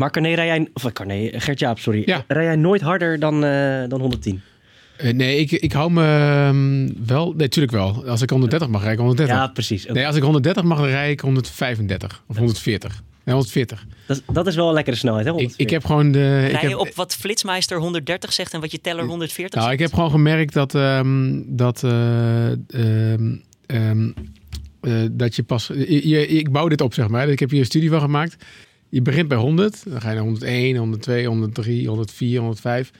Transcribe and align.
Maar 0.00 0.10
Carné, 0.10 0.34
rij 0.34 0.46
jij... 0.46 0.68
Of 0.72 0.92
Carné, 0.92 1.30
Gert-Jaap, 1.32 1.78
sorry. 1.78 2.02
Ja. 2.04 2.24
Rij 2.28 2.44
jij 2.44 2.56
nooit 2.56 2.80
harder 2.80 3.18
dan, 3.18 3.44
eh, 3.44 3.88
dan 3.88 4.00
110? 4.00 4.40
Eh, 4.96 5.12
nee, 5.12 5.36
ik, 5.38 5.50
ik 5.50 5.72
hou 5.72 5.90
me 5.90 6.02
ehm, 6.02 6.88
wel... 7.06 7.26
Nee, 7.26 7.36
natuurlijk 7.36 7.72
wel. 7.72 8.06
Als 8.06 8.22
ik 8.22 8.30
130 8.30 8.68
mag, 8.68 8.82
rij 8.82 8.92
ik 8.92 8.98
130. 8.98 9.36
Ja, 9.36 9.46
precies. 9.46 9.86
Nee, 9.86 10.06
als 10.06 10.16
ik 10.16 10.22
130 10.22 10.62
mag, 10.62 10.78
dan 10.78 10.86
rij 10.86 11.10
ik 11.10 11.20
135 11.20 12.22
of 12.26 12.36
140. 12.36 13.02
Nee, 13.24 13.34
140. 13.34 13.86
Dat, 14.06 14.16
is- 14.16 14.34
dat 14.34 14.46
is 14.46 14.54
wel 14.56 14.68
een 14.68 14.74
lekkere 14.74 14.96
snelheid, 14.96 15.24
hè? 15.24 15.30
Ik, 15.32 15.36
140. 15.38 15.66
ik 15.66 15.72
heb 15.72 15.84
gewoon 15.84 16.12
de... 16.12 16.40
Ik 16.44 16.50
Rij 16.52 16.60
je 16.62 16.68
heb, 16.68 16.78
op 16.78 16.94
wat 16.94 17.14
Flitsmeister 17.16 17.78
130 17.78 18.32
zegt 18.32 18.52
en 18.54 18.60
wat 18.60 18.70
je 18.72 18.80
teller 18.80 19.04
140 19.04 19.60
nou, 19.60 19.72
ik 19.72 19.78
zegt? 19.78 19.90
heb 19.90 19.98
gewoon 20.00 20.14
gemerkt 20.14 20.52
dat... 20.52 20.74
ehm, 20.74 21.40
dat 21.46 21.84
eh, 21.84 22.50
ehm, 22.50 24.10
eh, 24.80 24.92
dat 25.10 25.36
je 25.36 25.42
pas... 25.42 25.66
je- 25.66 26.08
je- 26.08 26.26
ik 26.26 26.50
bouw 26.52 26.68
dit 26.68 26.80
op, 26.80 26.94
zeg 26.94 27.08
maar. 27.08 27.28
Ik 27.28 27.38
heb 27.40 27.50
hier 27.50 27.60
een 27.60 27.64
studie 27.66 27.90
van 27.90 28.00
gemaakt. 28.00 28.36
Je 28.90 29.02
begint 29.02 29.28
bij 29.28 29.38
100. 29.38 29.82
Dan 29.90 30.00
ga 30.00 30.08
je 30.08 30.14
naar 30.14 30.24
101, 30.24 30.76
102, 30.76 31.26
103, 31.26 31.88
104, 31.88 32.38
105... 32.38 32.90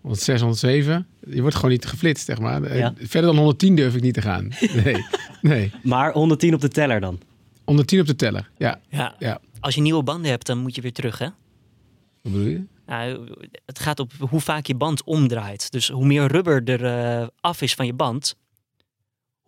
106, 0.00 0.40
107. 0.40 1.06
Je 1.26 1.40
wordt 1.40 1.56
gewoon 1.56 1.70
niet 1.70 1.86
geflitst, 1.86 2.24
zeg 2.26 2.38
maar. 2.38 2.62
Eh, 2.62 2.78
Ja. 2.78 2.94
Verder 2.96 3.22
dan 3.30 3.36
110 3.36 3.74
durf 3.76 3.94
ik 3.94 4.02
niet 4.02 4.14
te 4.14 4.22
gaan. 4.22 4.48
Nee, 4.84 4.96
nee. 5.40 5.72
Maar 5.82 6.12
110 6.12 6.54
op 6.54 6.60
de 6.60 6.68
teller 6.68 7.00
dan? 7.00 7.20
110 7.64 8.00
op 8.00 8.06
de 8.06 8.16
teller. 8.16 8.50
Ja, 8.56 8.80
Ja. 8.88 9.14
ja. 9.18 9.40
Als 9.60 9.74
je 9.74 9.80
nieuwe 9.80 10.02
banden 10.02 10.30
hebt, 10.30 10.46
dan 10.46 10.58
moet 10.58 10.74
je 10.74 10.80
weer 10.80 10.92
terug, 10.92 11.18
hè? 11.18 11.24
Wat 12.22 12.32
bedoel 12.32 12.46
je? 12.46 12.62
Nou, 12.86 13.28
het 13.66 13.78
gaat 13.78 14.00
op 14.00 14.12
hoe 14.18 14.40
vaak 14.40 14.66
je 14.66 14.74
band 14.74 15.04
omdraait. 15.04 15.70
Dus 15.72 15.88
hoe 15.88 16.06
meer 16.06 16.26
rubber 16.26 16.64
er 16.64 16.84
eh, 17.20 17.26
af 17.40 17.62
is 17.62 17.74
van 17.74 17.86
je 17.86 17.92
band, 17.94 18.34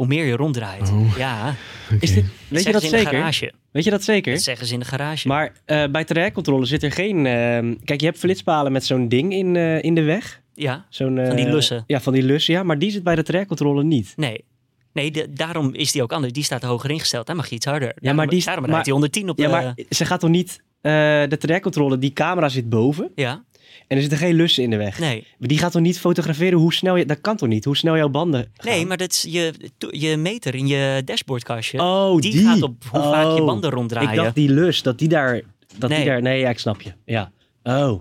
hoe 0.02 0.10
meer 0.14 0.24
je 0.26 0.36
ronddraait. 0.36 0.90
Oh. 0.90 1.16
Ja, 1.16 1.54
Is 2.00 2.14
dit, 2.14 2.24
weet 2.48 2.64
je 2.64 2.72
dat 2.72 2.80
ze 2.80 2.86
in 2.86 2.92
de 2.92 2.98
zeker? 2.98 3.12
garage. 3.18 3.52
Weet 3.72 3.84
je 3.84 3.90
dat 3.90 4.02
zeker? 4.02 4.32
Dat 4.32 4.42
zeggen 4.42 4.66
ze 4.66 4.72
in 4.72 4.78
de 4.80 4.84
garage. 4.86 5.28
Maar 5.28 5.52
eh, 5.64 5.84
bij 5.90 6.04
trajectcontrole 6.04 6.64
zit 6.64 6.82
er 6.82 6.92
geen... 6.92 7.26
ehm, 7.26 7.74
kijk, 7.84 8.00
je 8.00 8.06
hebt 8.06 8.18
flitspalen 8.18 8.72
met 8.72 8.84
zo'n 8.84 9.08
ding 9.08 9.32
in, 9.32 9.56
eh, 9.56 9.82
in 9.82 9.94
de 9.94 10.02
weg. 10.02 10.40
ja, 10.54 10.86
Zo'n, 10.88 11.20
Van 11.26 11.36
die 11.36 11.46
eh, 11.46 11.52
lussen. 11.52 11.84
Ja, 11.86 12.00
van 12.00 12.12
die 12.12 12.22
lussen, 12.22 12.54
ja. 12.54 12.62
Maar 12.62 12.78
die 12.78 12.90
zit 12.90 13.02
bij 13.02 13.14
de 13.14 13.22
trajectcontrole 13.22 13.84
niet. 13.84 14.12
nee. 14.16 14.44
Nee, 14.92 15.10
de- 15.10 15.32
daarom 15.32 15.74
is 15.74 15.92
die 15.92 16.02
ook 16.02 16.12
anders. 16.12 16.32
Die 16.32 16.44
staat 16.44 16.62
hoger 16.62 16.90
ingesteld. 16.90 17.26
Dan 17.26 17.36
mag 17.36 17.48
je 17.48 17.54
iets 17.54 17.64
harder. 17.66 17.88
maar 17.88 18.14
daarom, 18.14 18.28
die- 18.28 18.44
daarom 18.44 18.62
maar- 18.62 18.70
rijdt 18.72 18.84
hij 18.86 18.94
110 18.94 19.28
op 19.28 19.38
Ja, 19.38 19.44
de... 19.46 19.50
maar 19.52 19.74
ze 19.90 20.04
gaat 20.04 20.20
toch 20.20 20.30
niet... 20.30 20.60
eh, 20.80 20.92
de 21.28 21.36
trajectcontrole, 21.38 21.98
die 21.98 22.12
camera 22.12 22.48
zit 22.48 22.68
boven. 22.68 23.10
Ja, 23.14 23.44
En 23.86 23.96
er 23.96 24.00
zitten 24.02 24.18
geen 24.18 24.34
lussen 24.34 24.62
in 24.62 24.70
de 24.70 24.76
weg. 24.76 24.98
nee. 24.98 25.26
Maar 25.38 25.48
Die 25.48 25.58
gaat 25.58 25.72
toch 25.72 25.82
niet 25.82 25.98
fotograferen 26.00 26.58
hoe 26.58 26.72
snel 26.74 26.96
je... 26.96 27.06
Dat 27.06 27.20
kan 27.20 27.36
toch 27.36 27.48
niet? 27.48 27.64
Hoe 27.64 27.76
snel 27.76 27.96
jouw 27.96 28.08
banden 28.08 28.46
gaan? 28.56 28.72
Nee, 28.72 28.86
maar 28.86 28.96
dat 28.96 29.12
is 29.12 29.26
je, 29.28 29.52
je 29.90 30.16
meter 30.16 30.54
in 30.54 30.66
je 30.66 31.02
dashboardkastje. 31.04 31.78
Oh, 31.80 32.20
die, 32.20 32.32
die. 32.32 32.44
gaat 32.44 32.62
op 32.62 32.84
hoe 32.90 33.02
vaak 33.02 33.24
je 33.34 33.40
Oh. 33.40 33.46
banden 33.46 33.70
ronddraaien. 33.70 34.10
Ik 34.10 34.16
dacht 34.16 34.34
die 34.34 34.50
lus, 34.50 34.82
dat 34.82 34.98
die 34.98 35.08
daar... 35.08 35.40
Dat 35.78 35.90
Nee. 35.90 35.98
die 35.98 36.08
daar... 36.08 36.22
Nee, 36.22 36.40
ja, 36.40 36.48
ik 36.50 36.58
snap 36.58 36.80
je. 36.82 36.92
Ja. 37.04 37.30
Oh. 37.62 38.00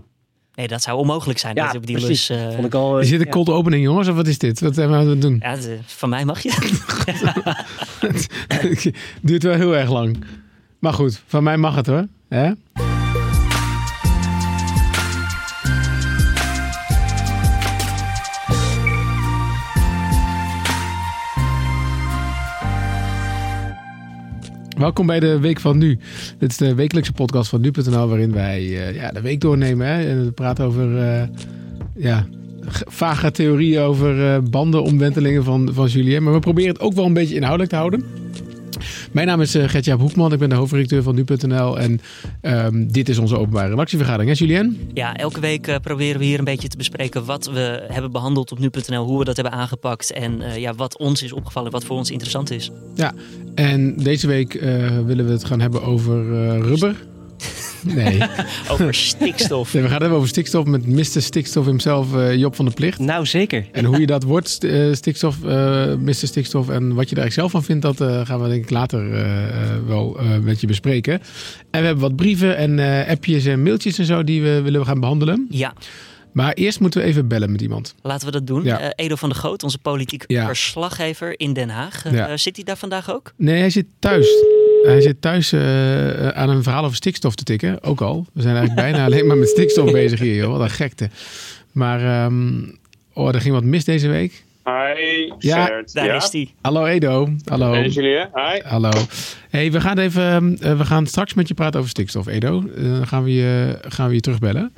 Nee, 0.56 0.68
dat 0.68 0.82
zou 0.82 0.98
onmogelijk 0.98 1.40
zijn. 1.40 1.56
Ja, 1.56 1.72
dat 1.72 1.86
die 1.86 1.98
precies. 1.98 2.28
lus, 2.28 2.40
eh, 2.40 2.52
Vond 2.54 2.66
ik 2.66 2.74
al... 2.74 2.98
eh, 2.98 3.04
Is 3.04 3.10
dit 3.10 3.20
een 3.20 3.26
ja. 3.26 3.32
cold 3.32 3.50
opening, 3.50 3.84
jongens? 3.84 4.08
Of 4.08 4.16
wat 4.16 4.28
is 4.28 4.38
dit? 4.38 4.60
Wat 4.60 4.76
zijn 4.76 4.90
we 4.90 4.96
aan 4.96 5.08
het 5.08 5.22
doen? 5.22 5.38
Ja, 5.42 5.56
de- 5.56 5.78
van 5.86 6.10
mij 6.10 6.26
mag 6.26 6.42
je. 6.44 6.52
Duurt 9.22 9.44
wel 9.44 9.56
heel 9.56 9.76
erg 9.76 9.90
lang. 9.90 10.18
Maar 10.80 10.94
goed, 10.94 11.22
van 11.28 11.44
mij 11.44 11.58
mag 11.58 11.76
het 11.76 11.88
hoor. 11.88 12.08
Hè? 12.30 12.52
Welkom 24.82 25.06
bij 25.06 25.20
de 25.20 25.40
Week 25.40 25.60
van 25.60 25.78
Nu. 25.78 26.00
Dit 26.38 26.52
is 26.52 26.58
de 26.58 26.76
wekelijkse 26.76 27.14
podcast 27.14 27.50
van 27.50 27.62
Nu.nl 27.62 28.08
waarin 28.08 28.34
wij 28.34 28.60
eh, 28.60 28.96
ja, 28.96 29.12
de 29.12 29.22
week 29.22 29.42
doornemen. 29.42 29.88
Hè? 29.88 30.08
En 30.08 30.26
we 30.26 30.32
praten 30.32 30.66
over 30.66 30.98
eh, 30.98 31.28
ja, 31.96 32.28
vage 32.88 33.32
theorieën 33.32 33.82
over 33.82 34.34
eh, 34.34 34.42
bandenomwentelingen 34.50 35.44
van, 35.44 35.70
van 35.74 35.88
Julien. 35.88 36.24
Maar 36.24 36.34
we 36.34 36.40
proberen 36.40 36.72
het 36.72 36.82
ook 36.82 36.94
wel 36.94 37.06
een 37.06 37.14
beetje 37.14 37.36
inhoudelijk 37.36 37.70
te 37.70 37.76
houden. 37.76 38.06
Mijn 39.12 39.28
naam 39.28 39.42
is 39.42 39.56
uh, 39.56 39.70
Gertjaap 39.70 40.00
Hoekman, 40.00 40.34
ik 40.34 40.40
ben 40.40 40.50
de 40.50 40.56
hoofdredacteur 40.56 41.04
van 41.04 41.16
Nu.nl 41.16 41.80
en 41.80 42.00
ehm, 42.42 42.88
dit 42.88 43.10
is 43.10 43.18
onze 43.18 43.38
openbare 43.38 43.70
redactievergadering. 43.70 44.38
Hè 44.38 44.46
Julien? 44.46 44.90
Ja, 44.94 45.16
elke 45.16 45.40
week 45.40 45.68
eh, 45.68 45.76
proberen 45.82 46.20
we 46.20 46.26
hier 46.26 46.40
een 46.40 46.46
beetje 46.46 46.68
te 46.68 46.78
bespreken 46.78 47.26
wat 47.26 47.46
we 47.46 47.86
hebben 47.88 48.12
behandeld 48.12 48.52
op 48.52 48.60
nu.nl, 48.60 49.06
hoe 49.06 49.20
we 49.20 49.26
dat 49.26 49.36
hebben 49.36 49.54
aangepakt 49.54 50.12
en 50.12 50.42
eh, 50.42 50.58
ja, 50.58 50.74
wat 50.74 50.98
ons 50.98 51.24
is 51.24 51.34
opgevallen, 51.34 51.72
wat 51.72 51.84
voor 51.84 51.98
ons 51.98 52.12
interessant 52.12 52.52
is. 52.52 52.72
Ja, 52.96 53.14
en 53.56 53.96
deze 53.96 54.28
week 54.28 54.54
eh, 54.54 55.00
willen 55.06 55.26
we 55.26 55.32
het 55.32 55.46
gaan 55.46 55.60
hebben 55.60 55.84
over 55.84 56.34
eh, 56.34 56.60
rubber. 56.60 56.96
Nee. 57.84 58.22
Over 58.72 58.94
stikstof. 58.94 59.74
nee, 59.74 59.82
we 59.84 59.88
gaan 59.90 59.92
het 59.92 60.02
hebben 60.02 60.18
over 60.18 60.30
stikstof 60.30 60.66
met 60.66 60.88
Mr. 60.88 61.04
Stikstof 61.22 61.66
himself, 61.66 62.16
eh, 62.16 62.36
Job 62.36 62.56
van 62.56 62.66
der 62.66 62.74
Plicht. 62.74 63.00
Nou, 63.00 63.26
zeker. 63.26 63.66
En 63.72 63.86
hoe 63.86 64.00
je 64.00 64.06
dat 64.06 64.24
wordt, 64.24 64.50
st- 64.50 64.64
eh, 64.64 64.94
stikstof, 64.94 65.44
eh 65.44 65.94
Mr. 65.96 66.14
Stikstof, 66.14 66.70
en 66.70 66.94
wat 66.94 67.10
je 67.10 67.16
daar 67.16 67.24
eigenlijk 67.24 67.34
zelf 67.34 67.52
van 67.52 67.64
vindt, 67.64 67.82
dat 67.82 68.28
gaan 68.28 68.42
we 68.42 68.50
denk 68.50 68.64
ik 68.64 68.70
later 68.70 69.10
wel 69.88 70.20
met 70.42 70.62
je 70.62 70.68
bespreken. 70.68 71.14
En 71.72 71.80
we 71.80 71.86
hebben 71.86 72.00
wat 72.00 72.16
brieven 72.16 72.58
en 72.58 72.80
appjes 73.08 73.46
en 73.46 73.64
mailtjes 73.64 73.98
en 73.98 74.06
zo 74.06 74.24
die 74.24 74.42
we 74.42 74.62
willen 74.62 74.86
gaan 74.86 75.00
behandelen. 75.00 75.46
Ja, 75.50 75.74
Maar 76.32 76.54
eerst 76.54 76.80
moeten 76.80 77.02
we 77.02 77.06
even 77.08 77.28
bellen 77.28 77.52
met 77.52 77.62
iemand. 77.62 77.96
laten 78.02 78.26
we 78.26 78.32
dat 78.32 78.48
doen. 78.48 78.64
Ja. 78.64 78.94
Edo 78.96 79.16
van 79.16 79.30
der 79.30 79.38
Goot, 79.38 79.64
onze 79.64 79.78
politiek 79.78 80.24
Ja. 80.28 80.46
verslaggever 80.46 81.40
in 81.40 81.54
Den 81.54 81.70
Haag. 81.70 82.04
Ja. 82.12 82.38
zit 82.38 82.56
hij 82.56 82.66
daar 82.66 82.78
vandaag 82.78 83.12
ook? 83.14 83.34
Nee, 83.38 83.60
hij 83.60 83.70
zit 83.70 83.86
thuis. 84.00 84.28
Hij 84.84 85.02
zit 85.02 85.22
thuis 85.22 85.52
eh, 85.52 86.28
aan 86.28 86.50
een 86.50 86.64
verhaal 86.64 86.84
over 86.84 86.96
stikstof 86.96 87.36
te 87.36 87.44
tikken. 87.44 87.84
Ook 87.84 88.02
al. 88.02 88.26
We 88.34 88.42
zijn 88.42 88.56
eigenlijk 88.56 88.88
bijna 88.90 89.06
alleen 89.08 89.28
maar 89.28 89.38
met 89.38 89.50
stikstof 89.50 89.92
bezig 89.92 90.20
hier, 90.20 90.36
joh. 90.36 90.52
Wat 90.52 90.62
een 90.62 90.70
gekte. 90.70 91.10
Maar, 91.72 92.26
ehm, 92.26 92.54
oh, 93.14 93.34
er 93.36 93.42
ging 93.42 93.54
wat 93.54 93.64
mis 93.64 93.86
deze 93.86 94.08
week. 94.08 94.44
Hi, 94.66 95.32
Ja. 95.40 95.84
Daar 95.94 96.06
ja? 96.06 96.16
is 96.16 96.32
hij. 96.32 96.50
Hallo 96.62 96.86
Edo. 96.86 97.30
Hallo. 97.46 97.72
Hey 97.74 97.88
Julien, 97.88 98.28
hi. 98.34 98.62
Hallo. 98.64 98.90
Hey, 99.50 99.72
we 99.72 99.82
gaan 99.82 99.98
even. 99.98 100.58
eh, 100.62 100.78
we 100.78 100.86
gaan 100.86 101.06
straks 101.08 101.34
met 101.34 101.48
je 101.48 101.54
praten 101.54 101.80
over 101.80 101.92
stikstof, 101.92 102.28
Edo. 102.28 102.64
Eh, 102.76 102.84
dan 102.84 103.08
gaan 103.08 103.24
we 103.24 103.34
je, 103.34 103.78
gaan 103.82 104.08
we 104.08 104.14
je 104.14 104.20
terugbellen. 104.22 104.74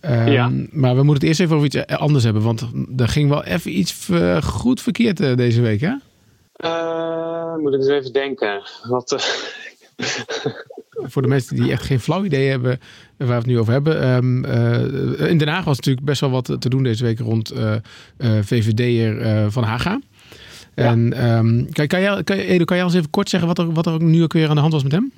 Ehm, 0.00 0.28
Ja. 0.30 0.50
Maar 0.70 0.96
we 0.96 1.02
moeten 1.02 1.12
het 1.14 1.22
eerst 1.22 1.40
even 1.40 1.54
over 1.54 1.66
iets 1.66 1.76
eh, 1.76 1.96
anders 1.96 2.24
hebben. 2.24 2.42
Want 2.42 2.66
er 2.96 3.08
ging 3.08 3.28
wel 3.28 3.44
even 3.44 3.78
iets 3.78 4.08
eh, 4.10 4.42
goed 4.42 4.82
verkeerd 4.82 5.20
eh, 5.20 5.36
deze 5.36 5.60
week, 5.60 5.80
hè? 5.80 5.92
Eh, 6.64 7.56
moet 7.56 7.74
ik 7.74 7.80
eens 7.80 7.88
even 7.88 8.12
denken. 8.12 8.62
Wat, 8.82 9.12
eh, 9.12 9.24
Voor 11.12 11.22
de 11.22 11.28
mensen 11.28 11.56
die 11.56 11.70
echt 11.70 11.82
geen 11.82 12.00
flauw 12.00 12.24
idee 12.24 12.48
hebben 12.48 12.80
waar 13.16 13.28
we 13.28 13.34
het 13.34 13.46
nu 13.46 13.58
over 13.58 13.72
hebben. 13.72 14.02
Ehm, 14.02 14.44
eh, 14.44 15.30
in 15.30 15.38
Den 15.38 15.48
Haag 15.48 15.64
was 15.64 15.76
natuurlijk 15.76 16.06
best 16.06 16.20
wel 16.20 16.30
wat 16.30 16.56
te 16.58 16.68
doen 16.68 16.82
deze 16.82 17.04
week 17.04 17.18
rond 17.18 17.52
VVD'er 18.40 19.50
Van 19.50 19.62
Haga. 19.62 20.00
Ja. 20.74 20.84
En 20.84 21.12
ehm, 21.12 21.64
kan, 21.72 21.86
kan, 21.86 22.00
jij, 22.00 22.24
kan, 22.24 22.36
Edo, 22.36 22.64
kan 22.64 22.76
jij 22.76 22.84
ons 22.84 22.94
even 22.94 23.10
kort 23.10 23.28
zeggen 23.28 23.48
wat 23.48 23.58
er, 23.58 23.72
wat 23.72 23.86
er 23.86 23.92
ook 23.92 24.00
nu 24.00 24.22
ook 24.22 24.32
weer 24.32 24.48
aan 24.48 24.54
de 24.54 24.60
hand 24.60 24.72
was 24.72 24.82
met 24.82 24.92
hem? 24.92 25.12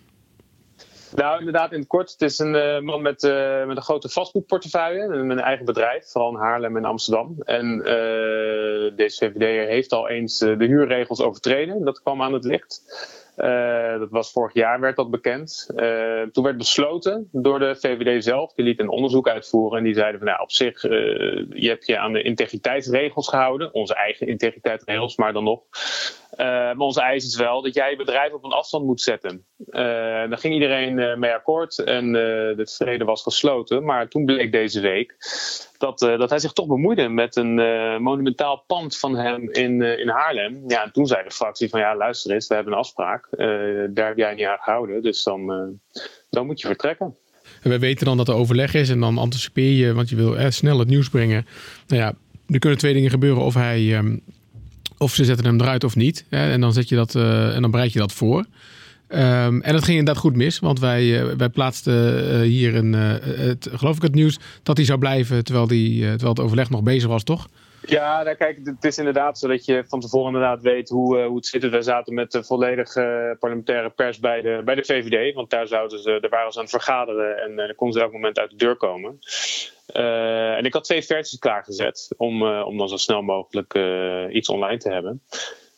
Nou, 1.16 1.38
inderdaad, 1.38 1.72
in 1.72 1.78
het 1.78 1.88
kort. 1.88 2.10
Het 2.10 2.22
is 2.22 2.38
een 2.38 2.54
eh, 2.54 2.80
man 2.80 3.02
met, 3.02 3.24
eh, 3.24 3.66
met 3.66 3.76
een 3.76 3.82
grote 3.82 4.08
vastgoedportefeuille. 4.08 5.08
Met 5.08 5.38
een 5.38 5.44
eigen 5.44 5.64
bedrijf, 5.64 6.06
vooral 6.10 6.30
in 6.30 6.38
Haarlem 6.38 6.76
en 6.76 6.84
Amsterdam. 6.84 7.36
En 7.44 7.84
eh, 7.84 8.96
deze 8.96 9.16
VVD'er 9.18 9.66
heeft 9.66 9.92
al 9.92 10.08
eens 10.08 10.38
de 10.38 10.56
huurregels 10.64 11.20
overtreden. 11.20 11.84
Dat 11.84 12.02
kwam 12.02 12.22
aan 12.22 12.32
het 12.32 12.44
licht. 12.44 12.84
Dat 13.98 14.10
was 14.10 14.32
vorig 14.32 14.54
jaar, 14.54 14.80
werd 14.80 14.96
dat 14.96 15.10
bekend. 15.10 15.70
Toen 16.32 16.44
werd 16.44 16.56
besloten 16.56 17.28
door 17.32 17.58
de 17.58 17.76
VVD 17.76 18.24
zelf. 18.24 18.52
Die 18.52 18.64
liet 18.64 18.80
een 18.80 18.88
onderzoek 18.88 19.28
uitvoeren. 19.28 19.78
En 19.78 19.84
die 19.84 19.94
zeiden 19.94 20.18
van, 20.18 20.28
nou, 20.28 20.40
op 20.40 20.50
zich, 20.50 20.82
je 20.82 21.68
hebt 21.68 21.86
je 21.86 21.98
aan 21.98 22.12
de 22.12 22.22
integriteitsregels 22.22 23.28
gehouden. 23.28 23.74
Onze 23.74 23.94
eigen 23.94 24.26
integriteitsregels, 24.26 25.16
maar 25.16 25.32
dan 25.32 25.44
nog. 25.44 25.62
Eh, 26.30 26.46
maar 26.46 26.78
onze 26.78 27.00
eis 27.00 27.24
is 27.24 27.36
wel 27.36 27.62
dat 27.62 27.74
jij 27.74 27.90
je 27.90 27.96
bedrijf 27.96 28.32
op 28.32 28.44
een 28.44 28.50
afstand 28.50 28.84
moet 28.84 29.00
zetten. 29.00 29.44
Eh, 29.68 29.82
daar 30.28 30.38
ging 30.38 30.54
iedereen 30.54 30.98
eh, 30.98 31.16
mee 31.16 31.32
akkoord 31.32 31.78
en 31.78 32.12
de 32.12 32.68
vrede 32.76 33.04
was 33.04 33.22
gesloten. 33.22 33.84
Maar 33.84 34.08
toen 34.08 34.24
bleek 34.24 34.52
deze 34.52 34.80
week 34.80 35.16
dat, 35.78 35.98
dat 35.98 36.30
hij 36.30 36.38
zich 36.38 36.52
toch 36.52 36.66
bemoeide 36.66 37.08
met 37.08 37.36
een 37.36 37.54
monumentaal 38.02 38.64
pand 38.66 38.98
van 38.98 39.16
hem 39.16 39.50
in, 39.50 39.82
in 39.82 40.08
Haarlem. 40.08 40.64
Ja, 40.66 40.84
en 40.84 40.92
toen 40.92 41.06
zei 41.06 41.24
de 41.24 41.30
fractie 41.30 41.68
van 41.68 41.80
ja, 41.80 41.96
luister 41.96 42.32
eens, 42.32 42.46
we 42.46 42.54
hebben 42.54 42.72
een 42.72 42.78
afspraak. 42.78 43.28
Daar 43.90 44.06
heb 44.06 44.16
jij 44.16 44.34
niet 44.34 44.46
aan 44.46 44.58
gehouden, 44.60 45.02
dus 45.02 45.22
dan, 45.22 45.46
dan 46.30 46.46
moet 46.46 46.60
je 46.60 46.66
vertrekken. 46.66 47.16
En 47.62 47.70
we 47.70 47.78
weten 47.78 48.06
dan 48.06 48.16
dat 48.16 48.28
er 48.28 48.34
overleg 48.34 48.74
is 48.74 48.88
en 48.90 49.00
dan 49.00 49.18
anticipeer 49.18 49.72
je, 49.72 49.92
want 49.92 50.08
je 50.08 50.16
wil 50.16 50.38
eh, 50.38 50.50
snel 50.50 50.78
het 50.78 50.88
nieuws 50.88 51.08
brengen. 51.08 51.46
Nou 51.86 52.02
ja, 52.02 52.14
er 52.48 52.58
kunnen 52.58 52.78
twee 52.78 52.94
dingen 52.94 53.10
gebeuren. 53.10 53.42
Of, 53.42 53.54
hij, 53.54 53.94
ehm, 53.94 54.16
of 54.98 55.14
ze 55.14 55.24
zetten 55.24 55.46
hem 55.46 55.60
eruit 55.60 55.84
of 55.84 55.96
niet. 55.96 56.24
Hè, 56.30 56.52
en, 56.52 56.60
dan 56.60 56.72
zet 56.72 56.88
je 56.88 56.96
dat, 56.96 57.14
eh, 57.14 57.54
en 57.54 57.62
dan 57.62 57.70
bereid 57.70 57.92
je 57.92 57.98
dat 57.98 58.12
voor. 58.12 58.44
Ehm, 59.08 59.60
en 59.60 59.72
dat 59.72 59.84
ging 59.84 59.98
inderdaad 59.98 60.22
goed 60.22 60.36
mis, 60.36 60.58
want 60.58 60.80
wij, 60.80 61.20
eh, 61.20 61.36
wij 61.36 61.48
plaatsten 61.48 62.30
eh, 62.30 62.40
hier 62.40 62.74
een, 62.74 62.92
het, 62.92 63.68
geloof 63.72 63.96
ik 63.96 64.02
het 64.02 64.14
nieuws 64.14 64.38
dat 64.62 64.76
hij 64.76 64.86
zou 64.86 64.98
blijven 64.98 65.44
terwijl, 65.44 65.66
die, 65.66 66.00
terwijl 66.00 66.28
het 66.28 66.40
overleg 66.40 66.70
nog 66.70 66.82
bezig 66.82 67.08
was, 67.08 67.22
toch? 67.22 67.46
Ja, 67.80 68.22
nou, 68.22 68.36
kijk, 68.36 68.58
het 68.64 68.84
is 68.84 68.98
inderdaad 68.98 69.38
zo 69.38 69.48
dat 69.48 69.64
je 69.64 69.84
van 69.88 70.00
tevoren 70.00 70.26
inderdaad 70.26 70.62
weet 70.62 70.88
hoe, 70.88 71.22
hoe 71.22 71.36
het 71.36 71.46
zit. 71.46 71.68
Wij 71.68 71.82
zaten 71.82 72.14
met 72.14 72.32
de 72.32 72.44
volledige 72.44 73.36
parlementaire 73.38 73.90
pers 73.90 74.18
bij 74.18 74.40
de, 74.40 74.62
bij 74.64 74.74
de 74.74 74.84
VVD. 74.84 75.34
Want 75.34 75.50
daar, 75.50 75.66
zouden 75.66 75.98
ze, 75.98 76.18
daar 76.20 76.30
waren 76.30 76.52
ze 76.52 76.58
aan 76.58 76.64
het 76.64 76.74
vergaderen 76.74 77.36
en 77.36 77.50
uh, 77.52 77.76
konden 77.76 77.98
ze 77.98 78.04
elk 78.04 78.12
moment 78.12 78.38
uit 78.38 78.50
de 78.50 78.56
deur 78.56 78.76
komen. 78.76 79.18
En 79.86 80.64
ik 80.64 80.72
had 80.72 80.84
twee 80.84 81.02
versies 81.02 81.38
klaargezet 81.38 82.08
om, 82.16 82.42
om 82.42 82.78
dan 82.78 82.88
zo 82.88 82.96
snel 82.96 83.22
mogelijk 83.22 83.74
iets 84.32 84.48
online 84.48 84.78
te 84.78 84.92
hebben. 84.92 85.22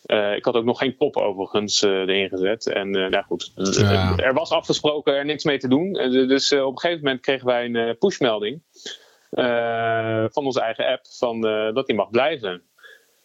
Uh, 0.08 0.34
ik 0.34 0.44
had 0.44 0.54
ook 0.54 0.64
nog 0.64 0.78
geen 0.78 0.96
pop 0.96 1.16
overigens 1.16 1.82
uh, 1.82 1.90
erin 1.90 2.28
gezet. 2.28 2.66
En 2.66 2.96
uh, 2.96 3.08
nou 3.08 3.24
goed, 3.24 3.52
ja. 3.54 4.16
er 4.16 4.34
was 4.34 4.50
afgesproken 4.50 5.14
er 5.14 5.24
niks 5.24 5.44
mee 5.44 5.58
te 5.58 5.68
doen. 5.68 5.92
dus 6.28 6.52
op 6.52 6.72
een 6.72 6.78
gegeven 6.78 7.04
moment 7.04 7.20
kregen 7.20 7.46
wij 7.46 7.64
een 7.64 7.98
pushmelding 7.98 8.62
van 10.32 10.44
onze 10.44 10.60
eigen 10.60 10.86
app 10.86 11.06
van, 11.18 11.40
dat 11.74 11.86
die 11.86 11.96
mag 11.96 12.10
blijven. 12.10 12.62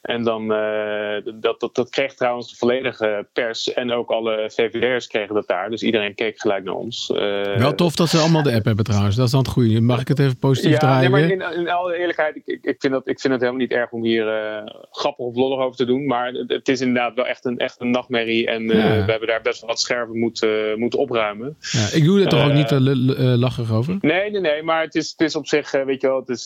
En 0.04 0.24
dan, 0.24 0.52
uh, 0.52 1.34
dat, 1.40 1.60
dat, 1.60 1.76
dat 1.76 1.90
kreeg 1.90 2.14
trouwens 2.14 2.50
de 2.50 2.56
volledige 2.56 3.28
pers 3.34 3.74
en 3.74 3.92
ook 3.92 4.10
alle 4.10 4.52
VVD'ers 4.54 5.08
kregen 5.08 5.36
dat 5.36 5.48
daar. 5.48 5.70
Dus 5.70 5.84
iedereen 5.84 6.16
keek 6.16 6.40
gelijk 6.40 6.64
naar 6.64 6.74
ons. 6.74 7.12
Uh, 7.14 7.56
Wel 7.58 7.76
tof 7.76 7.96
dat 7.96 8.10
ze 8.10 8.18
allemaal 8.18 8.44
de 8.44 8.54
app 8.54 8.66
hebben 8.66 8.86
trouwens. 8.86 9.16
Dat 9.16 9.26
is 9.26 9.32
dan 9.32 9.40
het 9.40 9.50
goede. 9.50 9.82
Mag 9.82 10.02
ik 10.02 10.08
het 10.08 10.20
even 10.20 10.38
positief 10.38 10.72
ja, 10.72 10.78
draaien? 10.78 11.12
Nee, 11.12 11.22
maar 11.22 11.52
in, 11.52 11.60
in 11.60 11.70
alle 11.70 11.98
eerlijkheid, 11.98 12.36
ik, 12.36 12.60
ik, 12.62 12.76
vind 12.80 12.94
dat, 12.94 13.08
ik 13.08 13.20
vind 13.20 13.34
het 13.34 13.42
helemaal 13.42 13.62
niet 13.62 13.72
erg 13.72 13.92
om 13.92 14.04
hier 14.04 14.28
uh, 14.28 14.66
grappig 14.92 15.26
of 15.26 15.36
lollig 15.36 15.60
over 15.60 15.78
te 15.78 15.86
doen. 15.86 16.06
Maar 16.06 16.32
het, 16.32 16.70
is 16.70 16.82
inderdaad 16.82 17.16
wel 17.16 17.28
echt 17.28 17.46
een, 17.46 17.58
echt 17.58 17.82
een 17.82 17.92
nachtmerrie. 17.92 18.48
En 18.48 18.64
ja. 18.64 19.06
we 19.06 19.12
hebben 19.12 19.28
daar 19.28 19.42
best 19.42 19.62
wel 19.62 19.70
wat 19.70 19.80
scherven 19.80 20.20
moeten, 20.20 20.80
moeten 20.80 21.00
opruimen. 21.00 21.58
Ja, 21.60 21.88
ik 21.94 22.04
doe 22.04 22.22
er 22.22 22.28
toch 22.28 22.46
ook 22.46 22.54
niet 22.54 22.72
lachig 23.18 23.72
over? 23.72 23.98
Nee, 24.02 24.32
nee, 24.32 24.42
nee. 24.42 24.64
Maar 24.64 24.82
het 24.82 24.96
is, 24.96 25.12
het 25.12 25.22
is 25.22 25.36
op 25.36 25.48
zich, 25.48 25.72
weet 25.72 26.02
je 26.02 26.08
wel, 26.08 26.20
het 26.20 26.30
is, 26.30 26.46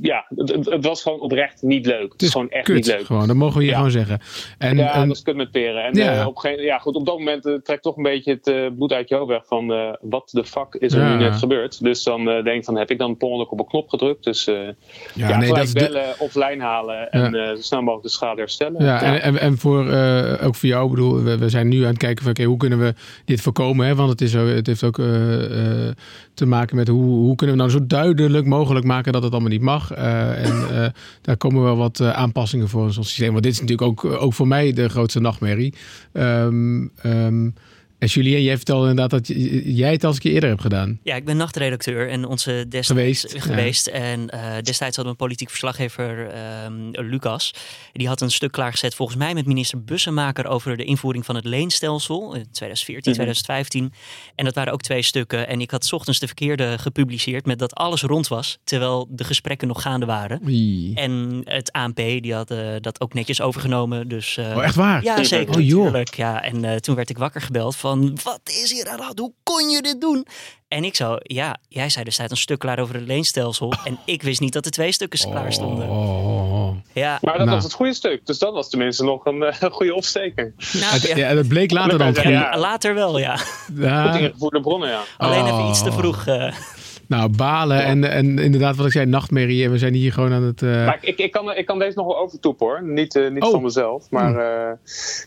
ja, 0.00 0.26
het, 0.36 0.66
het, 0.66 0.84
was 0.84 1.02
gewoon 1.02 1.20
oprecht 1.20 1.62
niet 1.62 1.86
leuk. 1.86 2.12
Het 2.12 2.22
is 2.22 2.35
gewoon 2.36 2.50
echt 2.50 2.64
kut, 2.64 2.74
niet 2.74 2.86
leuk. 2.86 3.06
Gewoon, 3.06 3.26
dat 3.26 3.36
mogen 3.36 3.56
we 3.56 3.60
hier 3.62 3.70
Ja. 3.70 3.76
gewoon 3.76 3.90
zeggen. 3.90 4.20
En, 4.58 4.76
ja, 4.76 4.92
en- 4.94 5.08
dat 5.08 5.16
is 5.16 5.22
kut 5.22 5.36
met 5.36 5.50
peren. 5.50 5.84
En 5.84 5.94
Ja. 5.94 6.20
eh, 6.20 6.26
op, 6.26 6.34
een 6.34 6.40
gegeven- 6.40 6.64
ja, 6.64 6.78
goed, 6.78 6.94
op 6.94 7.06
dat 7.06 7.18
moment 7.18 7.46
eh, 7.46 7.54
trekt 7.54 7.82
toch 7.82 7.96
een 7.96 8.02
beetje 8.02 8.30
het 8.32 8.46
eh, 8.46 8.66
bloed 8.76 8.92
uit 8.92 9.08
je 9.08 9.14
hoofd 9.14 9.28
weg 9.30 9.46
van 9.46 9.66
wat 10.00 10.28
de 10.32 10.44
fuck 10.44 10.74
is 10.78 10.92
er 10.92 11.00
Ja. 11.02 11.16
nu 11.16 11.22
net 11.24 11.34
gebeurd. 11.36 11.82
Dus 11.82 12.02
dan 12.02 12.24
denk 12.24 12.46
ik 12.46 12.64
van 12.64 12.76
heb 12.76 12.90
ik 12.90 12.98
dan 12.98 13.16
per 13.16 13.28
op 13.28 13.58
een 13.58 13.66
knop 13.66 13.88
gedrukt. 13.88 14.24
Dus 14.24 14.44
ja, 15.14 15.38
nee, 15.38 15.48
dat 15.48 15.62
is 15.62 15.72
de- 15.72 15.78
bellen, 15.80 16.14
offline 16.18 16.62
halen 16.62 17.10
en 17.10 17.32
zo 17.56 17.62
snel 17.62 17.80
mogelijk 17.80 18.02
de 18.06 18.12
schade 18.12 18.40
herstellen. 18.40 18.84
Ja, 18.84 19.02
en, 19.02 19.22
en, 19.22 19.40
en 19.40 19.58
voor, 19.58 19.78
ook 20.42 20.54
voor 20.54 20.68
jou, 20.68 20.84
ik 20.84 20.90
bedoel, 20.90 21.22
we, 21.22 21.38
we 21.38 21.48
zijn 21.48 21.68
nu 21.68 21.82
aan 21.82 21.88
het 21.88 21.98
kijken 21.98 22.22
van 22.22 22.30
oké, 22.32 22.42
hoe 22.44 22.56
kunnen 22.56 22.78
we 22.78 22.94
dit 23.24 23.40
voorkomen? 23.40 23.86
Hè? 23.86 23.94
Want 23.94 24.10
het, 24.10 24.20
is, 24.20 24.32
het 24.32 24.66
heeft 24.66 24.84
ook 24.84 24.98
te 26.36 26.46
maken 26.46 26.76
met 26.76 26.88
hoe, 26.88 27.04
hoe 27.04 27.34
kunnen 27.34 27.56
we 27.56 27.62
nou 27.62 27.74
zo 27.74 27.86
duidelijk 27.86 28.46
mogelijk 28.46 28.86
maken 28.86 29.12
dat 29.12 29.22
het 29.22 29.32
allemaal 29.32 29.50
niet 29.50 29.60
mag. 29.60 29.92
Eh, 29.92 30.44
en 30.44 30.82
eh, 30.82 30.90
daar 31.20 31.36
komen 31.36 31.62
wel 31.62 31.76
wat 31.76 32.00
eh, 32.00 32.10
aanpassingen 32.10 32.68
voor 32.68 32.86
in 32.86 32.92
zo'n 32.92 33.04
systeem. 33.04 33.30
Want 33.30 33.42
dit 33.42 33.52
is 33.52 33.60
natuurlijk 33.60 33.88
ook, 33.88 34.04
ook 34.04 34.34
voor 34.34 34.48
mij 34.48 34.72
de 34.72 34.88
grootste 34.88 35.20
nachtmerrie. 35.20 35.74
Ehm, 36.12 36.86
en 38.14 38.22
Julien, 38.22 38.42
jij 38.42 38.56
vertelde 38.56 38.88
inderdaad 38.88 39.10
dat 39.10 39.36
jij 39.64 39.92
het 39.92 40.02
al 40.02 40.08
eens 40.08 40.16
een 40.16 40.22
keer 40.22 40.32
eerder 40.32 40.48
hebt 40.48 40.62
gedaan. 40.62 40.98
Ja, 41.02 41.14
ik 41.14 41.24
ben 41.24 41.36
nachtredacteur 41.36 42.08
en 42.08 42.24
onze 42.24 42.64
destijds 42.68 42.88
Geweest, 42.88 43.32
ja. 43.32 43.40
geweest. 43.40 43.86
En 43.86 44.30
eh, 44.30 44.40
destijds 44.62 44.96
hadden 44.96 45.04
we 45.04 45.08
een 45.08 45.16
politiek 45.16 45.48
verslaggever, 45.48 46.28
ehm, 46.28 46.90
Lucas. 46.90 47.54
Die 47.92 48.08
had 48.08 48.20
een 48.20 48.30
stuk 48.30 48.52
klaargezet, 48.52 48.94
volgens 48.94 49.18
mij 49.18 49.34
met 49.34 49.46
minister 49.46 49.84
Bussemaker, 49.84 50.46
over 50.46 50.76
de 50.76 50.84
invoering 50.84 51.24
van 51.24 51.34
het 51.34 51.44
leenstelsel 51.44 52.34
in 52.34 52.46
2014, 52.50 53.12
2015. 53.12 53.92
En 54.34 54.44
dat 54.44 54.54
waren 54.54 54.72
ook 54.72 54.82
twee 54.82 55.02
stukken. 55.02 55.48
En 55.48 55.60
ik 55.60 55.70
had 55.70 55.84
's 55.84 55.92
ochtends 55.92 56.18
de 56.18 56.26
verkeerde 56.26 56.78
gepubliceerd 56.78 57.46
met 57.46 57.58
dat 57.58 57.74
alles 57.74 58.02
rond 58.02 58.28
was, 58.28 58.58
terwijl 58.64 59.06
de 59.10 59.24
gesprekken 59.24 59.68
nog 59.68 59.82
gaande 59.82 60.06
waren. 60.06 60.40
Oei. 60.44 60.94
En 60.94 61.40
het 61.44 61.72
ANP, 61.72 61.96
die 61.96 62.34
had 62.34 62.50
eh, 62.50 62.58
dat 62.80 63.00
ook 63.00 63.14
netjes 63.14 63.40
overgenomen. 63.40 64.08
Dus, 64.08 64.36
eh, 64.36 64.56
Oh, 64.56 64.64
echt 64.64 64.74
waar? 64.74 65.02
ja, 65.02 65.24
zeker. 65.24 65.54
Oh, 65.54 65.66
joh. 65.66 66.02
Ja, 66.16 66.42
en 66.42 66.64
eh, 66.64 66.76
toen 66.76 66.94
werd 66.94 67.10
ik 67.10 67.18
wakker 67.18 67.40
gebeld 67.40 67.76
van, 67.76 67.95
wat 68.22 68.40
is 68.44 68.72
hier 68.72 68.88
aan 68.88 68.96
de 68.96 69.02
hand? 69.02 69.18
Hoe 69.18 69.32
kon 69.42 69.68
je 69.70 69.82
dit 69.82 70.00
doen? 70.00 70.26
En 70.68 70.84
ik 70.84 70.96
zo, 70.96 71.16
ja, 71.22 71.56
jij 71.68 71.88
zei 71.88 72.04
er 72.04 72.12
staat 72.12 72.30
een 72.30 72.36
stuk 72.36 72.58
klaar 72.58 72.78
over 72.78 72.94
het 72.94 73.06
leenstelsel. 73.06 73.72
En 73.84 73.98
ik 74.04 74.22
wist 74.22 74.40
niet 74.40 74.52
dat 74.52 74.64
er 74.64 74.70
twee 74.70 74.92
stukken 74.92 75.30
klaar 75.30 75.52
stonden. 75.52 75.88
Oh, 75.88 76.26
oh, 76.26 76.52
oh. 76.52 76.76
Ja, 76.92 77.18
Maar 77.22 77.32
dat 77.36 77.42
Nou. 77.42 77.54
was 77.56 77.64
het 77.64 77.72
goede 77.72 77.94
stuk. 77.94 78.26
Dus 78.26 78.38
dat 78.38 78.52
was 78.52 78.68
tenminste 78.68 79.04
nog 79.04 79.24
een 79.26 79.42
eh, 79.42 79.70
goede 79.76 79.94
opsteker. 79.94 80.54
nou, 80.72 80.84
Het- 80.92 81.02
ja, 81.06 81.16
ja, 81.16 81.34
dat 81.34 81.48
bleek 81.48 81.70
later 81.70 81.98
dan. 81.98 82.14
Ja. 82.32 82.58
later 82.58 82.94
wel, 82.94 83.18
ja. 83.18 83.38
Ja. 83.74 84.12
Goed 84.12 84.20
ingevoerde 84.20 84.60
bronnen, 84.60 84.88
ja. 84.88 85.02
Alleen 85.16 85.46
even 85.46 85.68
iets 85.68 85.82
te 85.82 85.92
vroeg. 85.92 86.26
eh. 86.26 86.52
Nou, 87.08 87.30
balen 87.36 87.84
en, 87.84 88.10
en 88.10 88.38
inderdaad 88.38 88.76
wat 88.76 88.86
ik 88.86 88.92
zei, 88.92 89.06
nachtmerrie. 89.06 89.64
En 89.64 89.70
we 89.70 89.78
zijn 89.78 89.94
hier 89.94 90.12
gewoon 90.12 90.32
aan 90.32 90.42
het... 90.42 90.62
eh, 90.62 90.70
Maar 90.86 90.98
ik, 91.00 91.18
ik, 91.18 91.32
kan, 91.32 91.54
ik 91.56 91.66
kan 91.66 91.78
deze 91.78 91.96
nog 91.96 92.06
wel 92.06 92.18
overtoepen 92.18 92.66
hoor. 92.66 92.82
Niet, 92.82 93.16
eh, 93.16 93.30
niet 93.30 93.42
Oh. 93.42 93.50
van 93.50 93.62
mezelf. 93.62 94.10
Maar 94.10 94.36
eh, 94.36 94.72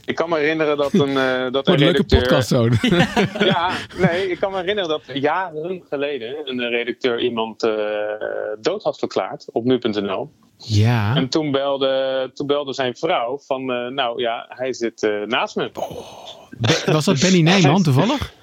ik 0.06 0.16
kan 0.16 0.30
me 0.30 0.38
herinneren 0.38 0.78
dat 0.78 0.94
een, 0.94 1.14
dat 1.52 1.68
een 1.68 1.74
een 1.74 1.80
leuke 1.80 2.04
podcast 2.04 2.48
zo. 2.48 2.68
Ja, 3.40 3.72
nee, 4.08 4.32
ik 4.32 4.40
kan 4.40 4.52
me 4.52 4.58
herinneren 4.58 4.90
dat 4.90 5.02
jaren 5.14 5.82
geleden 5.90 6.36
een 6.46 6.70
redacteur 6.70 7.20
iemand 7.20 7.60
dood 8.62 8.84
had 8.84 9.00
verklaard 9.00 9.46
op 9.52 9.64
nu.nl. 9.64 10.30
ja. 10.58 11.16
En 11.16 11.30
toen 11.30 11.52
belde, 11.52 12.32
toen 12.34 12.48
belde 12.48 12.74
zijn 12.74 12.96
vrouw 12.96 13.40
van, 13.46 13.66
nou 13.94 14.22
ja, 14.22 14.46
hij 14.50 14.74
zit 14.74 15.10
naast 15.26 15.56
me. 15.56 15.72
Was 16.86 17.06
dat 17.06 17.20
Benny 17.20 17.42
Nijman 17.42 17.84
toevallig? 17.84 18.34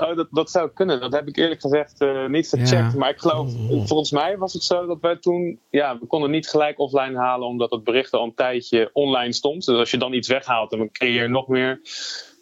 Oh, 0.00 0.16
dat, 0.16 0.26
dat 0.30 0.50
zou 0.50 0.70
kunnen. 0.74 1.00
Dat 1.00 1.12
heb 1.12 1.28
ik 1.28 1.36
eerlijk 1.36 1.60
gezegd 1.60 2.00
eh, 2.00 2.26
niet 2.26 2.48
gecheckt. 2.48 2.92
Ja. 2.92 2.98
Maar 2.98 3.10
ik 3.10 3.18
geloof, 3.18 3.54
Oh. 3.54 3.86
volgens 3.86 4.10
mij 4.10 4.38
was 4.38 4.52
het 4.52 4.62
zo 4.62 4.86
dat 4.86 4.98
wij 5.00 5.16
toen, 5.16 5.58
ja, 5.70 5.98
we 5.98 6.06
konden 6.06 6.30
niet 6.30 6.48
gelijk 6.48 6.78
offline 6.78 7.18
halen 7.18 7.48
omdat 7.48 7.70
het 7.70 7.84
bericht 7.84 8.12
al 8.12 8.24
een 8.24 8.34
tijdje 8.34 8.90
online 8.92 9.32
stond. 9.32 9.64
Dus 9.64 9.78
als 9.78 9.90
je 9.90 9.98
dan 9.98 10.12
iets 10.12 10.28
weghaalt, 10.28 10.70
dan 10.70 10.90
creëer 10.90 11.22
je 11.22 11.28
nog 11.28 11.48
meer 11.48 11.80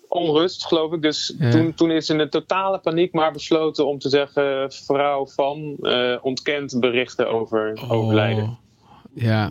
onrust, 0.08 0.66
geloof 0.66 0.92
ik. 0.92 1.02
Dus 1.02 1.34
Ja. 1.38 1.50
toen, 1.50 1.74
toen 1.74 1.90
is 1.90 2.08
in 2.08 2.18
de 2.18 2.28
totale 2.28 2.78
paniek 2.78 3.12
maar 3.12 3.32
besloten 3.32 3.86
om 3.86 3.98
te 3.98 4.08
zeggen, 4.08 4.72
vrouw 4.72 5.26
van 5.26 5.76
eh, 5.82 6.16
ontkent 6.22 6.80
berichten 6.80 7.28
over 7.30 7.78
overlijden. 7.88 8.44
Oh. 8.44 8.54
Ja. 9.14 9.50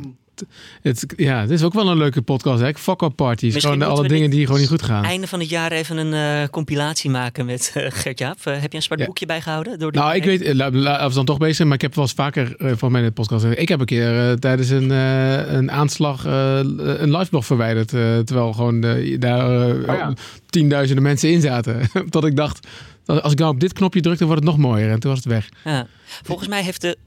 Het, 0.82 1.14
ja, 1.18 1.42
dit 1.42 1.52
is 1.52 1.64
ook 1.64 1.74
wel 1.74 1.90
een 1.90 1.98
leuke 1.98 2.22
podcast, 2.22 2.62
hè? 2.62 2.74
Fuck 2.74 3.02
up 3.02 3.16
parties. 3.16 3.54
Misschien 3.54 3.74
Gewoon 3.74 3.94
de- 3.94 4.00
alle 4.00 4.08
dingen 4.08 4.30
die 4.30 4.46
gewoon 4.46 4.60
niet 4.60 4.70
goed 4.70 4.82
gaan. 4.82 5.04
Einde 5.04 5.28
van 5.28 5.40
het 5.40 5.50
jaar 5.50 5.72
even 5.72 5.98
een 5.98 6.14
eh, 6.44 6.50
compilatie 6.50 7.10
maken 7.10 7.46
met 7.46 7.74
uh, 7.78 7.86
Gert-Jaap. 7.90 8.38
Eh, 8.44 8.60
heb 8.62 8.72
je 8.72 8.78
een 8.78 8.84
zwart 8.84 9.00
Ja. 9.00 9.06
boekje 9.06 9.26
bijgehouden? 9.26 9.80
Door 9.80 9.92
die 9.92 10.02
Nou, 10.02 10.16
ik 10.16 10.24
weet, 10.24 10.62
als 10.86 11.10
we 11.10 11.14
dan 11.14 11.26
toch 11.26 11.38
bezig 11.38 11.56
zijn, 11.56 11.68
maar 11.68 11.78
ik 11.78 11.84
heb 11.84 11.96
wel 11.96 12.04
eens 12.04 12.14
vaker 12.14 12.56
eh, 12.58 12.72
van 12.76 12.92
mij 12.92 13.02
in 13.02 13.08
de 13.08 13.14
podcast 13.14 13.42
gezegd. 13.42 13.62
Ik 13.62 13.68
heb 13.70 13.80
een 13.80 13.86
keer 13.86 14.30
eh, 14.30 14.34
tijdens 14.34 14.70
een, 14.70 14.92
eh, 14.92 15.54
een 15.54 15.72
aanslag 15.72 16.26
eh, 16.26 16.60
een 16.98 17.12
liveblog 17.18 17.46
verwijderd. 17.46 17.94
eh, 17.94 18.18
terwijl 18.18 18.54
gewoon 18.54 18.82
daar 19.20 19.66
Oh 19.76 19.86
ja. 19.86 20.14
tienduizenden 20.50 21.04
mensen 21.04 21.32
in 21.32 21.42
zaten. 21.42 21.80
dat 22.10 22.26
ik 22.26 22.36
dacht, 22.36 22.68
dat 23.06 23.22
als 23.22 23.32
ik 23.32 23.40
nou 23.40 23.54
op 23.54 23.60
dit 23.60 23.74
knopje 23.74 24.02
druk, 24.02 24.18
dan 24.18 24.28
wordt 24.28 24.44
het 24.44 24.52
nog 24.52 24.62
mooier. 24.62 24.90
En 24.92 25.00
toen 25.00 25.10
was 25.12 25.20
het 25.24 25.28
weg. 25.30 25.50
Ja. 25.64 25.88
Volgens 26.24 26.48
mij 26.48 26.64
heeft 26.64 26.82
de, 26.82 26.98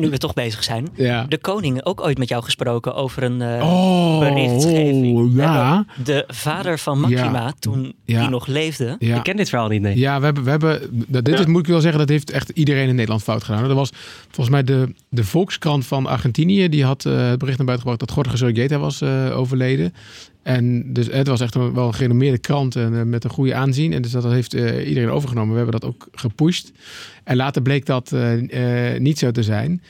nu 0.00 0.10
we 0.10 0.18
toch 0.18 0.34
bezig 0.34 0.64
zijn, 0.64 0.88
Ja. 0.94 1.24
de 1.28 1.38
koning 1.38 1.84
ook 1.84 2.00
ooit 2.00 2.18
met 2.18 2.28
jou 2.28 2.42
gesproken 2.44 2.94
over 2.94 3.22
een 3.22 3.42
eh, 3.42 3.62
oh, 3.62 4.18
berichtgeving. 4.18 5.32
ja. 5.36 5.84
De 6.04 6.24
vader 6.28 6.78
van 6.78 7.00
Maxima, 7.00 7.32
Ja. 7.42 7.52
toen 7.58 7.94
Ja. 8.04 8.20
die 8.20 8.28
nog 8.28 8.46
leefde. 8.46 8.96
ja. 8.98 9.16
Ik 9.16 9.22
ken 9.22 9.36
dit 9.36 9.48
verhaal 9.48 9.68
niet, 9.68 9.82
nee. 9.82 9.98
Ja, 9.98 10.18
we 10.18 10.24
hebben, 10.24 10.44
we 10.44 10.50
hebben 10.50 10.80
dat- 11.08 11.24
dit 11.24 11.38
is, 11.38 11.46
moet 11.46 11.60
ik 11.60 11.66
wel 11.66 11.80
zeggen, 11.80 11.98
dat 12.00 12.08
heeft 12.08 12.30
echt 12.30 12.48
iedereen 12.48 12.88
in 12.88 12.94
Nederland 12.94 13.22
fout 13.22 13.44
gedaan. 13.44 13.64
Er 13.68 13.74
was 13.74 13.90
volgens 14.24 14.48
mij 14.48 14.62
de, 14.64 14.94
de 15.08 15.24
Volkskrant 15.24 15.86
van 15.86 16.06
Argentinië, 16.06 16.68
die 16.68 16.84
had 16.84 17.04
eh, 17.04 17.28
het 17.28 17.38
bericht 17.38 17.58
naar 17.58 17.66
buiten 17.66 17.88
gebracht 17.88 17.98
dat 18.14 18.14
Jorge 18.24 18.36
Sorgeta 18.36 18.78
was 18.78 19.00
eh, 19.00 19.38
overleden. 19.38 19.94
En 20.48 20.92
dus 20.92 21.06
het 21.06 21.26
was 21.26 21.40
echt 21.40 21.54
wel 21.54 21.86
een 21.86 21.94
gerenommeerde 21.94 22.38
krant 22.38 22.76
en 22.76 22.98
eh, 22.98 23.02
met 23.02 23.24
een 23.24 23.30
goede 23.30 23.54
aanzien. 23.54 23.92
En 23.92 24.02
dus 24.02 24.10
dat 24.10 24.24
heeft 24.24 24.54
eh, 24.54 24.88
iedereen 24.88 25.10
overgenomen. 25.10 25.50
We 25.50 25.60
hebben 25.60 25.80
dat 25.80 25.90
ook 25.90 26.08
gepusht. 26.12 26.72
En 27.24 27.36
later 27.36 27.62
bleek 27.62 27.86
dat 27.86 28.12
eh, 28.12 28.98
niet 28.98 29.18
zo 29.18 29.30
te 29.30 29.42
zijn. 29.42 29.82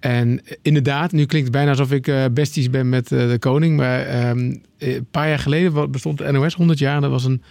En 0.00 0.40
inderdaad, 0.62 1.12
nu 1.12 1.24
klinkt 1.24 1.46
het 1.46 1.56
bijna 1.56 1.70
alsof 1.70 1.92
ik 1.92 2.12
besties 2.34 2.70
ben 2.70 2.88
met 2.88 3.08
de 3.08 3.36
koning. 3.38 3.76
Maar 3.76 4.06
ehm, 4.06 4.54
eh, 4.78 4.94
een 4.94 5.06
paar 5.10 5.28
jaar 5.28 5.38
geleden 5.38 5.90
bestond 5.90 6.18
de 6.18 6.32
NOS 6.32 6.54
100 6.54 6.78
jaar. 6.78 6.94
En 6.94 7.02
dat 7.02 7.10
was 7.10 7.24
een, 7.24 7.42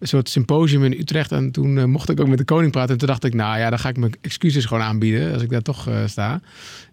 soort 0.00 0.28
symposium 0.28 0.84
in 0.84 1.00
Utrecht. 1.00 1.32
En 1.32 1.50
toen 1.50 1.90
mocht 1.90 2.08
ik 2.08 2.20
ook 2.20 2.28
met 2.28 2.38
de 2.38 2.44
koning 2.44 2.72
praten. 2.72 2.92
En 2.92 2.98
toen 2.98 3.08
dacht 3.08 3.24
ik, 3.24 3.34
nou 3.34 3.58
ja, 3.58 3.70
dan 3.70 3.78
ga 3.78 3.88
ik 3.88 3.96
mijn 3.96 4.12
excuses 4.20 4.64
gewoon 4.64 4.82
aanbieden. 4.82 5.32
Als 5.32 5.42
ik 5.42 5.50
daar 5.50 5.62
toch 5.62 5.88
sta. 6.06 6.40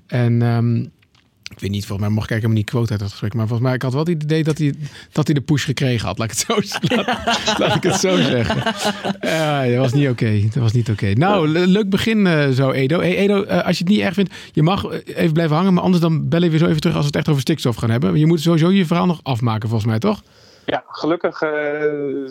En 0.07 0.41
ehm, 0.41 0.85
ik 1.51 1.59
weet 1.59 1.69
niet, 1.69 1.85
volgens 1.85 2.07
mij 2.07 2.15
mocht 2.17 2.29
ik 2.29 2.35
helemaal 2.35 2.57
niet 2.57 2.69
quote 2.69 2.91
uit 2.91 2.99
dat 2.99 3.09
gesprek. 3.09 3.33
Maar 3.33 3.47
volgens 3.47 3.67
mij, 3.67 3.75
ik 3.75 3.81
had 3.81 3.93
wel 3.93 4.01
het 4.05 4.23
idee 4.23 4.43
dat 4.43 4.57
hij, 4.57 4.73
dat 5.11 5.25
hij 5.25 5.35
de 5.35 5.41
push 5.41 5.65
gekregen 5.65 6.07
had. 6.07 6.17
Laat 6.17 6.31
ik 6.31 6.37
het 6.37 6.45
zo, 6.47 6.55
laat, 6.95 7.59
laat 7.59 7.75
ik 7.75 7.83
het 7.83 7.95
zo 7.95 8.15
zeggen. 8.17 8.63
Dat 9.71 9.77
was 9.77 9.93
niet 9.93 10.09
oké. 10.09 10.41
Dat 10.41 10.63
was 10.63 10.71
niet 10.71 10.89
oké. 10.89 11.13
Nou, 11.13 11.47
le- 11.47 11.65
leuk 11.65 11.89
begin 11.89 12.27
eh, 12.27 12.49
zo, 12.49 12.71
Edo. 12.71 12.99
Hey, 12.99 13.17
Edo, 13.17 13.43
eh, 13.43 13.65
als 13.65 13.77
je 13.77 13.83
het 13.83 13.93
niet 13.93 14.01
erg 14.01 14.13
vindt, 14.13 14.33
je 14.51 14.63
mag 14.63 14.85
eh, 14.85 14.99
even 15.17 15.33
blijven 15.33 15.55
hangen. 15.55 15.73
Maar 15.73 15.83
anders 15.83 16.01
dan 16.01 16.29
bellen 16.29 16.45
we 16.45 16.49
weer 16.51 16.59
zo 16.59 16.67
even 16.67 16.81
terug 16.81 16.95
als 16.95 17.05
we 17.05 17.09
het 17.11 17.19
echt 17.19 17.29
over 17.29 17.41
stikstof 17.41 17.75
gaan 17.75 17.89
hebben. 17.89 18.17
Je 18.17 18.25
moet 18.25 18.41
sowieso 18.41 18.71
je 18.71 18.85
verhaal 18.85 19.05
nog 19.05 19.19
afmaken, 19.23 19.69
volgens 19.69 19.89
mij, 19.89 19.99
toch? 19.99 20.21
Ja, 20.65 20.83
gelukkig 20.87 21.41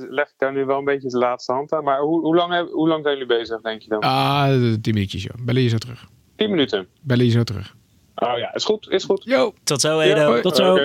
leg 0.08 0.26
ik 0.28 0.34
daar 0.38 0.52
nu 0.52 0.64
wel 0.64 0.78
een 0.78 0.84
beetje 0.84 1.08
de 1.08 1.18
laatste 1.18 1.52
hand 1.52 1.72
aan. 1.72 1.84
Maar 1.84 1.98
hoe, 2.00 2.20
hoe, 2.20 2.34
lang, 2.34 2.70
hoe 2.70 2.88
lang 2.88 3.02
zijn 3.04 3.18
jullie 3.18 3.38
bezig, 3.38 3.60
denk 3.60 3.82
je 3.82 3.88
dan? 3.88 4.00
Ah, 4.00 4.48
tien 4.80 4.94
minuutjes, 4.94 5.22
joh. 5.22 5.34
Bellen 5.44 5.62
je 5.62 5.68
zo 5.68 5.78
terug. 5.78 6.06
Tien 6.36 6.50
minuten. 6.50 6.86
Bellen 7.00 7.24
je 7.24 7.30
zo 7.30 7.42
terug. 7.42 7.74
Oh 8.14 8.38
ja, 8.38 8.54
is 8.54 8.64
goed, 8.64 8.90
is 8.90 9.04
goed. 9.04 9.22
Yo! 9.24 9.54
Tot 9.64 9.80
zo, 9.80 10.02
Ja, 10.02 10.14
Edo. 10.14 10.40
tot 10.40 10.56
zo. 10.56 10.78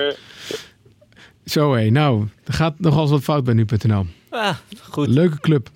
Zo 1.44 1.72
hé, 1.74 1.90
nou, 1.90 2.26
er 2.44 2.52
gaat 2.52 2.74
nogal 2.78 3.00
eens 3.02 3.10
wat 3.10 3.22
fout 3.22 3.44
bij 3.44 3.54
nu.nl. 3.54 4.06
Ah, 4.30 4.54
goed. 4.82 5.08
Leuke 5.08 5.40
club. 5.40 5.70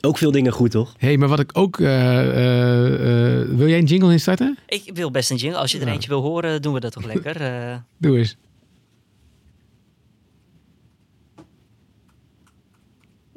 Ook 0.00 0.18
veel 0.18 0.30
dingen 0.30 0.52
goed, 0.52 0.70
toch? 0.70 0.94
Hé, 0.98 1.06
hey, 1.06 1.16
maar 1.16 1.28
wat 1.28 1.38
ik 1.40 1.50
ook... 1.58 1.78
eh, 1.80 2.18
eh, 2.20 3.40
eh, 3.40 3.48
wil 3.48 3.68
jij 3.68 3.78
een 3.78 3.84
jingle 3.84 4.12
instarten? 4.12 4.58
Ik 4.66 4.90
wil 4.94 5.10
best 5.10 5.30
een 5.30 5.36
jingle. 5.36 5.58
Als 5.58 5.72
je 5.72 5.78
er 5.80 5.86
Ja. 5.86 5.92
eentje 5.92 6.08
wil 6.08 6.20
horen, 6.20 6.62
doen 6.62 6.74
we 6.74 6.80
dat 6.80 6.92
toch 6.92 7.04
lekker. 7.04 7.40
Eh, 7.40 7.74
Doe 7.96 8.18
eens. 8.18 8.36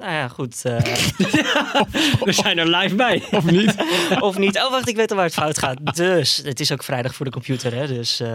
Nou 0.06 0.18
ja, 0.18 0.28
goed. 0.28 0.62
eh, 0.64 0.78
We 2.28 2.32
zijn 2.32 2.58
er 2.58 2.68
live 2.78 2.96
bij. 2.96 3.24
Of 3.32 3.46
niet? 3.52 3.76
of 4.20 4.38
niet. 4.38 4.58
Oh, 4.58 4.72
wacht, 4.72 4.90
ik 4.90 4.96
weet 4.96 5.10
al 5.10 5.16
waar 5.16 5.26
het 5.26 5.34
fout 5.34 5.58
gaat. 5.58 5.96
Dus, 5.96 6.42
het 6.46 6.60
is 6.60 6.72
ook 6.72 6.84
vrijdag 6.84 7.16
voor 7.16 7.26
de 7.26 7.32
computer, 7.32 7.74
hè. 7.76 7.88
Dus 7.88 8.20
eh, 8.20 8.34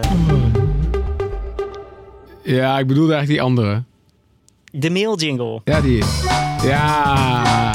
ja, 2.43 2.79
ik 2.79 2.87
bedoelde 2.87 3.13
eigenlijk 3.13 3.27
die 3.27 3.41
andere. 3.41 3.83
de 4.71 4.89
mail 4.89 5.17
jingle. 5.17 5.61
Ja, 5.63 5.81
die 5.81 5.97
is. 5.97 6.05
Ja. 6.63 7.73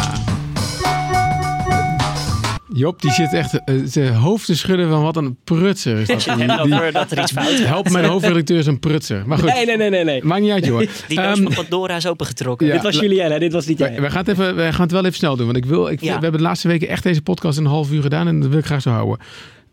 Job, 2.76 3.02
die 3.02 3.10
zit 3.10 3.32
echt 3.32 3.64
eh, 3.64 3.74
zijn 3.84 4.14
hoofd 4.14 4.46
te 4.46 4.56
schudden 4.56 4.88
van 4.88 5.02
wat 5.02 5.16
een 5.16 5.36
prutser 5.44 5.98
is 5.98 6.06
dat. 6.06 6.26
En 6.26 6.38
die- 6.62 6.92
dat 6.92 7.10
er 7.10 7.20
iets 7.20 7.32
fout 7.32 7.46
gaat. 7.48 7.58
help, 7.66 7.90
mijn 7.90 8.04
hoofdredacteur 8.04 8.58
is 8.58 8.66
een 8.66 8.78
prutser. 8.80 9.22
Maar 9.26 9.38
goed, 9.38 9.52
Nee, 9.54 9.66
nee, 9.66 9.76
nee, 9.76 9.90
nee. 9.90 10.04
nee. 10.04 10.24
maakt 10.24 10.40
niet 10.42 10.50
uit, 10.50 10.64
joh. 10.66 10.78
Die 10.78 11.16
doos 11.16 11.26
Ehm, 11.38 11.42
van 11.42 11.54
Pandora 11.54 11.96
is 11.96 12.06
opengetrokken. 12.06 12.66
Ja. 12.66 12.72
dit 12.72 12.82
was 12.82 12.98
Julien, 12.98 13.30
hè? 13.32 13.38
Dit 13.38 13.52
was 13.52 13.66
niet 13.66 13.78
jij. 13.78 14.00
we 14.00 14.10
gaan 14.10 14.18
het 14.18 14.28
even, 14.28 14.56
we 14.56 14.72
gaan 14.72 14.82
het 14.82 14.90
wel 14.92 15.04
even 15.04 15.16
snel 15.16 15.36
doen. 15.36 15.46
Want 15.46 15.58
ik 15.58 15.64
wil, 15.64 15.88
ik, 15.88 16.00
Ja. 16.00 16.06
we 16.16 16.22
hebben 16.22 16.40
de 16.40 16.46
laatste 16.46 16.68
weken 16.68 16.88
echt 16.88 17.02
deze 17.02 17.22
podcast 17.22 17.58
in 17.58 17.64
een 17.64 17.70
half 17.70 17.92
uur 17.92 18.02
gedaan. 18.02 18.26
En 18.28 18.40
dat 18.40 18.50
wil 18.50 18.58
ik 18.58 18.64
graag 18.64 18.82
zo 18.82 18.90
houden. 18.90 19.26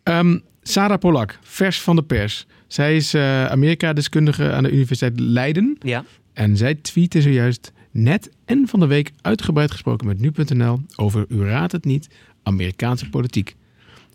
Ehm, 0.03 0.37
Sarah 0.61 0.99
Polak, 0.99 1.39
vers 1.41 1.81
van 1.81 1.95
de 1.95 2.03
pers. 2.03 2.45
Zij 2.67 2.95
is 2.95 3.13
eh, 3.13 3.45
Amerika-deskundige 3.45 4.51
aan 4.51 4.63
de 4.63 4.71
Universiteit 4.71 5.19
Leiden. 5.19 5.77
Ja. 5.79 6.03
En 6.33 6.57
zij 6.57 6.75
tweette 6.75 7.21
zojuist 7.21 7.71
net 7.91 8.29
en 8.45 8.67
van 8.67 8.79
de 8.79 8.87
week 8.87 9.11
uitgebreid 9.21 9.71
gesproken 9.71 10.07
met 10.07 10.19
nu.nl 10.19 10.79
over, 10.95 11.25
u 11.29 11.43
raadt 11.45 11.71
het 11.71 11.85
niet, 11.85 12.07
Amerikaanse 12.43 13.09
politiek. 13.09 13.55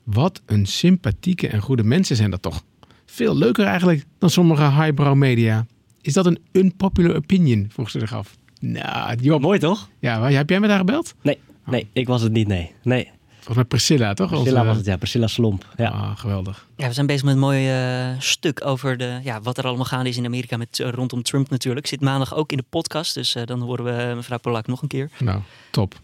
Wat 0.05 0.43
een 0.47 0.67
sympathieke 0.67 1.49
en 1.49 1.61
goede 1.61 1.83
mensen 1.83 2.17
zijn 2.17 2.31
dat 2.31 2.43
toch. 2.43 2.63
Veel 3.07 3.37
leuker 3.37 3.65
eigenlijk 3.67 4.05
dan 4.19 4.31
sommige 4.31 4.63
highbrow 4.63 5.15
media. 5.17 5.67
Is 6.01 6.13
dat 6.13 6.27
een 6.27 6.39
unpopular 6.53 7.17
opinion, 7.17 7.67
vroeg 7.73 7.91
ze 7.91 7.99
zich 7.99 8.13
af. 8.15 8.37
Nou, 8.61 9.15
Job, 9.21 9.41
Mooi, 9.41 9.59
toch? 9.59 9.89
ja, 9.99 10.21
waar- 10.21 10.33
heb 10.33 10.51
jij 10.51 10.61
met 10.61 10.71
haar 10.71 10.79
gebeld? 10.79 11.15
Nee, 11.23 11.39
nee, 11.67 11.87
ik 11.93 12.07
was 12.07 12.23
het 12.23 12.33
niet, 12.33 12.47
nee. 12.49 12.71
Nee, 12.83 13.11
Volgens 13.35 13.57
mij 13.57 13.65
Priscilla, 13.65 14.15
toch? 14.15 14.29
Priscilla 14.31 14.55
Onze- 14.59 14.67
was 14.69 14.77
het, 14.77 14.87
ja. 14.87 14.97
Priscilla 14.97 15.27
Slomp. 15.27 15.67
Ja. 15.77 15.89
Ah, 15.89 16.17
geweldig. 16.19 16.67
Ja, 16.77 16.87
we 16.87 16.93
zijn 16.93 17.07
bezig 17.07 17.25
met 17.25 17.35
een 17.35 17.41
mooi 17.41 17.69
eh, 17.69 18.21
stuk 18.21 18.67
over 18.67 18.97
de, 18.97 19.21
ja, 19.23 19.41
wat 19.41 19.59
er 19.59 19.65
allemaal 19.67 19.85
gaande 19.85 20.09
is 20.09 20.17
in 20.17 20.25
Amerika 20.25 20.57
met, 20.57 20.81
eh, 20.81 20.89
rondom 20.91 21.23
Trump 21.23 21.51
natuurlijk. 21.51 21.87
Zit 21.87 22.01
maandag 22.01 22.35
ook 22.35 22.51
in 22.51 22.57
de 22.57 22.65
podcast, 22.71 23.15
dus 23.15 23.35
eh, 23.35 23.45
dan 23.45 23.61
horen 23.61 23.85
we 23.85 24.15
mevrouw 24.15 24.39
Polak 24.39 24.67
nog 24.67 24.83
een 24.83 24.89
keer. 24.89 25.11
Nou, 25.19 25.41
top. 25.71 26.01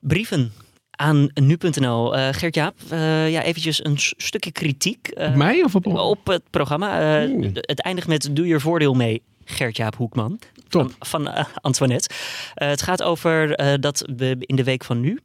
Brieven 0.00 0.52
aan 1.02 1.30
nu.nl. 1.34 2.16
Eh 2.16 2.28
Gert-Jaap, 2.32 2.74
eh, 2.90 3.30
ja, 3.30 3.42
eventjes 3.42 3.84
een 3.84 3.98
stukje 3.98 4.52
kritiek. 4.52 5.08
eh, 5.08 5.28
Op 5.28 5.34
mij 5.34 5.62
of 5.62 5.74
op... 5.74 5.86
op 5.86 6.26
het 6.26 6.42
programma. 6.50 6.98
Het 7.54 7.80
eindigt 7.80 8.08
met 8.08 8.28
Doe 8.32 8.46
je 8.46 8.60
voordeel 8.60 8.94
mee, 8.94 9.22
Gert-Jaap 9.44 9.96
Hoekman. 9.96 10.38
Top. 10.68 10.94
Van, 10.98 11.24
van 11.24 11.46
Antoinette. 11.60 12.10
Het 12.54 12.82
gaat 12.82 13.02
over 13.02 13.56
dat 13.80 14.04
we 14.16 14.36
in 14.38 14.56
de 14.56 14.64
week 14.64 14.84
van 14.84 15.00
nu 15.00 15.20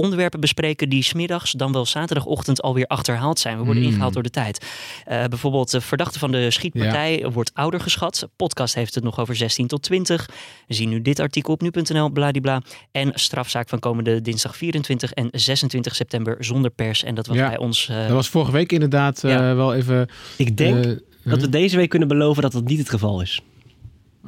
onderwerpen 0.00 0.40
bespreken 0.40 0.88
die 0.88 1.02
smiddags 1.02 1.52
dan 1.52 1.72
wel 1.72 1.86
zaterdagochtend 1.86 2.62
alweer 2.62 2.86
achterhaald 2.86 3.38
zijn. 3.38 3.58
We 3.58 3.64
worden 3.64 3.82
Hmm. 3.82 3.92
ingehaald 3.92 4.14
door 4.14 4.22
de 4.22 4.30
tijd. 4.30 4.66
Eh, 5.04 5.24
bijvoorbeeld 5.24 5.70
de 5.70 5.80
verdachte 5.80 6.18
van 6.18 6.30
de 6.32 6.50
schietpartij 6.50 7.26
wordt 7.32 7.50
ouder 7.54 7.80
geschat. 7.80 8.28
Podcast 8.36 8.74
heeft 8.74 8.94
het 8.94 9.04
nog 9.04 9.20
over 9.20 9.36
16 9.36 9.66
tot 9.66 9.82
20. 9.82 10.28
We 10.66 10.74
zien 10.74 10.88
nu 10.88 11.02
dit 11.02 11.20
artikel 11.20 11.52
op 11.52 11.60
nu.nl, 11.60 12.08
bladibla. 12.10 12.62
En 12.92 13.10
strafzaak 13.14 13.68
van 13.68 13.78
komende 13.78 14.20
dinsdag 14.22 14.56
24 14.56 15.12
en 15.12 15.28
26 15.32 15.94
september 15.94 16.36
zonder 16.44 16.70
pers. 16.70 17.04
En 17.04 17.14
dat 17.14 17.26
was 17.26 17.36
Ja. 17.36 17.48
bij 17.48 17.58
ons... 17.58 17.88
eh, 17.88 17.96
Dat 18.02 18.10
was 18.10 18.28
vorige 18.28 18.52
week 18.52 18.72
inderdaad 18.72 19.24
eh, 19.24 19.30
Ja. 19.30 19.54
wel 19.54 19.74
even... 19.74 20.08
Ik 20.36 20.56
denk 20.56 20.84
eh, 20.84 20.92
dat 21.24 21.40
we 21.40 21.48
deze 21.48 21.76
week 21.76 21.88
kunnen 21.88 22.08
beloven 22.08 22.42
dat 22.42 22.52
dat 22.52 22.64
niet 22.64 22.78
het 22.78 22.90
geval 22.90 23.20
is. 23.20 23.40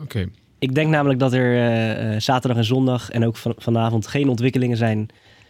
Oké. 0.02 0.28
Ik 0.58 0.74
denk 0.74 0.90
namelijk 0.90 1.18
dat 1.20 1.32
er 1.32 1.54
eh, 1.54 2.14
eh, 2.14 2.20
zaterdag 2.20 2.58
en 2.58 2.64
zondag 2.64 3.10
en 3.10 3.26
ook 3.26 3.36
van, 3.36 3.54
vanavond 3.56 4.06
geen 4.06 4.28
ontwikkelingen 4.28 4.76
zijn 4.76 5.08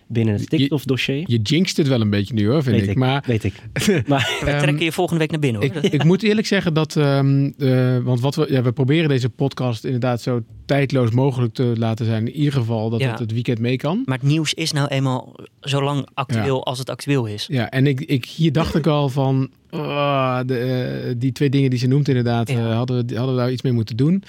binnen 0.09 0.32
het 0.35 0.42
Je- 0.42 0.49
stikstofdossier. 0.56 1.23
Je 1.26 1.38
jinxt 1.38 1.76
het 1.76 1.88
wel 1.88 2.00
een 2.00 2.11
beetje 2.11 2.35
nu 2.35 2.47
hoor, 2.49 2.62
vind 2.62 2.75
Weet 2.76 2.85
ik. 2.85 2.90
ik, 2.90 2.97
Maar 2.97 3.25
weet 3.26 3.44
ik. 3.44 3.54
Maar 4.06 4.37
we 4.40 4.47
Ehm, 4.47 4.59
trekken 4.59 4.85
je 4.85 4.92
volgende 4.92 5.21
week 5.21 5.30
naar 5.30 5.40
binnen 5.40 5.62
hoor. 5.73 5.85
Ik, 5.85 5.92
ik 5.92 6.04
moet 6.04 6.23
eerlijk 6.23 6.47
zeggen 6.47 6.75
dat, 6.75 6.97
ehm, 6.97 7.50
eh, 7.59 7.99
want 7.99 8.21
wat 8.21 8.35
we, 8.35 8.47
ja, 8.50 8.62
we 8.62 8.73
proberen 8.73 9.09
deze 9.09 9.28
podcast 9.28 9.85
inderdaad 9.85 10.21
zo 10.23 10.42
tijdloos 10.66 11.11
mogelijk 11.11 11.54
te 11.54 11.73
laten 11.76 12.06
zijn. 12.06 12.26
In 12.26 12.35
ieder 12.35 12.52
geval 12.52 12.90
dat 12.90 13.00
Ja. 13.00 13.11
het 13.11 13.18
het 13.18 13.32
weekend 13.32 13.59
mee 13.59 13.76
kan. 13.76 14.02
Maar 14.04 14.18
het 14.18 14.26
nieuws 14.26 14.54
is 14.54 14.73
nou 14.73 14.88
eenmaal 14.88 15.35
zo 15.61 15.82
lang 15.82 16.09
actueel 16.14 16.64
als 16.66 16.78
het 16.78 16.90
actueel 16.90 17.26
is. 17.26 17.47
Ja, 17.50 17.71
en 17.71 17.87
ik, 17.87 18.00
ik, 18.00 18.25
hier 18.25 18.52
dacht 18.52 18.75
ik 18.75 18.87
al 18.87 19.09
van, 19.09 19.50
ah, 19.71 20.40
de, 20.47 20.59
eh, 20.59 21.14
die 21.18 21.32
twee 21.32 21.49
dingen 21.50 21.71
die 21.71 21.78
ze 21.78 21.87
noemt 21.87 22.09
inderdaad, 22.09 22.50
Ja. 22.50 22.59
eh, 22.71 22.75
hadden, 22.76 23.06
we, 23.06 23.16
hadden 23.16 23.35
we 23.35 23.40
daar 23.40 23.52
iets 23.52 23.62
mee 23.62 23.73
moeten 23.73 23.97
doen. 23.97 24.23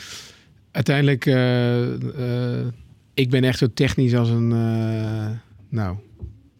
Uiteindelijk, 0.71 1.25
eh, 1.25 1.83
eh, 1.93 2.65
ik 3.13 3.29
ben 3.29 3.43
echt 3.43 3.57
zo 3.57 3.67
technisch 3.73 4.15
als 4.15 4.29
een, 4.29 4.51
eh, 4.51 5.29
nou, 5.73 5.97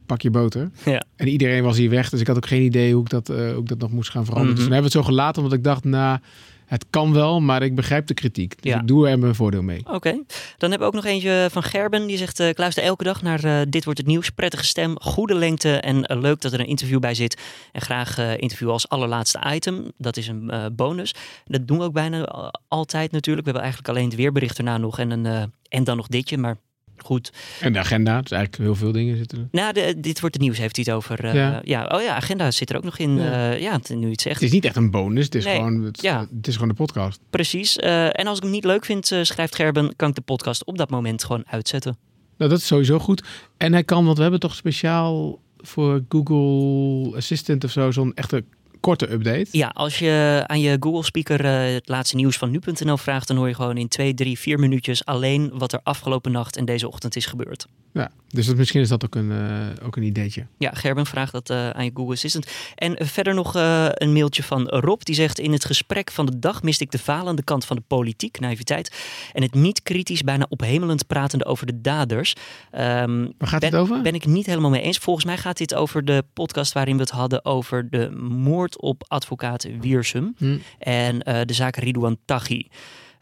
pak 0.05 0.22
je 0.22 0.29
boter. 0.29 0.72
Ja. 0.86 1.03
En 1.15 1.27
iedereen 1.27 1.63
was 1.63 1.77
hier 1.77 1.89
weg, 1.89 2.10
dus 2.10 2.20
ik 2.20 2.27
had 2.27 2.36
ook 2.36 2.48
geen 2.48 2.62
idee 2.62 2.93
hoe 2.93 3.03
ik 3.03 3.10
dat, 3.10 3.29
eh, 3.29 3.36
hoe 3.38 3.62
ik 3.62 3.67
dat 3.67 3.77
nog 3.79 3.91
moest 3.91 4.10
gaan 4.10 4.25
veranderen. 4.25 4.53
Mhm. 4.53 4.55
Dus 4.55 4.63
toen 4.65 4.74
hebben 4.74 4.91
we 4.91 4.98
het 4.98 5.05
zo 5.08 5.13
gelaten, 5.13 5.41
omdat 5.41 5.58
ik 5.58 5.63
dacht, 5.63 5.84
nou, 5.84 6.20
het 6.65 6.86
kan 6.89 7.13
wel, 7.13 7.39
maar 7.41 7.63
ik 7.63 7.75
begrijp 7.75 8.08
de 8.08 8.13
kritiek. 8.13 8.62
Dus 8.62 8.72
Ja. 8.72 8.79
ik 8.79 8.88
doe 8.88 9.08
er 9.08 9.20
mijn 9.20 9.36
voordeel 9.36 9.62
mee. 9.62 9.79
Oké. 9.91 10.12
Dan 10.58 10.70
hebben 10.70 10.79
we 10.79 10.86
ook 10.86 10.93
nog 10.93 11.05
eentje 11.05 11.48
van 11.51 11.63
Gerben. 11.63 12.08
Die 12.08 12.17
zegt, 12.17 12.39
eh, 12.39 12.48
ik 12.48 12.58
luister 12.58 12.84
elke 12.84 13.03
dag 13.03 13.22
naar 13.22 13.43
eh, 13.43 13.62
Dit 13.70 13.84
Wordt 13.84 14.00
Het 14.00 14.08
Nieuws. 14.08 14.29
Prettige 14.29 14.65
stem, 14.65 15.00
goede 15.01 15.36
lengte 15.36 15.75
en 15.77 16.20
leuk 16.20 16.41
dat 16.41 16.53
er 16.53 16.60
een 16.60 16.67
interview 16.67 17.00
bij 17.00 17.13
zit. 17.13 17.41
En 17.72 17.82
graag 17.82 18.38
interview 18.38 18.70
als 18.70 18.89
allerlaatste 18.89 19.39
item. 19.53 19.91
Dat 19.98 20.17
is 20.17 20.27
een 20.27 20.72
bonus. 20.75 21.13
Dat 21.46 21.67
doen 21.67 21.77
we 21.77 21.84
ook 21.84 21.93
bijna 21.93 22.51
altijd 22.67 23.12
natuurlijk. 23.12 23.46
We 23.46 23.51
hebben 23.51 23.62
eigenlijk 23.62 23.89
alleen 23.89 24.10
het 24.10 24.15
weerbericht 24.15 24.58
erna 24.58 24.77
nog 24.77 25.00
en, 25.00 25.12
een, 25.12 25.51
en 25.70 25.84
dan 25.84 25.98
nog 25.98 26.08
ditje. 26.08 26.38
Maar 26.38 26.58
goed. 26.98 27.32
En 27.62 27.74
de 27.74 27.80
agenda, 27.80 28.22
dus 28.22 28.32
eigenlijk 28.32 28.64
heel 28.64 28.76
veel 28.76 28.92
dingen 28.92 29.18
zitten 29.18 29.38
er. 29.38 29.48
Nou, 29.52 29.74
de, 29.74 30.00
Dit 30.00 30.20
Wordt 30.20 30.36
Het 30.36 30.44
Nieuws 30.44 30.58
heeft 30.58 30.76
hij 30.76 30.86
het 30.88 30.96
over. 30.96 31.26
eh, 31.26 31.34
Ja. 31.34 31.62
ja. 31.64 31.86
Oh 31.86 32.02
ja, 32.02 32.16
agenda 32.16 32.52
zit 32.52 32.70
er 32.70 32.76
ook 32.78 32.84
nog 32.84 32.98
in. 32.98 33.16
Ja. 33.18 33.52
Ja 33.52 33.80
nu 33.96 34.10
het 34.10 34.22
zegt. 34.22 34.36
Het 34.36 34.44
is 34.44 34.52
niet 34.52 34.66
echt 34.66 34.76
een 34.76 34.92
bonus, 34.92 35.26
het 35.26 35.36
is, 35.36 35.46
Nee, 35.46 35.56
gewoon, 35.56 35.82
het, 35.82 36.02
ja. 36.02 36.28
het 36.38 36.48
is 36.48 36.54
gewoon 36.54 36.70
de 36.70 36.76
podcast. 36.76 37.20
Precies. 37.30 37.78
Eh, 37.78 38.20
en 38.20 38.28
als 38.28 38.38
ik 38.38 38.44
hem 38.44 38.52
niet 38.52 38.64
leuk 38.66 38.86
vind, 38.86 39.06
schrijft 39.22 39.56
Gerben, 39.56 39.96
kan 39.96 40.10
ik 40.10 40.16
de 40.16 40.22
podcast 40.22 40.66
op 40.66 40.78
dat 40.78 40.90
moment 40.90 41.24
gewoon 41.24 41.44
uitzetten. 41.48 41.98
Nou, 42.38 42.50
dat 42.52 42.60
is 42.60 42.68
sowieso 42.68 43.00
goed. 43.00 43.24
En 43.58 43.74
hij 43.74 43.84
kan, 43.84 44.06
want 44.06 44.16
we 44.16 44.22
hebben 44.22 44.40
toch 44.40 44.56
speciaal 44.56 45.40
voor 45.58 46.04
Google 46.10 47.18
Assistant 47.18 47.64
of 47.64 47.72
zo, 47.72 47.92
zo'n 47.92 48.14
echte 48.14 48.44
korte 48.84 49.12
update. 49.12 49.48
Ja, 49.52 49.72
als 49.74 50.00
je 50.00 50.44
aan 50.48 50.60
je 50.60 50.78
Google 50.80 51.04
speaker 51.04 51.46
eh, 51.46 51.74
het 51.74 51.88
laatste 51.88 52.16
nieuws 52.16 52.38
van 52.38 52.52
nu.nl 52.52 52.98
vraagt, 52.98 53.28
dan 53.28 53.38
hoor 53.38 53.48
je 53.48 53.54
gewoon 53.54 53.78
in 53.78 53.88
twee, 53.88 54.13
drie, 54.13 54.40
vier 54.40 54.60
minuutjes 54.60 55.06
alleen 55.06 55.52
wat 55.54 55.74
er 55.74 55.80
afgelopen 55.84 56.32
nacht 56.32 56.58
en 56.58 56.66
deze 56.66 56.88
ochtend 56.88 57.16
is 57.16 57.25
gebeurd. 57.25 57.68
Ja, 57.94 58.12
dus 58.28 58.46
dat, 58.46 58.56
misschien 58.56 58.82
is 58.82 58.90
dat 58.90 59.06
ook 59.06 59.16
een, 59.16 59.32
eh, 59.32 59.86
ook 59.86 59.96
een 59.96 60.04
ideetje. 60.04 60.46
Ja, 60.58 60.72
Gerben 60.72 61.06
vraagt 61.06 61.32
dat 61.32 61.50
eh, 61.50 61.70
aan 61.70 61.84
je 61.84 61.92
Google 61.94 62.14
Assistant. 62.14 62.48
En 62.76 62.96
eh, 62.96 63.08
verder 63.08 63.34
nog 63.34 63.54
een 63.94 64.14
mailtje 64.14 64.44
van 64.44 64.68
Rob. 64.68 65.02
Die 65.02 65.16
zegt: 65.16 65.40
In 65.40 65.52
het 65.52 65.66
gesprek 65.66 66.12
van 66.12 66.26
de 66.26 66.40
dag 66.40 66.64
miste 66.64 66.84
ik 66.84 66.92
de 66.92 66.98
falende 66.98 67.44
kant 67.44 67.66
van 67.66 67.76
de 67.76 67.84
politiek, 67.88 68.40
naïviteit. 68.40 68.96
En 69.34 69.42
het 69.42 69.54
niet 69.54 69.84
kritisch, 69.84 70.22
bijna 70.22 70.46
ophemelend 70.50 71.08
pratende 71.08 71.46
over 71.46 71.66
de 71.66 71.82
daders. 71.82 72.36
Ehm, 72.72 73.28
Waar 73.38 73.48
gaat 73.48 73.60
ben, 73.60 73.72
het 73.72 73.80
over? 73.80 74.02
Ben 74.02 74.16
ik 74.16 74.26
niet 74.26 74.46
helemaal 74.46 74.70
mee 74.70 74.82
eens. 74.82 74.98
Volgens 74.98 75.26
mij 75.26 75.38
gaat 75.38 75.58
dit 75.58 75.76
over 75.76 76.06
de 76.06 76.24
podcast 76.34 76.74
waarin 76.74 76.96
we 76.96 77.02
het 77.02 77.12
hadden 77.12 77.46
over 77.46 77.90
de 77.90 78.12
moord 78.30 78.82
op 78.82 79.04
advocaat 79.08 79.68
Wiersum. 79.80 80.36
Hm. 80.38 80.58
En 80.80 81.20
de 81.20 81.54
zaak 81.54 81.76
Ridouan 81.76 82.18
Taghi. 82.26 82.68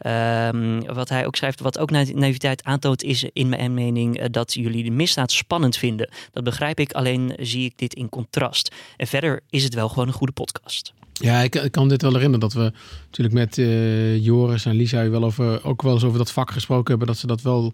Ehm, 0.01 0.81
wat 0.93 1.09
hij 1.09 1.25
ook 1.25 1.35
schrijft, 1.35 1.59
wat 1.59 1.77
ook 1.79 1.91
na- 1.91 2.05
naïviteit 2.13 2.63
aantoont, 2.63 3.03
is 3.03 3.25
in 3.33 3.49
mijn 3.49 3.73
mening 3.73 4.17
eh, 4.17 4.25
dat 4.31 4.53
jullie 4.53 4.83
de 4.83 4.91
misdaad 4.91 5.31
spannend 5.31 5.77
vinden. 5.77 6.09
Dat 6.31 6.43
begrijp 6.43 6.79
ik, 6.79 6.91
alleen 6.91 7.33
zie 7.39 7.65
ik 7.65 7.73
dit 7.77 7.93
in 7.93 8.09
contrast. 8.09 8.75
En 8.97 9.07
verder 9.07 9.39
is 9.49 9.63
het 9.63 9.73
wel 9.73 9.89
gewoon 9.89 10.07
een 10.07 10.13
goede 10.13 10.33
podcast. 10.33 10.93
Ja, 11.13 11.39
ik, 11.41 11.55
ik 11.55 11.71
kan 11.71 11.89
dit 11.89 12.01
wel 12.01 12.11
herinneren 12.13 12.39
dat 12.39 12.53
we 12.53 12.71
natuurlijk 13.05 13.35
met 13.35 13.57
eh, 13.57 14.25
Joris 14.25 14.65
en 14.65 14.75
Lisa 14.75 15.09
wel 15.09 15.23
over, 15.23 15.63
ook 15.65 15.81
wel 15.81 15.93
eens 15.93 16.03
over 16.03 16.17
dat 16.17 16.31
vak 16.31 16.51
gesproken 16.51 16.89
hebben. 16.89 17.07
Dat 17.07 17.17
ze 17.17 17.27
dat 17.27 17.41
wel 17.41 17.73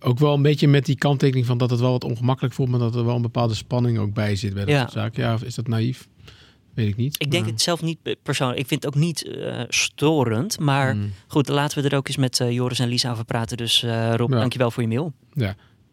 ook 0.00 0.18
wel 0.18 0.34
een 0.34 0.42
beetje 0.42 0.68
met 0.68 0.84
die 0.86 0.96
kanttekening 0.96 1.46
van 1.46 1.58
dat 1.58 1.70
het 1.70 1.80
wel 1.80 1.90
wat 1.90 2.04
ongemakkelijk 2.04 2.54
voelt, 2.54 2.68
maar 2.68 2.78
dat 2.78 2.94
er 2.94 3.04
wel 3.04 3.16
een 3.16 3.22
bepaalde 3.22 3.54
spanning 3.54 3.98
ook 3.98 4.14
bij 4.14 4.36
zit 4.36 4.54
bij 4.54 4.64
dat 4.64 4.74
Ja. 4.74 4.80
soort 4.80 4.92
zaken. 4.92 5.22
Ja, 5.22 5.34
of 5.34 5.42
is 5.42 5.54
dat 5.54 5.66
naïef? 5.68 6.08
Weet 6.74 6.88
ik 6.88 6.96
niet. 6.96 7.14
Ik 7.18 7.30
denk 7.30 7.46
het 7.46 7.60
zelf 7.60 7.82
niet 7.82 7.98
persoonlijk. 8.22 8.60
Ik 8.60 8.66
vind 8.66 8.84
het 8.84 8.94
ook 8.94 9.00
niet 9.00 9.24
eh, 9.28 9.60
storend. 9.68 10.58
Maar 10.58 10.92
Hmm. 10.92 11.12
goed, 11.26 11.48
laten 11.48 11.82
we 11.82 11.88
er 11.88 11.96
ook 11.96 12.08
eens 12.08 12.16
met 12.16 12.40
eh, 12.40 12.50
Joris 12.50 12.78
en 12.78 12.88
Lisa 12.88 13.10
over 13.10 13.24
praten. 13.24 13.56
Dus 13.56 13.82
eh 13.82 14.14
Rob, 14.16 14.30
Ja. 14.32 14.38
dankjewel 14.38 14.70
voor 14.70 14.82
je 14.82 14.88
mail. 14.88 15.12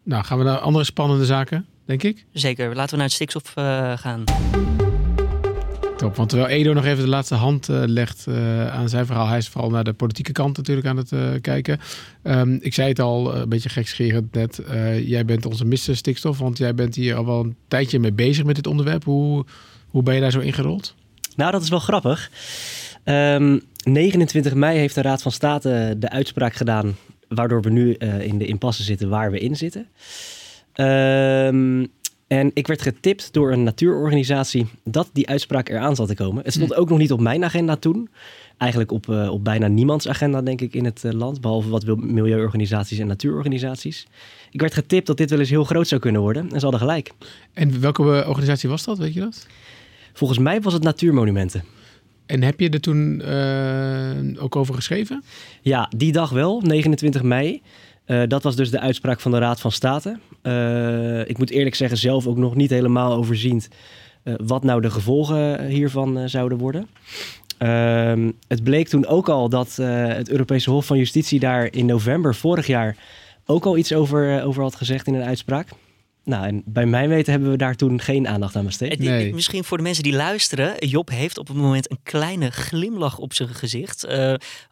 Nou, 0.04 0.24
gaan 0.24 0.38
we 0.38 0.44
naar 0.44 0.58
andere 0.58 0.84
spannende 0.84 1.24
zaken, 1.24 1.66
denk 1.84 2.02
ik. 2.02 2.24
Zeker, 2.32 2.74
laten 2.74 2.90
we 2.90 2.96
naar 2.96 3.04
het 3.04 3.14
stikstof 3.14 3.52
gaan. 4.00 4.24
Top, 5.96 6.16
want 6.16 6.28
terwijl 6.28 6.50
Edo 6.50 6.72
nog 6.72 6.84
even 6.84 7.04
de 7.04 7.08
laatste 7.10 7.34
hand 7.34 7.68
uh, 7.68 7.82
legt 7.86 8.24
uh, 8.28 8.68
aan 8.68 8.88
zijn 8.88 9.06
verhaal, 9.06 9.26
hij 9.26 9.38
is 9.38 9.48
vooral 9.48 9.70
naar 9.70 9.84
de 9.84 9.92
politieke 9.92 10.32
kant 10.32 10.56
natuurlijk 10.56 10.86
aan 10.86 10.96
het 10.96 11.12
uh, 11.12 11.28
kijken. 11.40 11.80
Um, 12.22 12.58
ik 12.62 12.74
zei 12.74 12.88
het 12.88 13.00
al, 13.00 13.34
een 13.36 13.48
beetje 13.48 13.68
gekscherend 13.68 14.32
net, 14.32 14.62
jij 15.04 15.24
bent 15.24 15.46
onze 15.46 15.64
mister 15.64 15.96
stikstof, 15.96 16.38
want 16.38 16.58
jij 16.58 16.74
bent 16.74 16.94
hier 16.94 17.14
al 17.16 17.26
wel 17.26 17.40
een 17.40 17.56
tijdje 17.68 17.98
mee 17.98 18.12
bezig 18.12 18.44
met 18.44 18.54
dit 18.54 18.66
onderwerp. 18.66 19.04
Hoe, 19.04 19.44
hoe 19.88 20.02
ben 20.02 20.14
je 20.14 20.20
daar 20.20 20.30
zo 20.30 20.40
ingerold? 20.40 20.94
Nou, 21.36 21.50
dat 21.50 21.62
is 21.62 21.68
wel 21.68 21.78
grappig. 21.78 22.30
Um, 23.04 23.62
29 23.84 24.54
mei 24.54 24.78
heeft 24.78 24.94
de 24.94 25.02
Raad 25.02 25.22
van 25.22 25.32
State 25.32 25.94
de 25.98 26.10
uitspraak 26.10 26.54
gedaan, 26.54 26.96
waardoor 27.28 27.62
we 27.62 27.70
nu 27.70 27.92
in 28.20 28.38
de 28.38 28.46
impasse 28.46 28.82
zitten 28.82 29.08
waar 29.08 29.30
we 29.30 29.38
in 29.38 29.56
zitten. 29.56 29.86
Um, 30.74 31.90
en 32.28 32.50
ik 32.54 32.66
werd 32.66 32.82
getipt 32.82 33.32
door 33.32 33.52
een 33.52 33.62
natuurorganisatie 33.62 34.66
dat 34.84 35.08
die 35.12 35.28
uitspraak 35.28 35.68
eraan 35.68 35.96
zat 35.96 36.08
te 36.08 36.14
komen. 36.14 36.44
Het 36.44 36.52
stond 36.52 36.74
hm. 36.74 36.80
ook 36.80 36.88
nog 36.88 36.98
niet 36.98 37.12
op 37.12 37.20
mijn 37.20 37.44
agenda 37.44 37.76
toen. 37.76 38.08
Eigenlijk 38.56 38.92
op, 38.92 39.06
uh, 39.06 39.30
op 39.30 39.44
bijna 39.44 39.66
niemands 39.66 40.08
agenda, 40.08 40.42
denk 40.42 40.60
ik, 40.60 40.74
in 40.74 40.84
het 40.84 41.02
uh, 41.04 41.12
land. 41.12 41.40
Behalve 41.40 41.68
wat 41.68 41.96
milieuorganisaties 41.96 42.98
en 42.98 43.06
natuurorganisaties. 43.06 44.06
Ik 44.50 44.60
werd 44.60 44.74
getipt 44.74 45.06
dat 45.06 45.16
dit 45.16 45.30
wel 45.30 45.38
eens 45.38 45.50
heel 45.50 45.64
groot 45.64 45.88
zou 45.88 46.00
kunnen 46.00 46.20
worden. 46.20 46.42
En 46.42 46.56
ze 46.56 46.60
hadden 46.60 46.80
gelijk. 46.80 47.12
En 47.52 47.80
welke 47.80 48.02
eh, 48.02 48.28
organisatie 48.28 48.68
was 48.68 48.84
dat, 48.84 48.98
weet 48.98 49.14
je 49.14 49.20
dat? 49.20 49.46
Volgens 50.18 50.38
mij 50.38 50.60
was 50.60 50.72
het 50.72 50.82
Natuurmonumenten. 50.82 51.64
En 52.26 52.42
heb 52.42 52.60
je 52.60 52.70
er 52.70 52.80
toen 52.80 53.22
uh, 53.24 54.42
ook 54.42 54.56
over 54.56 54.74
geschreven? 54.74 55.22
Ja, 55.62 55.90
die 55.96 56.12
dag 56.12 56.30
wel, 56.30 56.60
29 56.60 57.22
mei. 57.22 57.62
Uh, 58.06 58.22
dat 58.28 58.42
was 58.42 58.56
dus 58.56 58.70
de 58.70 58.80
uitspraak 58.80 59.20
van 59.20 59.30
de 59.30 59.38
Raad 59.38 59.60
van 59.60 59.72
State. 59.72 60.18
Uh, 60.42 61.28
ik 61.28 61.38
moet 61.38 61.50
eerlijk 61.50 61.74
zeggen, 61.74 61.98
zelf 61.98 62.26
ook 62.26 62.36
nog 62.36 62.54
niet 62.54 62.70
helemaal 62.70 63.12
overziend 63.14 63.68
wat 64.22 64.64
nou 64.64 64.80
de 64.80 64.90
gevolgen 64.90 65.66
hiervan 65.66 66.28
zouden 66.28 66.58
worden. 66.58 66.88
Ehm, 67.58 68.30
het 68.48 68.64
bleek 68.64 68.88
toen 68.88 69.06
ook 69.06 69.28
al 69.28 69.48
dat 69.48 69.76
het 69.76 70.30
Europese 70.30 70.70
Hof 70.70 70.86
van 70.86 70.98
Justitie 70.98 71.40
daar 71.40 71.72
in 71.72 71.86
november 71.86 72.34
vorig 72.34 72.66
jaar 72.66 72.96
ook 73.46 73.64
al 73.64 73.76
iets 73.76 73.92
over, 73.92 74.42
over 74.42 74.62
had 74.62 74.74
gezegd 74.74 75.06
in 75.06 75.14
een 75.14 75.26
uitspraak. 75.26 75.68
Nou, 76.28 76.46
en 76.46 76.62
bij 76.64 76.86
mijn 76.86 77.08
weten 77.08 77.32
hebben 77.32 77.50
we 77.50 77.56
daar 77.56 77.74
toen 77.74 78.00
geen 78.00 78.28
aandacht 78.28 78.56
aan 78.56 78.64
besteed. 78.64 78.98
Nee. 78.98 79.34
Misschien 79.34 79.64
voor 79.64 79.76
de 79.76 79.82
mensen 79.82 80.02
die 80.02 80.14
luisteren. 80.14 80.86
Job 80.86 81.10
heeft 81.10 81.38
op 81.38 81.48
het 81.48 81.56
moment 81.56 81.90
een 81.90 81.98
kleine 82.02 82.50
glimlach 82.50 83.18
op 83.18 83.34
zijn 83.34 83.48
gezicht. 83.48 84.06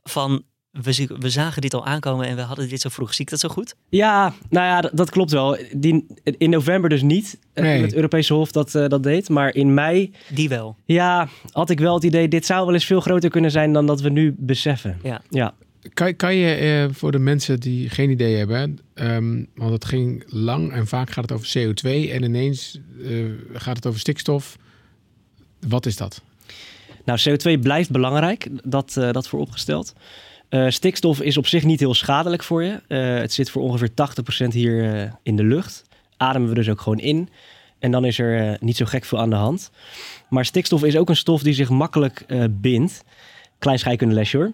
van 0.02 0.44
we, 0.82 1.08
we, 1.18 1.30
zagen 1.30 1.62
dit 1.62 1.74
al 1.74 1.86
aankomen 1.86 2.26
en 2.26 2.36
we 2.36 2.42
hadden 2.42 2.68
dit 2.68 2.80
zo 2.80 2.88
vroeg. 2.88 3.14
Zie 3.14 3.24
ik 3.24 3.30
dat 3.30 3.40
zo 3.40 3.48
goed? 3.48 3.74
Ja, 3.88 4.34
nou 4.48 4.66
ja, 4.66 4.90
dat, 4.92 5.10
klopt 5.10 5.30
wel. 5.30 5.56
Die, 5.72 6.06
in 6.38 6.50
november 6.50 6.90
dus 6.90 7.02
niet. 7.02 7.38
Eh, 7.52 7.64
nee. 7.64 7.82
Het 7.82 7.94
Europese 7.94 8.34
Hof 8.34 8.52
dat, 8.52 8.74
uh, 8.74 8.88
dat 8.88 9.02
deed. 9.02 9.28
Maar 9.28 9.54
in 9.54 9.74
mei... 9.74 10.12
Die 10.28 10.48
wel? 10.48 10.76
Ja, 10.84 11.28
had 11.52 11.70
ik 11.70 11.78
wel 11.78 11.94
het 11.94 12.04
idee... 12.04 12.28
dit 12.28 12.46
zou 12.46 12.64
wel 12.64 12.74
eens 12.74 12.84
veel 12.84 13.00
groter 13.00 13.30
kunnen 13.30 13.50
zijn 13.50 13.72
dan 13.72 13.86
dat 13.86 14.00
we 14.00 14.08
nu 14.08 14.34
beseffen. 14.38 14.98
Ja. 15.02 15.20
ja. 15.30 15.54
Kan, 15.94 16.16
kan 16.16 16.34
je 16.34 16.84
uh, 16.88 16.94
voor 16.94 17.12
de 17.12 17.18
mensen 17.18 17.60
die 17.60 17.90
geen 17.90 18.10
idee 18.10 18.36
hebben... 18.36 18.78
Um, 18.94 19.46
want 19.54 19.72
het 19.72 19.84
ging 19.84 20.24
lang 20.26 20.72
en 20.72 20.86
vaak 20.86 21.10
gaat 21.10 21.30
het 21.30 21.32
over 21.32 21.58
CO2... 21.58 22.10
en 22.10 22.22
ineens 22.22 22.80
gaat 23.52 23.76
het 23.76 23.86
over 23.86 24.00
stikstof. 24.00 24.56
Wat 25.68 25.86
is 25.86 25.96
dat? 25.96 26.22
Nou, 27.04 27.18
CO2 27.28 27.60
blijft 27.60 27.90
belangrijk. 27.90 28.48
Dat, 28.64 28.92
dat 28.92 29.28
vooropgesteld. 29.28 29.94
Uh, 30.50 30.68
stikstof 30.68 31.20
is 31.20 31.36
op 31.36 31.46
zich 31.46 31.64
niet 31.64 31.80
heel 31.80 31.94
schadelijk 31.94 32.42
voor 32.42 32.62
je. 32.62 32.80
Uh, 32.88 33.18
het 33.18 33.32
zit 33.32 33.50
voor 33.50 33.62
ongeveer 33.62 33.90
80% 33.90 34.46
hier 34.48 34.94
uh, 34.94 35.12
in 35.22 35.36
de 35.36 35.44
lucht. 35.44 35.82
Ademen 36.16 36.48
we 36.48 36.54
dus 36.54 36.68
ook 36.68 36.80
gewoon 36.80 36.98
in. 36.98 37.28
En 37.78 37.90
dan 37.90 38.04
is 38.04 38.18
er 38.18 38.56
niet 38.60 38.76
zo 38.76 38.84
gek 38.84 39.04
veel 39.04 39.20
aan 39.20 39.30
de 39.30 39.36
hand. 39.36 39.70
Maar 40.28 40.44
stikstof 40.44 40.84
is 40.84 40.96
ook 40.96 41.08
een 41.08 41.16
stof 41.16 41.42
die 41.42 41.54
zich 41.54 41.68
makkelijk 41.68 42.26
bindt. 42.50 43.04
Klein 43.58 43.78
scheikundelesje 43.78 44.36
hoor. 44.36 44.52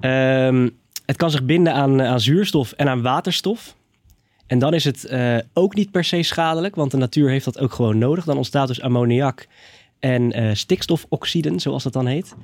Ehm, 0.00 0.68
het 1.06 1.16
kan 1.16 1.30
zich 1.30 1.44
binden 1.44 1.72
aan, 1.74 2.02
aan 2.02 2.20
zuurstof 2.20 2.72
en 2.72 2.88
aan 2.88 3.02
waterstof. 3.02 3.76
En 4.46 4.58
dan 4.58 4.74
is 4.74 4.84
het 4.84 5.12
ook 5.52 5.74
niet 5.74 5.90
per 5.90 6.04
se 6.04 6.22
schadelijk, 6.22 6.74
want 6.74 6.90
de 6.90 6.96
natuur 6.96 7.30
heeft 7.30 7.44
dat 7.44 7.58
ook 7.58 7.72
gewoon 7.72 7.98
nodig. 7.98 8.24
Dan 8.24 8.36
ontstaat 8.36 8.68
dus 8.68 8.80
ammoniak 8.80 9.48
en 9.98 10.38
uh, 10.38 10.54
stikstofoxiden, 10.54 11.60
zoals 11.60 11.82
dat 11.82 11.92
dan 11.92 12.06
heet. 12.06 12.34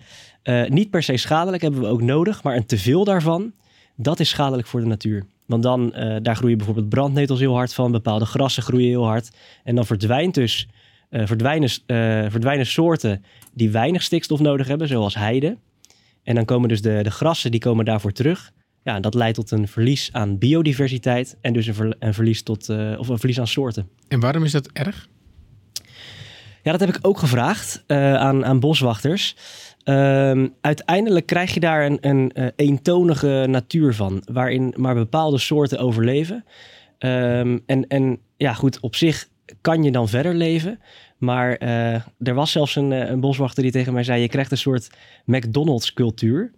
Niet 0.69 0.91
per 0.91 1.03
se 1.03 1.17
schadelijk, 1.17 1.63
hebben 1.63 1.81
we 1.81 1.87
ook 1.87 2.03
nodig, 2.03 2.43
maar 2.43 2.57
een 2.57 2.67
teveel 2.67 3.05
daarvan, 3.05 3.53
dat 3.97 4.21
is 4.21 4.29
schadelijk 4.29 4.69
voor 4.69 4.81
de 4.81 4.87
natuur. 4.87 5.25
Want 5.47 5.63
dan, 5.63 5.95
daar 6.23 6.37
groeien 6.37 6.57
bijvoorbeeld 6.57 6.89
brandnetels 6.89 7.41
heel 7.41 7.55
hard 7.55 7.75
van, 7.75 7.93
bepaalde 7.93 8.25
grassen 8.25 8.63
groeien 8.63 8.89
heel 8.89 9.07
hard. 9.07 9.31
En 9.65 9.75
dan 9.75 9.87
verdwijnt 9.87 10.35
dus, 10.35 10.69
verdwijnen, 11.11 11.71
verdwijnen 12.31 12.67
soorten 12.67 13.25
die 13.55 13.71
weinig 13.71 14.03
stikstof 14.03 14.41
nodig 14.41 14.67
hebben, 14.67 14.89
zoals 14.89 15.15
heide. 15.15 15.57
En 16.29 16.35
dan 16.35 16.45
komen 16.45 16.69
dus 16.69 16.83
de, 16.83 17.01
de 17.03 17.11
grassen, 17.11 17.51
die 17.51 17.61
komen 17.61 17.85
daarvoor 17.85 18.13
terug. 18.13 18.53
Ja, 18.83 19.01
dat 19.01 19.15
leidt 19.15 19.35
tot 19.35 19.51
een 19.51 19.69
verlies 19.69 20.09
aan 20.13 20.39
biodiversiteit 20.39 21.37
en 21.41 21.53
dus 21.53 21.67
een, 21.67 21.75
ver, 21.75 21.97
een 21.99 22.15
verlies, 22.15 22.43
tot, 22.43 22.69
of 22.99 23.09
een 23.09 23.19
verlies 23.19 23.41
aan 23.41 23.47
soorten. 23.47 23.89
En 24.09 24.21
waarom 24.21 24.45
is 24.45 24.53
dat 24.53 24.69
erg? 24.73 25.09
Ja, 26.63 26.71
dat 26.71 26.81
heb 26.81 26.89
ik 26.89 26.99
ook 27.03 27.19
gevraagd 27.19 27.85
uh, 27.87 28.15
aan, 28.15 28.45
aan 28.45 28.61
boswachters. 28.61 29.37
Um, 29.85 30.55
uiteindelijk 30.61 31.27
krijg 31.27 31.55
je 31.55 31.61
daar 31.61 31.87
een, 31.87 31.99
een 32.01 32.33
uh, 32.35 32.47
eentonige 32.57 33.47
natuur 33.49 33.95
van, 33.95 34.23
waarin 34.33 34.75
maar 34.77 34.95
bepaalde 34.95 35.39
soorten 35.39 35.79
overleven. 35.79 36.45
Um, 36.99 37.63
en, 37.67 37.87
en 37.87 38.19
ja, 38.37 38.55
goed, 38.55 38.81
op 38.81 38.97
zich 38.97 39.29
kan 39.61 39.83
je 39.83 39.91
dan 39.91 40.09
verder 40.09 40.35
leven. 40.35 40.81
Maar 41.19 41.63
uh, 41.63 41.95
er 42.19 42.35
was 42.35 42.53
zelfs 42.53 42.77
een, 42.77 42.91
een, 42.91 43.21
boswachter 43.21 43.63
die 43.63 43.73
tegen 43.73 43.93
mij 43.93 44.03
zei: 44.03 44.21
Je 44.21 44.29
krijgt 44.29 44.51
een 44.51 44.59
soort 44.59 44.91
McDonald's-cultuur. 45.25 46.53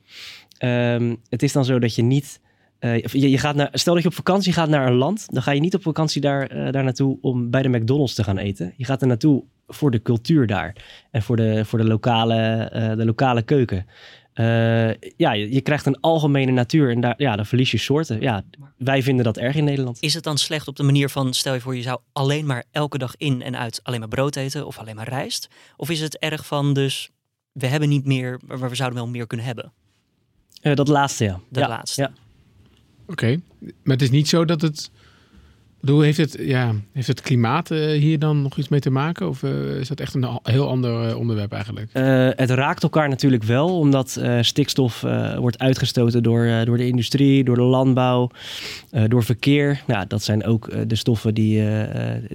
Um, 0.65 1.21
het 1.29 1.43
is 1.43 1.53
dan 1.53 1.65
zo 1.65 1.79
dat 1.79 1.95
je 1.95 2.03
niet. 2.03 2.41
Uh, 2.81 3.05
je, 3.05 3.39
gaat 3.39 3.55
naar, 3.55 3.69
stel 3.73 3.95
dat 3.95 4.03
je 4.03 4.09
op 4.09 4.15
vakantie 4.15 4.53
gaat 4.53 4.69
naar 4.69 4.87
een 4.87 4.95
land, 4.95 5.27
dan 5.33 5.43
ga 5.43 5.51
je 5.51 5.61
niet 5.61 5.75
op 5.75 5.83
vakantie 5.83 6.21
daar, 6.21 6.73
daar 6.73 6.85
naartoe 6.85 7.19
om 7.21 7.51
bij 7.51 7.63
de 7.63 7.69
McDonald's 7.69 8.15
te 8.15 8.25
gaan 8.25 8.39
eten. 8.39 8.75
Je 8.77 8.85
gaat 8.85 9.01
er 9.01 9.07
naartoe 9.07 9.45
voor 9.67 9.91
de 9.91 10.03
cultuur 10.03 10.47
daar. 10.47 10.77
En 11.11 11.23
voor 11.23 11.37
de, 11.37 11.65
voor 11.65 11.79
de, 11.79 11.85
lokale, 11.85 12.71
de 12.97 13.05
lokale 13.05 13.43
keuken. 13.43 13.87
Uh, 14.41 15.11
ja, 15.17 15.33
je, 15.33 15.53
je, 15.53 15.61
krijgt 15.61 15.87
een 15.87 16.01
algemene 16.01 16.53
natuur 16.53 16.91
en 16.91 17.01
daar, 17.01 17.15
ja, 17.17 17.37
dan 17.37 17.47
verlies 17.47 17.71
je 17.71 17.79
soorten. 17.79 18.21
Ja, 18.21 18.43
wij 18.77 19.03
vinden 19.03 19.25
dat 19.25 19.37
erg 19.37 19.57
in 19.57 19.65
Nederland. 19.65 19.99
Is 20.01 20.15
het 20.15 20.25
dan 20.25 20.39
slecht 20.39 20.69
op 20.69 20.77
de 20.77 20.83
manier 20.83 21.09
van, 21.09 21.35
stel 21.35 21.55
je 21.55 21.61
voor, 21.61 21.77
je 21.77 21.83
zou 21.83 22.01
alleen 22.13 22.47
maar 22.47 22.65
elke 22.71 22.99
dag 22.99 23.17
in 23.17 23.43
en 23.43 23.59
uit 23.59 23.81
alleen 23.83 24.01
maar 24.01 24.09
brood 24.09 24.37
eten 24.37 24.67
of 24.67 24.79
alleen 24.79 24.97
maar 24.97 25.09
rijst? 25.09 25.49
Of 25.77 25.91
is 25.91 26.01
het 26.01 26.19
erg 26.19 26.47
van, 26.47 26.75
dus 26.75 27.11
we 27.53 27.67
hebben 27.67 27.89
niet 27.89 28.07
meer, 28.07 28.41
maar 28.47 28.69
we 28.69 28.75
zouden 28.75 28.99
wel 28.99 29.09
meer 29.09 29.27
kunnen 29.27 29.47
hebben? 29.47 29.73
Uh, 30.63 30.75
dat 30.75 30.89
laatste, 30.89 31.25
ja. 31.25 31.41
Dat 31.51 31.63
ja, 31.63 31.69
laatste. 31.69 32.01
Ja. 32.01 32.13
Oké, 33.03 33.13
okay. 33.13 33.41
maar 33.61 33.97
het 33.97 34.03
is 34.03 34.11
niet 34.11 34.29
zo 34.29 34.45
dat 34.45 34.61
het 34.61 34.91
bedoel, 35.81 36.01
heeft 36.01 36.17
het, 36.19 36.37
ja, 36.41 36.75
heeft 36.93 37.07
het 37.07 37.21
klimaat 37.21 37.71
uh, 37.71 37.99
hier 37.99 38.19
dan 38.19 38.43
nog 38.43 38.57
iets 38.57 38.69
mee 38.69 38.81
te 38.81 38.91
maken? 38.91 39.29
Of 39.29 39.43
uh, 39.43 39.79
is 39.79 39.89
dat 39.89 40.01
echt 40.01 40.15
een 40.15 40.39
heel 40.43 40.69
ander 40.69 41.09
uh, 41.09 41.17
onderwerp 41.17 41.53
eigenlijk? 41.53 41.89
het 42.37 42.51
raakt 42.51 42.83
elkaar 42.83 43.09
natuurlijk 43.09 43.43
wel, 43.43 43.79
omdat 43.79 44.21
stikstof 44.41 45.01
wordt 45.39 45.59
uitgestoten 45.59 46.23
door, 46.23 46.65
door 46.65 46.77
de 46.77 46.87
industrie, 46.87 47.45
door 47.45 47.55
de 47.55 47.63
landbouw, 47.63 48.31
door 49.09 49.25
verkeer. 49.25 49.83
Nou, 49.87 50.05
dat 50.09 50.23
zijn 50.23 50.45
ook 50.45 50.89
de 50.89 50.95
stoffen 50.95 51.35
die, 51.35 51.63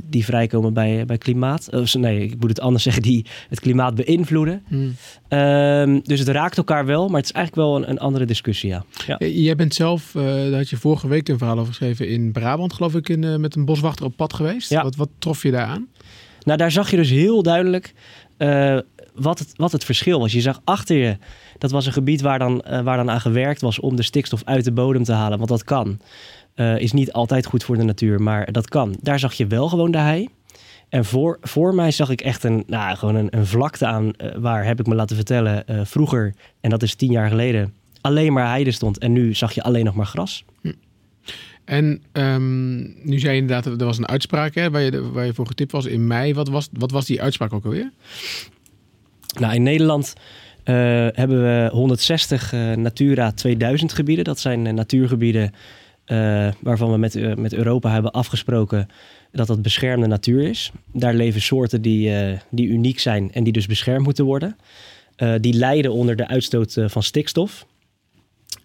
die 0.03 0.25
vrijkomen 0.25 0.73
bij, 0.73 1.05
bij 1.05 1.17
klimaat. 1.17 1.69
nee, 1.93 2.23
ik 2.23 2.39
moet 2.39 2.49
het 2.49 2.59
anders 2.59 2.83
zeggen, 2.87 3.01
die 3.01 3.25
het 3.49 3.59
klimaat 3.59 3.95
beïnvloeden. 3.95 4.63
Hmm. 4.67 4.95
Um, 5.29 6.01
dus 6.03 6.19
het 6.19 6.27
raakt 6.27 6.57
elkaar 6.57 6.85
wel, 6.85 7.07
maar 7.07 7.19
het 7.19 7.25
is 7.25 7.35
eigenlijk 7.35 7.67
wel 7.67 7.75
een, 7.75 7.89
een 7.89 7.99
andere 7.99 8.25
discussie, 8.25 8.69
ja. 8.69 8.85
ja. 9.07 9.27
Jij 9.27 9.55
bent 9.55 9.73
zelf, 9.73 10.11
daar 10.13 10.51
had 10.51 10.69
je 10.69 10.77
vorige 10.77 11.07
week 11.07 11.29
een 11.29 11.37
verhaal 11.37 11.57
over 11.57 11.67
geschreven, 11.67 12.07
in 12.07 12.31
Brabant 12.31 12.73
geloof 12.73 12.95
ik, 12.95 13.09
in 13.09 13.34
met 13.41 13.55
een 13.55 13.65
boswachter 13.65 14.05
op 14.05 14.15
pad 14.15 14.33
geweest. 14.33 14.69
Ja. 14.69 14.83
Wat, 14.83 14.95
wat 14.95 15.09
trof 15.19 15.43
je 15.43 15.51
daar 15.51 15.65
aan? 15.65 15.87
Nou, 16.43 16.57
daar 16.57 16.71
zag 16.71 16.91
je 16.91 16.97
dus 16.97 17.09
heel 17.09 17.43
duidelijk 17.43 17.93
uh, 18.37 18.79
wat, 19.15 19.39
het, 19.39 19.53
wat 19.55 19.71
het 19.71 19.83
verschil 19.83 20.19
was. 20.19 20.31
Je 20.31 20.41
zag 20.41 20.61
achter 20.63 20.97
je, 20.97 21.17
dat 21.57 21.71
was 21.71 21.85
een 21.85 21.93
gebied 21.93 22.21
waar 22.21 22.39
dan, 22.39 22.63
uh, 22.69 22.81
waar 22.81 22.97
dan 22.97 23.09
aan 23.09 23.21
gewerkt 23.21 23.61
was 23.61 23.79
om 23.79 23.95
de 23.95 24.03
stikstof 24.03 24.41
uit 24.43 24.63
de 24.63 24.71
bodem 24.71 25.03
te 25.03 25.13
halen. 25.13 25.37
Want 25.37 25.49
dat 25.49 25.63
kan. 25.63 25.99
Uh, 26.55 26.79
is 26.79 26.91
niet 26.91 27.11
altijd 27.13 27.45
goed 27.45 27.63
voor 27.63 27.77
de 27.77 27.83
natuur, 27.83 28.21
maar 28.21 28.51
dat 28.51 28.69
kan. 28.69 28.95
Daar 29.01 29.19
zag 29.19 29.33
je 29.33 29.47
wel 29.47 29.69
gewoon 29.69 29.91
de 29.91 29.97
hei. 29.97 30.29
En 30.89 31.05
voor, 31.05 31.37
voor 31.41 31.75
mij 31.75 31.91
zag 31.91 32.09
ik 32.09 32.21
echt 32.21 32.43
een, 32.43 32.63
nou, 32.67 32.97
gewoon 32.97 33.15
een, 33.15 33.37
een 33.37 33.45
vlakte 33.45 33.85
aan 33.85 34.11
waar, 34.37 34.65
heb 34.65 34.79
ik 34.79 34.87
me 34.87 34.95
laten 34.95 35.15
vertellen, 35.15 35.63
vroeger, 35.85 36.33
en 36.61 36.69
dat 36.69 36.83
is 36.83 36.95
tien 36.95 37.11
jaar 37.11 37.29
geleden, 37.29 37.73
alleen 38.01 38.33
maar 38.33 38.47
heide 38.47 38.71
stond. 38.71 38.97
En 38.97 39.11
nu 39.11 39.33
zag 39.33 39.53
je 39.53 39.63
alleen 39.63 39.85
nog 39.85 39.95
maar 39.95 40.05
gras. 40.05 40.43
Hm. 40.61 40.71
En 41.65 42.01
um, 42.13 42.77
nu 43.03 43.19
zei 43.19 43.35
je 43.35 43.41
inderdaad, 43.41 43.65
er 43.65 43.85
was 43.85 43.97
een 43.97 44.07
uitspraak 44.07 44.55
hè, 44.55 44.69
waar, 44.69 44.81
je, 44.81 45.11
waar 45.11 45.25
je 45.25 45.33
voor 45.33 45.47
getipt 45.47 45.71
was 45.71 45.85
in 45.85 46.07
mei. 46.07 46.33
Wat 46.33 46.49
was, 46.49 46.69
wat 46.71 46.91
was 46.91 47.05
die 47.05 47.21
uitspraak 47.21 47.53
ook 47.53 47.65
alweer? 47.65 47.91
Nou, 49.39 49.53
in 49.53 49.63
Nederland 49.63 50.13
uh, 50.65 50.75
hebben 51.11 51.43
we 51.43 51.69
160 51.71 52.53
uh, 52.53 52.73
Natura 52.73 53.31
2000 53.31 53.93
gebieden. 53.93 54.25
Dat 54.25 54.39
zijn 54.39 54.65
uh, 54.65 54.73
natuurgebieden 54.73 55.53
waarvan 56.59 56.91
we 56.91 56.97
met, 56.97 57.37
met 57.37 57.53
Europa 57.53 57.91
hebben 57.91 58.11
afgesproken 58.11 58.87
dat 59.35 59.47
dat 59.47 59.61
beschermde 59.61 60.07
natuur 60.07 60.43
is. 60.49 60.71
Daar 60.93 61.13
leven 61.13 61.41
soorten 61.41 61.81
die, 61.81 62.15
eh, 62.15 62.39
die 62.49 62.67
uniek 62.67 62.99
zijn 62.99 63.31
en 63.33 63.43
die 63.43 63.53
dus 63.53 63.65
beschermd 63.65 64.05
moeten 64.05 64.25
worden. 64.25 64.57
Eh, 65.15 65.33
die 65.39 65.53
lijden 65.53 65.91
onder 65.91 66.15
de 66.15 66.27
uitstoot 66.27 66.77
eh, 66.77 66.89
van 66.89 67.03
stikstof. 67.03 67.65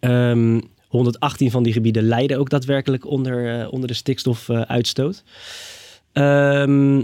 Ehm, 0.01 0.61
118 0.91 1.51
van 1.51 1.63
die 1.63 1.73
gebieden 1.73 2.03
lijden 2.03 2.39
ook 2.39 2.51
daadwerkelijk 2.51 3.07
onder, 3.07 3.61
eh, 3.61 3.73
onder 3.73 3.89
de 3.89 3.95
stikstofuitstoot. 3.95 5.23
Ehm, 6.13 7.03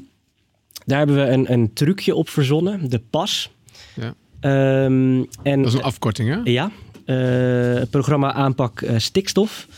daar 0.85 0.99
hebben 0.99 1.17
we 1.17 1.23
een, 1.23 1.53
een 1.53 1.73
trucje 1.73 2.15
op 2.15 2.29
verzonnen, 2.29 2.91
de 2.91 3.01
PAS. 3.11 3.51
Ja. 3.95 4.15
Ehm, 4.41 5.25
en, 5.43 5.63
Dat 5.63 5.67
is 5.67 5.75
een 5.75 5.83
afkorting, 5.83 6.29
hè? 6.29 6.51
ja, 6.51 6.71
eh, 7.05 7.83
programma 7.91 8.33
aanpak 8.33 8.81
eh, 8.81 8.99
stikstof. 8.99 9.69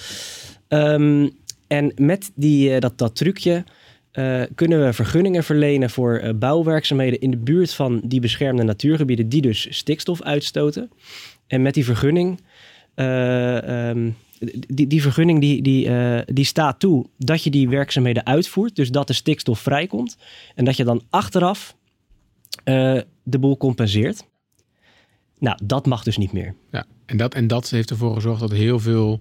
Ehm, 0.68 1.28
en 1.68 1.92
met 1.96 2.30
die, 2.34 2.74
eh, 2.74 2.80
dat, 2.80 2.98
dat 2.98 3.16
trucje 3.16 3.64
eh, 4.12 4.42
kunnen 4.54 4.84
we 4.84 4.92
vergunningen 4.92 5.44
verlenen 5.44 5.90
voor 5.90 6.16
eh, 6.16 6.34
bouwwerkzaamheden 6.34 7.20
in 7.20 7.30
de 7.30 7.36
buurt 7.36 7.72
van 7.74 8.00
die 8.04 8.20
beschermde 8.20 8.62
natuurgebieden 8.62 9.28
die 9.28 9.42
dus 9.42 9.66
stikstof 9.70 10.22
uitstoten. 10.22 10.90
En 11.46 11.62
met 11.62 11.74
die 11.74 11.84
vergunning, 11.84 12.40
eh, 12.98 13.88
ehm, 13.88 14.10
die, 14.68 14.86
die 14.86 15.02
vergunning 15.02 15.40
die, 15.40 15.62
die, 15.62 15.88
eh, 15.88 16.22
die 16.26 16.44
staat 16.44 16.80
toe 16.80 17.06
dat 17.16 17.44
je 17.44 17.50
die 17.50 17.68
werkzaamheden 17.68 18.26
uitvoert, 18.26 18.76
dus 18.76 18.90
dat 18.90 19.06
de 19.06 19.12
stikstof 19.12 19.60
vrijkomt. 19.60 20.16
En 20.54 20.64
dat 20.64 20.76
je 20.76 20.84
dan 20.84 21.02
achteraf 21.10 21.76
eh, 22.64 23.00
de 23.22 23.38
boel 23.38 23.56
compenseert. 23.56 24.26
Nou, 25.38 25.58
dat 25.64 25.86
mag 25.86 26.02
dus 26.02 26.16
niet 26.16 26.32
meer. 26.32 26.54
Ja, 26.70 26.86
en 27.06 27.16
dat, 27.16 27.34
en 27.34 27.46
dat 27.46 27.70
heeft 27.70 27.90
ervoor 27.90 28.14
gezorgd 28.14 28.40
dat 28.40 28.50
heel 28.50 28.78
veel 28.78 29.20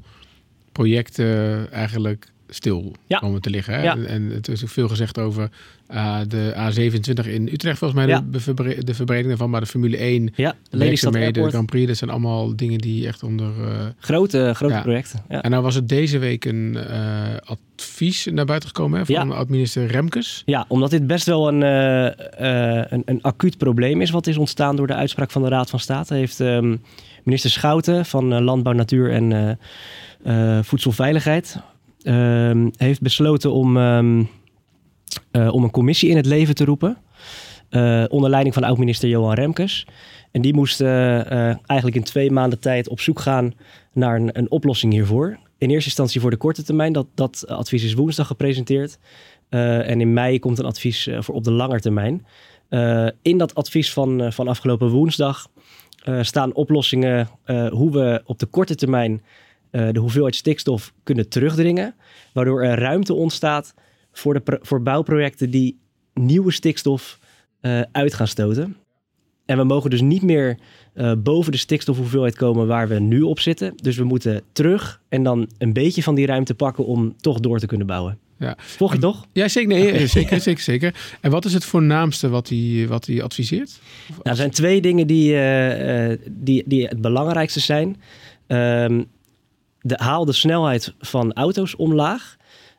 projecten 0.71 1.71
eigenlijk 1.71 2.31
stil 2.49 2.95
Ja. 3.07 3.17
komen 3.19 3.41
te 3.41 3.49
liggen. 3.49 3.73
Hè? 3.73 3.81
Ja. 3.83 3.97
En 3.97 4.29
het 4.29 4.47
is 4.47 4.63
ook 4.63 4.69
veel 4.69 4.87
gezegd 4.87 5.19
over 5.19 5.49
ah, 5.87 6.19
de 6.27 6.53
A27 6.55 7.27
in 7.29 7.47
Utrecht, 7.51 7.77
volgens 7.77 7.99
mij 7.99 8.09
Ja. 8.09 8.23
de, 8.31 8.39
verbre- 8.39 8.83
de 8.83 8.93
verbreding 8.93 9.27
daarvan, 9.27 9.49
maar 9.49 9.61
de 9.61 9.67
Formule 9.67 9.97
1, 9.97 10.21
Ja, 10.35 10.55
Lelystad 10.69 10.79
werkzaamheden, 10.79 11.25
Airport. 11.33 11.51
Grand 11.51 11.65
Prix, 11.69 11.87
dat 11.87 11.97
zijn 11.97 12.09
allemaal 12.09 12.55
dingen 12.55 12.77
die 12.79 13.07
echt 13.07 13.23
onder... 13.23 13.51
eh, 13.67 13.85
Grote, 13.99 14.51
grote 14.55 14.79
projecten. 14.83 15.23
Ja. 15.29 15.41
En 15.41 15.51
nou 15.51 15.63
was 15.63 15.75
er 15.75 15.87
deze 15.87 16.17
week 16.17 16.45
een 16.45 16.77
eh, 16.77 17.23
advies 17.43 18.27
naar 18.31 18.45
buiten 18.45 18.69
gekomen 18.69 18.99
hè, 18.99 19.05
van 19.05 19.15
Ja. 19.27 19.33
oud-minister 19.35 19.85
Remkes. 19.85 20.41
ja, 20.45 20.65
omdat 20.67 20.89
dit 20.89 21.07
best 21.07 21.25
wel 21.25 21.47
een, 21.47 21.63
eh, 21.63 22.79
eh, 22.79 22.85
een, 22.89 23.01
een 23.05 23.21
acuut 23.21 23.57
probleem 23.57 24.01
is 24.01 24.09
wat 24.09 24.27
is 24.27 24.37
ontstaan 24.37 24.75
door 24.75 24.87
de 24.87 24.93
uitspraak 24.95 25.31
van 25.31 25.41
de 25.41 25.49
Raad 25.49 25.69
van 25.69 25.79
State. 25.79 26.13
Heeft 26.13 26.39
ehm, 26.39 26.75
minister 27.23 27.49
Schouten 27.49 28.05
van 28.05 28.33
eh, 28.33 28.39
Landbouw, 28.41 28.73
Natuur 28.73 29.11
en 29.11 29.31
eh, 30.23 30.57
eh, 30.57 30.63
Voedselveiligheid 30.63 31.57
ehm, 32.07 32.69
heeft 32.77 33.01
besloten 33.01 33.51
om, 33.51 33.77
ehm, 33.77 34.23
eh, 35.31 35.53
om 35.53 35.63
een 35.63 35.71
commissie 35.71 36.09
in 36.09 36.15
het 36.15 36.25
leven 36.25 36.55
te 36.55 36.65
roepen. 36.65 36.97
eh, 37.69 38.03
onder 38.09 38.29
leiding 38.29 38.53
van 38.53 38.63
oud-minister 38.63 39.09
Johan 39.09 39.33
Remkes. 39.33 39.87
En 40.31 40.41
die 40.41 40.53
moest 40.53 40.81
eh, 40.81 41.47
eigenlijk 41.65 41.95
in 41.95 42.03
twee 42.03 42.31
maanden 42.31 42.59
tijd 42.59 42.89
op 42.89 42.99
zoek 42.99 43.19
gaan 43.19 43.53
naar 43.93 44.15
een, 44.15 44.29
een 44.37 44.51
oplossing 44.51 44.93
hiervoor. 44.93 45.37
In 45.57 45.69
eerste 45.69 45.85
instantie 45.85 46.21
voor 46.21 46.29
de 46.29 46.37
korte 46.37 46.63
termijn. 46.63 46.93
Dat, 46.93 47.07
dat 47.15 47.47
advies 47.47 47.83
is 47.83 47.93
woensdag 47.93 48.27
gepresenteerd. 48.27 48.97
En 49.49 50.01
in 50.01 50.13
mei 50.13 50.39
komt 50.39 50.59
een 50.59 50.65
advies 50.65 51.09
voor 51.19 51.35
op 51.35 51.43
de 51.43 51.51
lange 51.51 51.79
termijn. 51.79 52.25
In 53.21 53.37
dat 53.37 53.55
advies 53.55 53.93
van, 53.93 54.33
van 54.33 54.47
afgelopen 54.47 54.89
woensdag 54.89 55.47
staan 56.21 56.53
oplossingen 56.53 57.27
hoe 57.69 57.91
we 57.91 58.21
op 58.25 58.39
de 58.39 58.45
korte 58.45 58.75
termijn 58.75 59.21
de 59.71 59.99
hoeveelheid 59.99 60.35
stikstof 60.35 60.93
kunnen 61.03 61.29
terugdringen. 61.29 61.95
Waardoor 62.33 62.63
er 62.63 62.79
ruimte 62.79 63.13
ontstaat 63.13 63.73
voor, 64.11 64.33
de 64.33 64.59
voor 64.61 64.81
bouwprojecten 64.81 65.49
die 65.49 65.79
nieuwe 66.13 66.51
stikstof 66.51 67.19
eh, 67.59 67.81
uit 67.91 68.13
gaan 68.13 68.27
stoten. 68.27 68.75
En 69.45 69.57
we 69.57 69.63
mogen 69.63 69.89
dus 69.89 70.01
niet 70.01 70.21
meer 70.21 70.57
eh, 70.93 71.11
boven 71.17 71.51
de 71.51 71.57
stikstofhoeveelheid 71.57 72.35
komen 72.35 72.67
waar 72.67 72.87
we 72.87 72.99
nu 72.99 73.21
op 73.21 73.39
zitten. 73.39 73.73
Dus 73.75 73.97
we 73.97 74.03
moeten 74.03 74.41
terug 74.51 75.01
en 75.09 75.23
dan 75.23 75.49
een 75.57 75.73
beetje 75.73 76.03
van 76.03 76.15
die 76.15 76.25
ruimte 76.25 76.55
pakken 76.55 76.85
om 76.85 77.15
toch 77.17 77.39
door 77.39 77.59
te 77.59 77.65
kunnen 77.67 77.87
bouwen. 77.87 78.19
Ja. 78.39 78.55
Volg 78.57 78.93
je 78.93 78.99
toch? 78.99 79.25
Ja, 79.33 79.47
zeker, 79.47 79.69
nee, 79.69 79.91
eh, 79.91 80.07
zeker, 80.07 80.39
zeker, 80.39 80.63
zeker. 80.63 81.17
En 81.21 81.31
wat 81.31 81.45
is 81.45 81.53
het 81.53 81.65
voornaamste 81.65 82.29
wat 82.29 82.49
hij, 82.49 82.85
wat 82.87 83.09
adviseert? 83.21 83.79
Nou, 84.07 84.21
er 84.23 84.35
zijn 84.35 84.51
twee 84.51 84.81
dingen 84.81 85.07
die, 85.07 85.33
eh, 85.33 86.11
eh, 86.11 86.19
die, 86.29 86.63
die 86.65 86.85
het 86.85 87.01
belangrijkste 87.01 87.59
zijn. 87.59 88.01
Ehm, 88.47 89.03
de, 89.87 90.33
snelheid 90.33 90.93
van 90.99 91.33
auto's 91.33 91.75
omlaag. 91.75 92.37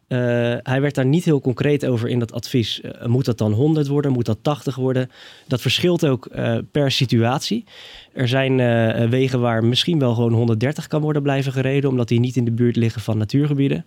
Eh, 0.09 0.19
hij 0.63 0.81
werd 0.81 0.95
daar 0.95 1.07
niet 1.07 1.25
heel 1.25 1.41
concreet 1.41 1.87
over 1.87 2.09
in 2.09 2.19
dat 2.19 2.33
advies. 2.33 2.81
Eh, 2.81 3.07
moet 3.07 3.25
dat 3.25 3.39
dan 3.39 3.53
100 3.53 3.87
worden? 3.87 4.13
Moet 4.13 4.27
dat 4.27 4.39
80 4.43 4.77
worden? 4.77 5.11
Dat 5.47 5.61
verschilt 5.61 6.07
ook 6.07 6.27
eh, 6.27 6.59
per 6.73 6.91
situatie. 6.91 7.65
Er 8.13 8.29
zijn 8.29 8.57
wegen 9.11 9.41
waar 9.41 9.65
misschien 9.65 9.99
wel 9.99 10.15
gewoon 10.15 10.33
130 10.33 10.87
kan 10.87 11.01
worden 11.01 11.23
blijven 11.23 11.53
gereden, 11.53 11.91
omdat 11.91 12.09
die 12.09 12.21
niet 12.21 12.37
in 12.37 12.45
de 12.45 12.53
buurt 12.53 12.77
liggen 12.77 13.01
van 13.01 13.19
natuurgebieden. 13.19 13.87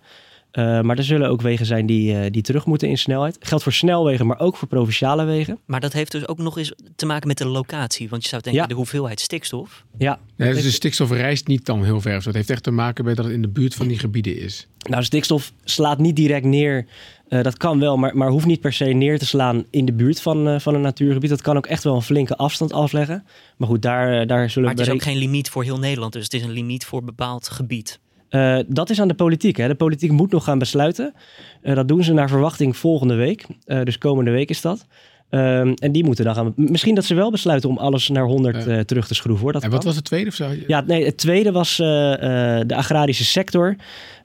Eh, 0.52 0.80
maar 0.80 0.98
er 0.98 1.04
zullen 1.04 1.28
ook 1.28 1.42
wegen 1.42 1.66
zijn 1.66 1.86
die, 1.86 2.18
eh, 2.18 2.30
die 2.30 2.42
terug 2.42 2.66
moeten 2.66 2.88
in 2.88 2.98
snelheid. 2.98 3.36
Geldt 3.40 3.62
voor 3.64 3.72
snelwegen, 3.72 4.26
maar 4.26 4.40
ook 4.40 4.56
voor 4.56 4.68
provinciale 4.68 5.24
wegen. 5.24 5.58
Maar 5.66 5.80
dat 5.80 5.92
heeft 5.92 6.12
dus 6.12 6.28
ook 6.28 6.38
nog 6.38 6.58
eens 6.58 6.72
te 6.96 7.06
maken 7.06 7.28
met 7.28 7.38
de 7.38 7.46
locatie. 7.46 8.08
Want 8.08 8.22
je 8.22 8.28
zou 8.28 8.42
denken, 8.42 8.62
Ja. 8.62 8.68
de 8.68 8.74
hoeveelheid 8.74 9.20
stikstof. 9.20 9.84
Ja, 9.98 10.18
Nee, 10.36 10.52
dus 10.54 10.62
de 10.62 10.70
stikstof 10.70 11.10
reist 11.10 11.46
niet 11.46 11.66
dan 11.66 11.84
heel 11.84 12.00
ver. 12.00 12.14
Dus 12.14 12.24
dat 12.24 12.34
heeft 12.34 12.50
echt 12.50 12.62
te 12.62 12.70
maken 12.70 13.04
met 13.04 13.16
dat 13.16 13.24
het 13.24 13.34
in 13.34 13.42
de 13.42 13.48
buurt 13.48 13.74
van 13.74 13.88
die 13.88 13.98
gebieden 13.98 14.36
is. 14.38 14.66
Nou, 14.88 15.02
stikstof 15.04 15.52
slaat 15.64 15.98
niet 15.98 16.16
direct 16.16 16.44
neer. 16.44 16.86
Eh, 17.28 17.42
dat 17.42 17.56
kan 17.56 17.78
wel, 17.78 17.96
maar, 17.96 18.16
maar 18.16 18.28
hoeft 18.28 18.46
niet 18.46 18.60
per 18.60 18.72
se 18.72 18.84
neer 18.84 19.18
te 19.18 19.26
slaan 19.26 19.64
in 19.70 19.84
de 19.84 19.92
buurt 19.92 20.20
van, 20.20 20.48
eh, 20.48 20.58
van 20.60 20.74
een 20.74 20.80
natuurgebied. 20.80 21.30
Dat 21.30 21.42
kan 21.42 21.56
ook 21.56 21.66
echt 21.66 21.84
wel 21.84 21.94
een 21.94 22.02
flinke 22.02 22.36
afstand 22.36 22.72
afleggen. 22.72 23.24
Maar 23.56 23.68
goed, 23.68 23.82
daar, 23.82 24.26
daar 24.26 24.50
zullen 24.50 24.68
Maar 24.68 24.78
het 24.78 24.86
we... 24.86 24.94
is 24.94 25.00
ook 25.00 25.08
geen 25.08 25.16
limiet 25.18 25.50
voor 25.50 25.64
heel 25.64 25.78
Nederland. 25.78 26.12
Dus 26.12 26.24
het 26.24 26.34
is 26.34 26.42
een 26.42 26.50
limiet 26.50 26.84
voor 26.84 26.98
een 26.98 27.04
bepaald 27.06 27.48
gebied. 27.48 27.98
Eh, 28.32 28.58
dat 28.68 28.90
is 28.90 29.00
aan 29.00 29.08
de 29.08 29.14
politiek. 29.14 29.56
Hè. 29.56 29.68
De 29.68 29.74
politiek 29.74 30.10
moet 30.10 30.30
nog 30.30 30.44
gaan 30.44 30.58
besluiten. 30.58 31.14
Eh, 31.62 31.74
dat 31.74 31.88
doen 31.88 32.04
ze 32.04 32.12
naar 32.12 32.28
verwachting 32.28 32.76
volgende 32.76 33.14
week. 33.14 33.46
Eh, 33.64 33.82
dus 33.82 33.98
komende 33.98 34.30
week 34.30 34.48
is 34.50 34.60
dat. 34.60 34.86
Ehm, 35.30 35.72
en 35.74 35.92
die 35.92 36.04
moeten 36.04 36.24
dan 36.24 36.34
gaan... 36.34 36.52
Misschien 36.56 36.94
dat 36.94 37.04
ze 37.04 37.14
wel 37.14 37.30
besluiten 37.30 37.68
om 37.68 37.78
alles 37.78 38.08
naar 38.08 38.24
100 38.24 38.64
Ja. 38.64 38.70
eh, 38.70 38.80
terug 38.80 39.06
te 39.06 39.14
schroeven. 39.14 39.42
Hoor. 39.44 39.52
Dat 39.52 39.62
en 39.62 39.70
wat 39.70 39.78
kan. 39.78 39.86
was 39.88 39.96
het 39.96 40.04
tweede? 40.04 40.28
Of? 40.28 40.40
Ja, 40.66 40.80
nee, 40.80 41.04
het 41.04 41.16
tweede 41.16 41.52
was 41.52 41.76
de 41.76 42.74
agrarische 42.76 43.24
sector. 43.24 43.76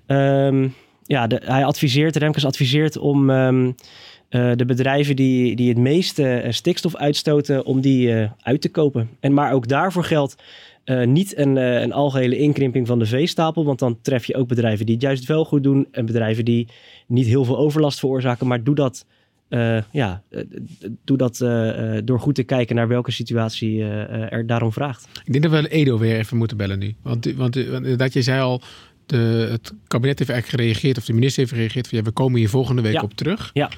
Ehm, 0.05 0.67
ja, 1.03 1.27
de, 1.27 1.41
hij 1.45 1.65
adviseert, 1.65 2.15
Remkes 2.15 2.45
adviseert 2.45 2.97
om 2.97 3.29
ehm, 3.29 3.71
eh, 4.29 4.51
de 4.55 4.65
bedrijven 4.65 5.15
die, 5.15 5.55
die 5.55 5.69
het 5.69 5.77
meeste 5.77 6.45
stikstof 6.49 6.95
uitstoten, 6.95 7.65
om 7.65 7.81
die 7.81 8.27
uit 8.41 8.61
te 8.61 8.69
kopen. 8.69 9.09
En 9.19 9.33
maar 9.33 9.53
ook 9.53 9.67
daarvoor 9.67 10.03
geldt 10.03 10.35
eh, 10.87 11.05
niet 11.05 11.37
een, 11.37 11.57
eh, 11.57 11.81
een 11.81 11.91
algehele 11.93 12.37
inkrimping 12.37 12.87
van 12.87 12.99
de 12.99 13.05
veestapel, 13.05 13.65
want 13.65 13.79
dan 13.79 13.99
tref 14.01 14.25
je 14.25 14.35
ook 14.35 14.47
bedrijven 14.47 14.85
die 14.85 14.95
het 14.95 15.03
juist 15.03 15.25
wel 15.25 15.45
goed 15.45 15.63
doen 15.63 15.87
en 15.91 16.05
bedrijven 16.05 16.45
die 16.45 16.67
niet 17.07 17.25
heel 17.25 17.45
veel 17.45 17.57
overlast 17.57 17.99
veroorzaken, 17.99 18.47
maar 18.47 18.63
doe 18.63 18.75
dat. 18.75 19.05
eh, 19.49 19.81
ja, 19.91 20.23
doe 21.05 21.17
dat 21.17 21.37
door 22.07 22.19
goed 22.19 22.35
te 22.35 22.43
kijken 22.43 22.75
naar 22.75 22.87
welke 22.87 23.11
situatie 23.11 23.83
er 23.83 24.47
daarom 24.47 24.71
vraagt. 24.73 25.07
Ik 25.25 25.31
denk 25.31 25.43
dat 25.43 25.61
we 25.61 25.69
Edo 25.69 25.97
weer 25.97 26.17
even 26.17 26.37
moeten 26.37 26.57
bellen 26.57 26.79
nu. 26.79 26.93
Want, 27.01 27.25
want, 27.35 27.55
want 27.55 27.99
dat 27.99 28.13
je 28.13 28.21
zei 28.21 28.41
al, 28.41 28.61
de, 29.05 29.47
het 29.51 29.73
kabinet 29.87 30.19
heeft 30.19 30.31
eigenlijk 30.31 30.61
gereageerd, 30.61 30.97
of 30.97 31.05
de 31.05 31.13
minister 31.13 31.39
heeft 31.41 31.53
gereageerd 31.53 31.87
van 31.87 31.97
ja, 31.97 32.03
we 32.03 32.11
komen 32.11 32.39
hier 32.39 32.49
volgende 32.49 32.81
week 32.81 32.93
Ja. 32.93 33.01
op 33.01 33.13
terug. 33.13 33.49
Ja. 33.53 33.69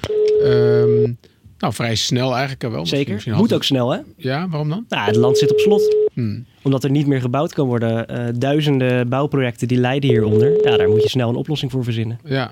Ehm, 0.42 1.12
nou, 1.60 1.72
vrij 1.74 1.94
snel 1.94 2.30
eigenlijk 2.32 2.62
wel. 2.62 2.70
Misschien- 2.70 2.98
Zeker. 2.98 3.14
misschien 3.14 3.34
Moet 3.34 3.52
ook 3.52 3.64
snel, 3.64 3.90
hè? 3.90 3.98
Ja, 4.16 4.48
waarom 4.48 4.68
dan? 4.68 4.84
Nou, 4.88 5.06
het 5.06 5.16
land 5.16 5.38
zit 5.38 5.50
op 5.52 5.58
slot. 5.58 5.96
Hmm. 6.12 6.46
Omdat 6.62 6.84
er 6.84 6.90
niet 6.90 7.06
meer 7.06 7.20
gebouwd 7.20 7.52
kan 7.52 7.66
worden. 7.66 8.08
Eh, 8.08 8.24
duizenden 8.34 9.08
bouwprojecten 9.08 9.68
die 9.68 9.78
lijden 9.78 10.10
hieronder. 10.10 10.68
Ja, 10.70 10.76
daar 10.76 10.88
moet 10.88 11.02
je 11.02 11.08
snel 11.08 11.28
een 11.28 11.34
oplossing 11.34 11.70
voor 11.70 11.84
verzinnen. 11.84 12.20
Ja, 12.24 12.50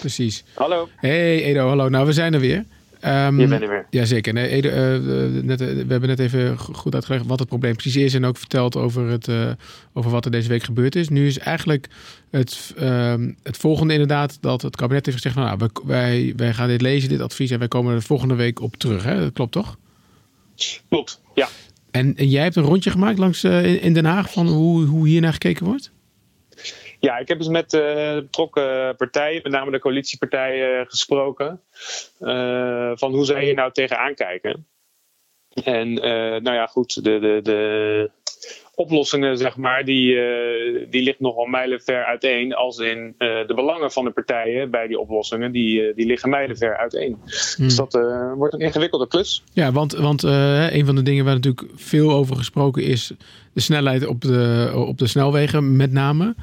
precies. 0.00 0.44
Hallo, 0.54 0.88
Hey 0.96 1.42
Edo, 1.44 1.68
hallo. 1.68 1.88
Nou, 1.88 2.06
we 2.06 2.12
zijn 2.12 2.34
er 2.34 2.40
weer. 2.40 2.64
Ehm, 3.04 3.36
hier 3.36 3.48
ben 3.48 3.62
ik 3.62 3.68
weer. 3.68 3.86
Jazeker. 3.90 4.32
Nee, 4.32 4.70
eh, 4.70 5.42
net, 5.42 5.60
eh, 5.60 5.66
we 5.68 5.84
hebben 5.88 6.08
net 6.08 6.18
even 6.18 6.58
go- 6.58 6.72
goed 6.72 6.94
uitgelegd 6.94 7.26
wat 7.26 7.38
het 7.38 7.48
probleem 7.48 7.72
precies 7.76 7.96
is. 7.96 8.14
En 8.14 8.24
ook 8.24 8.36
verteld 8.36 8.76
over, 8.76 9.08
het, 9.08 9.28
eh, 9.28 9.50
over 9.92 10.10
wat 10.10 10.24
er 10.24 10.30
deze 10.30 10.48
week 10.48 10.62
gebeurd 10.62 10.96
is. 10.96 11.08
Nu 11.08 11.26
is 11.26 11.38
eigenlijk 11.38 11.86
het, 12.30 12.72
ehm, 12.76 13.32
het 13.42 13.56
volgende 13.56 13.92
inderdaad 13.92 14.38
dat 14.40 14.62
het 14.62 14.76
kabinet 14.76 15.06
heeft 15.06 15.18
gezegd... 15.22 15.36
Nou, 15.36 15.58
we- 15.58 15.80
wij, 15.86 16.32
wij 16.36 16.54
gaan 16.54 16.68
dit 16.68 16.80
lezen, 16.80 17.08
dit 17.08 17.20
advies, 17.20 17.50
en 17.50 17.58
wij 17.58 17.68
komen 17.68 17.94
er 17.94 18.02
volgende 18.02 18.34
week 18.34 18.60
op 18.60 18.76
terug. 18.76 19.04
Hè? 19.04 19.20
Dat 19.20 19.32
klopt 19.32 19.52
toch? 19.52 19.76
Klopt, 20.88 21.20
ja. 21.34 21.48
En, 21.90 22.16
en 22.16 22.28
jij 22.28 22.42
hebt 22.42 22.56
een 22.56 22.62
rondje 22.62 22.90
gemaakt 22.90 23.18
langs, 23.18 23.44
in, 23.44 23.80
in 23.80 23.92
Den 23.94 24.04
Haag 24.04 24.32
van 24.32 24.46
hoe, 24.48 24.84
hoe 24.84 25.08
hier 25.08 25.20
naar 25.20 25.32
gekeken 25.32 25.66
wordt? 25.66 25.90
Ja, 27.04 27.18
ik 27.18 27.28
heb 27.28 27.38
eens 27.38 27.48
met 27.48 27.72
eh, 27.72 28.14
betrokken 28.14 28.96
partijen, 28.96 29.40
met 29.42 29.52
name 29.52 29.70
de 29.70 29.78
coalitiepartijen, 29.78 30.86
gesproken. 30.86 31.60
eh, 32.18 32.92
van 32.94 33.12
hoe 33.12 33.24
zij 33.24 33.44
hier 33.44 33.54
nou 33.54 33.72
tegenaan 33.72 34.14
kijken. 34.14 34.66
En 35.64 35.98
eh, 35.98 36.40
nou 36.40 36.52
ja, 36.52 36.66
goed, 36.66 37.04
de, 37.04 37.18
de, 37.18 37.40
de 37.42 38.10
oplossingen, 38.74 39.38
zeg 39.38 39.56
maar, 39.56 39.84
die, 39.84 40.14
uh, 40.14 40.86
die 40.90 41.02
ligt 41.02 41.20
nogal 41.20 41.46
mijlenver 41.46 42.04
uiteen. 42.04 42.54
Als 42.54 42.78
in 42.78 42.98
uh, 42.98 43.46
de 43.46 43.54
belangen 43.54 43.92
van 43.92 44.04
de 44.04 44.10
partijen 44.10 44.70
bij 44.70 44.86
die 44.86 44.98
oplossingen, 44.98 45.52
die, 45.52 45.80
uh, 45.80 45.94
die 45.94 46.06
liggen 46.06 46.30
mijlenver 46.30 46.76
uiteen. 46.76 47.16
Hmm. 47.56 47.64
Dus 47.64 47.76
dat 47.76 47.98
wordt 48.36 48.54
een 48.54 48.60
ingewikkelde 48.60 49.08
klus. 49.08 49.42
Ja, 49.52 49.72
want, 49.72 49.92
want 49.92 50.22
een 50.22 50.86
van 50.86 50.94
de 50.94 51.02
dingen 51.02 51.24
waar 51.24 51.34
natuurlijk 51.34 51.66
veel 51.74 52.10
over 52.10 52.36
gesproken 52.36 52.82
is, 52.82 53.12
de 53.52 53.60
snelheid 53.60 54.06
op 54.06 54.20
de, 54.20 54.70
op 54.74 54.98
de 54.98 55.06
snelwegen 55.06 55.76
met 55.76 55.92
name. 55.92 56.34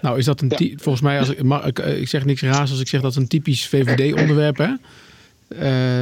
Nou, 0.00 0.18
is 0.18 0.24
dat 0.24 0.40
een, 0.40 0.52
ja. 0.56 0.76
volgens 0.76 1.04
mij, 1.04 1.18
als 1.18 1.30
ik, 1.30 1.42
mag, 1.42 1.66
ik, 1.66 1.78
ik 1.78 2.08
zeg 2.08 2.24
niks 2.24 2.42
raars 2.42 2.70
als 2.70 2.80
ik 2.80 2.88
zeg 2.88 3.00
dat 3.00 3.10
is 3.10 3.16
een 3.16 3.28
typisch 3.28 3.68
VVD-onderwerp, 3.68 4.56
hè? 4.56 4.72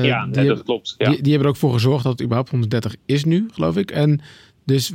Ja, 0.02 0.26
dat 0.26 0.36
hebben, 0.36 0.64
klopt. 0.64 0.94
Ja. 0.98 1.10
Die, 1.10 1.22
die, 1.22 1.32
hebben 1.32 1.48
er 1.48 1.54
ook 1.54 1.60
voor 1.60 1.72
gezorgd 1.72 2.02
dat 2.02 2.12
het 2.12 2.22
überhaupt 2.22 2.50
130 2.50 2.96
is 3.06 3.24
nu, 3.24 3.48
geloof 3.52 3.76
ik. 3.76 3.90
En 3.90 4.20
dus 4.68 4.92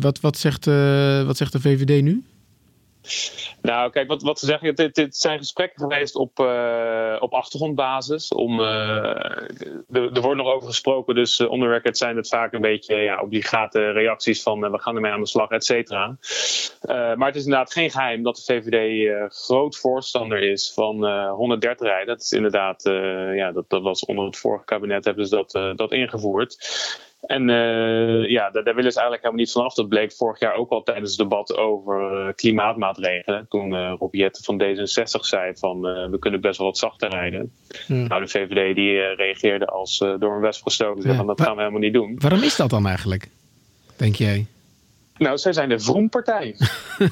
wat, 0.00 0.20
wat, 0.20 0.36
zegt, 0.36 0.66
uh, 0.66 1.22
wat 1.22 1.36
zegt 1.36 1.52
de 1.52 1.60
VVD 1.60 2.02
nu? 2.02 2.24
Nou, 3.62 3.90
kijk, 3.90 4.08
wat, 4.08 4.22
wat 4.22 4.38
ze 4.38 4.46
zeggen, 4.46 4.74
dit, 4.74 5.16
zijn 5.16 5.38
gesprekken 5.38 5.80
geweest 5.80 6.14
op, 6.14 6.38
op 7.20 7.32
achtergrondbasis. 7.32 8.28
Om, 8.28 8.60
er 8.60 10.20
wordt 10.20 10.36
nog 10.36 10.46
over 10.46 10.68
gesproken, 10.68 11.14
dus 11.14 11.38
uh, 11.40 11.50
onderwerkers 11.50 11.98
zijn 11.98 12.16
het 12.16 12.28
vaak 12.28 12.52
een 12.52 12.60
beetje 12.60 12.96
ja, 12.96 13.20
obligate 13.20 13.90
reacties 13.90 14.42
van 14.42 14.60
we 14.60 14.78
gaan 14.78 14.94
ermee 14.94 15.12
aan 15.12 15.20
de 15.20 15.26
slag, 15.26 15.50
et 15.50 15.64
cetera. 15.64 16.16
maar 16.86 17.26
het 17.26 17.36
is 17.36 17.44
inderdaad 17.44 17.72
geen 17.72 17.90
geheim 17.90 18.22
dat 18.22 18.36
de 18.36 18.42
VVD 18.42 19.10
groot 19.34 19.76
voorstander 19.76 20.42
is 20.42 20.72
van 20.74 21.06
130 21.28 21.86
rijden. 21.86 22.06
Dat 22.06 22.22
is 22.22 22.32
inderdaad, 22.32 22.82
ja, 23.34 23.52
dat, 23.52 23.64
dat 23.68 23.82
was 23.82 24.04
onder 24.04 24.24
het 24.24 24.36
vorige 24.36 24.64
kabinet 24.64 25.04
hebben 25.04 25.26
ze 25.26 25.36
dat, 25.36 25.76
dat 25.76 25.92
ingevoerd. 25.92 26.56
En 27.26 27.48
uh, 27.48 28.28
ja, 28.30 28.50
daar, 28.50 28.64
daar, 28.64 28.74
willen 28.74 28.92
ze 28.92 28.98
eigenlijk 29.00 29.22
helemaal 29.22 29.44
niet 29.44 29.52
vanaf. 29.52 29.74
Dat 29.74 29.88
bleek 29.88 30.12
vorig 30.12 30.40
jaar 30.40 30.54
ook 30.54 30.70
al 30.70 30.82
tijdens 30.82 31.10
het 31.10 31.18
debat 31.18 31.56
over 31.56 32.26
uh, 32.26 32.32
klimaatmaatregelen. 32.34 33.46
Toen 33.48 33.72
uh, 33.72 33.94
Rob 33.98 34.14
van 34.42 34.62
D66 34.62 35.20
zei 35.20 35.56
van 35.56 35.80
we 36.10 36.16
kunnen 36.18 36.40
best 36.40 36.58
wel 36.58 36.66
wat 36.66 36.78
zachter 36.78 37.10
rijden. 37.10 37.52
Nou, 37.86 38.20
de 38.22 38.28
VVD 38.28 38.74
die 38.74 39.14
reageerde 39.14 39.66
als 39.66 39.98
door 39.98 40.34
een 40.34 40.40
wesp 40.40 40.62
gestoken. 40.62 41.10
Ja. 41.10 41.16
Van, 41.16 41.26
dat 41.26 41.40
gaan 41.40 41.54
we 41.54 41.60
helemaal 41.60 41.80
niet 41.80 41.92
doen. 41.92 42.16
Waarom 42.18 42.42
is 42.42 42.56
dat 42.56 42.70
dan 42.70 42.86
eigenlijk, 42.86 43.28
denk 43.96 44.14
jij? 44.14 44.46
Nou, 45.18 45.38
zij 45.38 45.52
zijn 45.52 45.68
de 45.68 45.78
Vroompartij. 45.78 46.56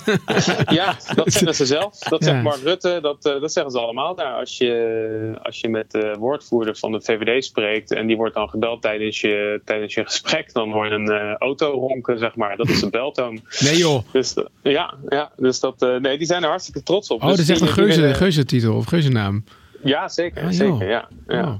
ja, 0.78 0.96
dat 1.14 1.32
zeggen 1.32 1.54
ze 1.54 1.66
zelf. 1.66 1.98
Dat 1.98 2.24
zegt 2.24 2.42
Mark 2.42 2.62
Rutte, 2.62 2.98
dat, 3.02 3.26
uh, 3.26 3.40
dat 3.40 3.52
zeggen 3.52 3.72
ze 3.72 3.78
allemaal. 3.78 4.14
Nou, 4.14 4.40
als, 4.40 4.58
je, 4.58 5.38
als 5.42 5.60
je 5.60 5.68
met 5.68 5.90
de 5.90 6.16
woordvoerder 6.18 6.76
van 6.76 6.92
de 6.92 7.00
VVD 7.00 7.44
spreekt 7.44 7.92
en 7.92 8.06
die 8.06 8.16
wordt 8.16 8.34
dan 8.34 8.48
gebeld 8.48 8.82
tijdens 8.82 9.20
je, 9.20 9.60
tijdens 9.64 9.94
je 9.94 10.04
gesprek, 10.04 10.52
dan 10.52 10.72
hoor 10.72 10.86
je 10.86 10.92
een 10.92 11.10
uh, 11.10 11.34
auto 11.34 11.70
ronken, 11.70 12.18
zeg 12.18 12.34
maar. 12.34 12.56
Dat 12.56 12.68
is 12.68 12.82
een 12.82 12.90
beltoon. 12.90 13.40
Nee 13.58 13.76
joh. 13.76 14.04
Dus, 14.12 14.36
uh, 14.36 14.44
ja, 14.72 14.94
ja, 15.08 15.32
dus 15.36 15.60
dat, 15.60 15.80
nee, 16.00 16.18
die 16.18 16.26
zijn 16.26 16.42
er 16.42 16.48
hartstikke 16.48 16.82
trots 16.82 17.08
op. 17.08 17.22
Oh, 17.22 17.28
dus 17.28 17.36
dat 17.36 17.44
is 17.44 17.52
echt 17.52 17.60
een 17.60 17.84
geuze, 17.84 18.14
geuze 18.14 18.44
titel 18.44 18.74
of 18.74 18.86
geuze 18.86 19.08
naam. 19.08 19.44
Ja, 19.82 20.08
zeker. 20.08 20.42
Ah, 20.42 20.50
zeker 20.50 20.88
ja, 20.88 21.08
ja. 21.26 21.42
Oh. 21.42 21.54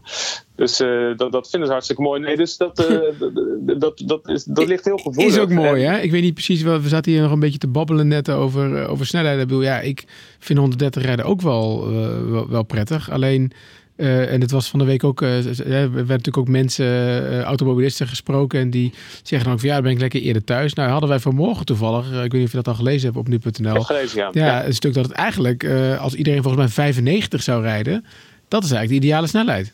Dus 0.57 0.81
uh, 0.81 1.17
dat, 1.17 1.33
dat 1.33 1.51
vinden 1.51 1.67
ze 1.67 1.73
hartstikke 1.73 2.03
mooi. 2.03 2.21
Nee, 2.21 2.37
dus 2.37 2.57
dat, 2.57 2.81
uh, 2.91 3.79
dat, 3.79 4.03
dat, 4.07 4.29
is, 4.29 4.45
dat 4.45 4.67
ligt 4.67 4.85
heel 4.85 4.97
gevoelig. 4.97 5.33
Is 5.33 5.39
ook 5.39 5.51
mooi, 5.51 5.83
hè? 5.83 6.01
Ik 6.01 6.11
weet 6.11 6.23
niet 6.23 6.35
precies, 6.35 6.63
we 6.63 6.81
zaten 6.85 7.13
hier 7.13 7.23
nog 7.23 7.31
een 7.31 7.41
beetje 7.41 7.59
te 7.59 7.69
babbelen 7.69 8.09
net 8.09 8.31
over, 8.31 8.83
uh, 8.83 8.91
over 8.91 9.07
snelheid. 9.07 9.41
Ik 9.41 9.47
bedoel, 9.47 9.63
ja, 9.63 9.81
ik 9.81 10.05
vind 10.39 10.59
130 10.59 11.03
rijden 11.03 11.25
ook 11.25 11.41
wel, 11.41 11.91
wel, 12.31 12.49
wel, 12.49 12.63
prettig. 12.63 13.11
Alleen, 13.11 13.53
en 13.97 14.41
het 14.41 14.51
was 14.51 14.69
van 14.69 14.79
de 14.79 14.85
week 14.85 15.05
ook, 15.05 15.21
er 15.21 15.43
werden 15.65 16.07
natuurlijk 16.07 16.37
ook 16.37 16.49
mensen, 16.49 17.43
automobilisten 17.43 18.07
gesproken. 18.07 18.61
En 18.61 18.71
die 18.71 18.93
zeggen 19.23 19.45
dan 19.45 19.53
ook 19.53 19.61
van, 19.61 19.69
ja, 19.69 19.75
dan 19.75 19.85
ben 19.85 19.93
ik 19.93 20.01
lekker 20.01 20.21
eerder 20.21 20.45
thuis. 20.45 20.75
Nou, 20.75 20.91
hadden 20.91 21.09
wij 21.09 21.19
vanmorgen 21.19 21.67
toevallig, 21.67 22.07
ik 22.07 22.13
weet 22.13 22.33
niet 22.33 22.45
of 22.45 22.51
je 22.51 22.57
dat 22.57 22.69
al 22.69 22.75
gelezen 22.75 23.05
hebt 23.05 23.19
op 23.19 23.29
nu.nl. 23.29 23.81
gelezen, 23.81 24.19
ja. 24.19 24.29
Ja, 24.33 24.67
een 24.67 24.75
stuk 24.75 24.95
dat 24.95 25.05
het 25.05 25.15
eigenlijk, 25.15 25.67
als 25.99 26.15
iedereen 26.15 26.43
volgens 26.43 26.63
mij 26.63 26.73
95 26.73 27.43
zou 27.43 27.63
rijden, 27.63 28.05
dat 28.49 28.65
is 28.65 28.71
eigenlijk 28.71 29.01
de 29.01 29.07
ideale 29.07 29.27
snelheid. 29.27 29.73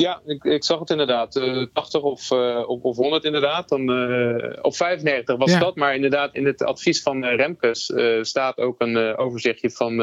Ja, 0.00 0.20
ik, 0.26 0.44
ik 0.44 0.64
zag 0.64 0.78
het 0.78 0.90
inderdaad. 0.90 1.36
Uh, 1.36 1.66
80 1.72 2.02
of, 2.02 2.30
uh, 2.30 2.68
of, 2.68 2.82
of 2.82 2.96
100 2.96 3.24
inderdaad. 3.24 3.68
Dan, 3.68 3.90
uh, 3.90 4.52
op 4.62 4.76
95 4.76 5.36
was 5.36 5.50
ja. 5.50 5.58
dat. 5.58 5.76
Maar 5.76 5.94
inderdaad, 5.94 6.34
in 6.34 6.46
het 6.46 6.62
advies 6.62 7.02
van 7.02 7.24
Remkes 7.24 7.92
staat 8.20 8.58
ook 8.58 8.80
een 8.80 9.16
overzichtje 9.16 9.70
van 9.70 9.96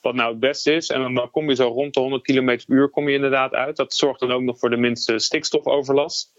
wat 0.00 0.14
nou 0.14 0.30
het 0.30 0.40
beste 0.40 0.72
is. 0.72 0.88
En 0.88 1.14
dan 1.14 1.30
kom 1.30 1.48
je 1.48 1.54
zo 1.54 1.68
rond 1.68 1.94
de 1.94 2.00
100 2.00 2.22
km 2.22 2.44
per 2.44 2.62
uur 2.66 2.88
kom 2.90 3.08
je 3.08 3.14
inderdaad 3.14 3.52
uit. 3.52 3.76
Dat 3.76 3.94
zorgt 3.94 4.20
dan 4.20 4.32
ook 4.32 4.42
nog 4.42 4.58
voor 4.58 4.70
de 4.70 4.76
minste 4.76 5.18
stikstofoverlast. 5.18 6.32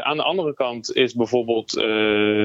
aan 0.00 0.16
de 0.16 0.22
andere 0.22 0.54
kant 0.54 0.94
is 0.94 1.14
bijvoorbeeld 1.14 1.70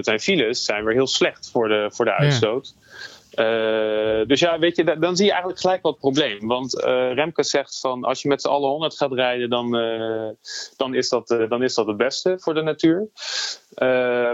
zijn 0.05 0.19
files 0.19 0.63
zijn 0.63 0.83
weer 0.83 0.93
heel 0.93 1.07
slecht 1.07 1.49
voor 1.51 1.67
de, 1.67 1.89
voor 1.91 2.05
de 2.05 2.13
uitstoot. 2.13 2.75
Ja. 2.79 3.17
Uh, 3.39 4.25
dus 4.27 4.39
ja, 4.39 4.59
weet 4.59 4.75
je, 4.75 4.83
dan 4.99 5.15
zie 5.15 5.25
je 5.25 5.31
eigenlijk 5.31 5.61
gelijk 5.61 5.81
wat 5.81 5.99
probleem. 5.99 6.47
Want 6.47 6.75
uh, 6.75 7.13
Remke 7.13 7.43
zegt 7.43 7.79
van 7.79 8.03
als 8.03 8.21
je 8.21 8.27
met 8.27 8.41
z'n 8.41 8.47
allen 8.47 8.69
100 8.69 8.97
gaat 8.97 9.13
rijden, 9.13 9.49
dan, 9.49 9.75
uh, 9.75 10.29
dan, 10.77 10.93
is 10.93 11.09
dat, 11.09 11.27
dan 11.49 11.63
is 11.63 11.73
dat 11.73 11.87
het 11.87 11.97
beste 11.97 12.35
voor 12.39 12.53
de 12.53 12.61
natuur. 12.61 13.09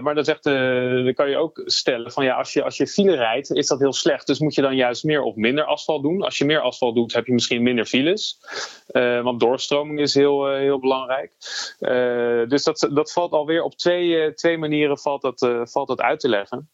maar 0.02 0.16
dan, 0.16 0.24
zegt, 0.24 0.44
dan 0.44 1.14
kan 1.14 1.30
je 1.30 1.38
ook 1.38 1.62
stellen 1.66 2.12
van 2.12 2.24
ja, 2.24 2.36
als 2.36 2.54
je, 2.54 2.64
als 2.64 2.78
je 2.78 2.88
file 2.88 3.16
rijdt, 3.16 3.52
is 3.52 3.68
dat 3.68 3.80
heel 3.80 3.94
slecht. 3.94 4.28
Dus 4.28 4.40
moet 4.40 4.56
je 4.56 4.62
dan 4.62 4.76
juist 4.76 5.04
meer 5.04 5.22
of 5.22 5.36
minder 5.36 5.64
asfalt 5.64 6.04
doen. 6.04 6.22
Als 6.22 6.38
je 6.38 6.46
meer 6.46 6.62
asfalt 6.62 6.96
doet, 6.96 7.14
heb 7.14 7.26
je 7.26 7.34
misschien 7.34 7.64
minder 7.64 7.86
files. 7.86 8.40
want 9.24 9.40
doorstroming 9.40 10.00
is 10.00 10.14
heel, 10.14 10.48
heel 10.56 10.80
belangrijk. 10.80 11.32
dus 12.50 12.64
dat, 12.64 12.90
dat 12.94 13.12
valt 13.12 13.32
alweer 13.32 13.64
op 13.64 13.76
twee, 13.76 14.34
twee 14.34 14.58
manieren 14.58 14.98
valt 14.98 15.22
dat, 15.22 15.70
valt 15.72 15.88
dat 15.88 16.02
uit 16.02 16.20
te 16.20 16.30
leggen. 16.30 16.70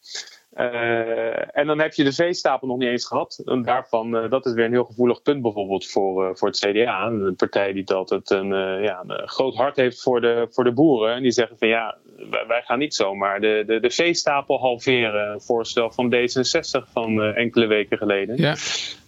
Uh, 0.57 1.57
en 1.57 1.67
dan 1.67 1.79
heb 1.79 1.93
je 1.93 2.03
de 2.03 2.13
veestapel 2.13 2.67
nog 2.67 2.77
niet 2.77 2.89
eens 2.89 3.05
gehad. 3.05 3.41
En 3.45 3.61
daarvan, 3.61 4.15
uh, 4.15 4.29
dat 4.29 4.45
is 4.45 4.53
weer 4.53 4.65
een 4.65 4.71
heel 4.71 4.83
gevoelig 4.83 5.21
punt 5.21 5.41
bijvoorbeeld 5.41 5.87
voor, 5.87 6.29
uh, 6.29 6.35
voor 6.35 6.47
het 6.47 6.57
CDA. 6.57 7.05
Een 7.05 7.35
partij 7.35 7.73
die 7.73 7.93
altijd 7.93 8.29
een, 8.29 8.47
ja, 8.83 9.03
een 9.07 9.27
groot 9.27 9.55
hart 9.55 9.75
heeft 9.75 10.01
voor 10.01 10.21
de, 10.21 10.47
voor 10.49 10.63
de 10.63 10.71
boeren. 10.71 11.15
En 11.15 11.21
die 11.21 11.31
zeggen 11.31 11.57
van 11.57 11.67
ja, 11.67 11.97
wij, 12.29 12.45
wij 12.47 12.61
gaan 12.61 12.79
niet 12.79 12.95
zomaar 12.95 13.39
de, 13.39 13.63
de, 13.67 13.79
de 13.79 13.91
veestapel 13.91 14.59
halveren. 14.59 15.31
Een 15.31 15.41
voorstel 15.41 15.91
van 15.91 16.15
D66 16.15 16.91
van 16.91 17.21
enkele 17.21 17.65
weken 17.65 17.97
geleden. 17.97 18.37
Ja. 18.37 18.55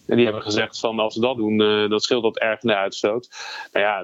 En 0.08 0.16
die 0.16 0.26
hebben 0.26 0.44
gezegd 0.44 0.80
van 0.80 1.00
als 1.00 1.16
we 1.16 1.22
dat 1.22 1.38
doen, 1.38 1.62
uh, 1.62 1.90
dan 1.90 2.00
scheelt 2.00 2.24
dat 2.24 2.38
erg 2.38 2.62
in 2.62 2.68
de 2.70 2.76
uitstoot. 2.76 3.30
Nou 3.72 3.86
ja, 3.86 4.04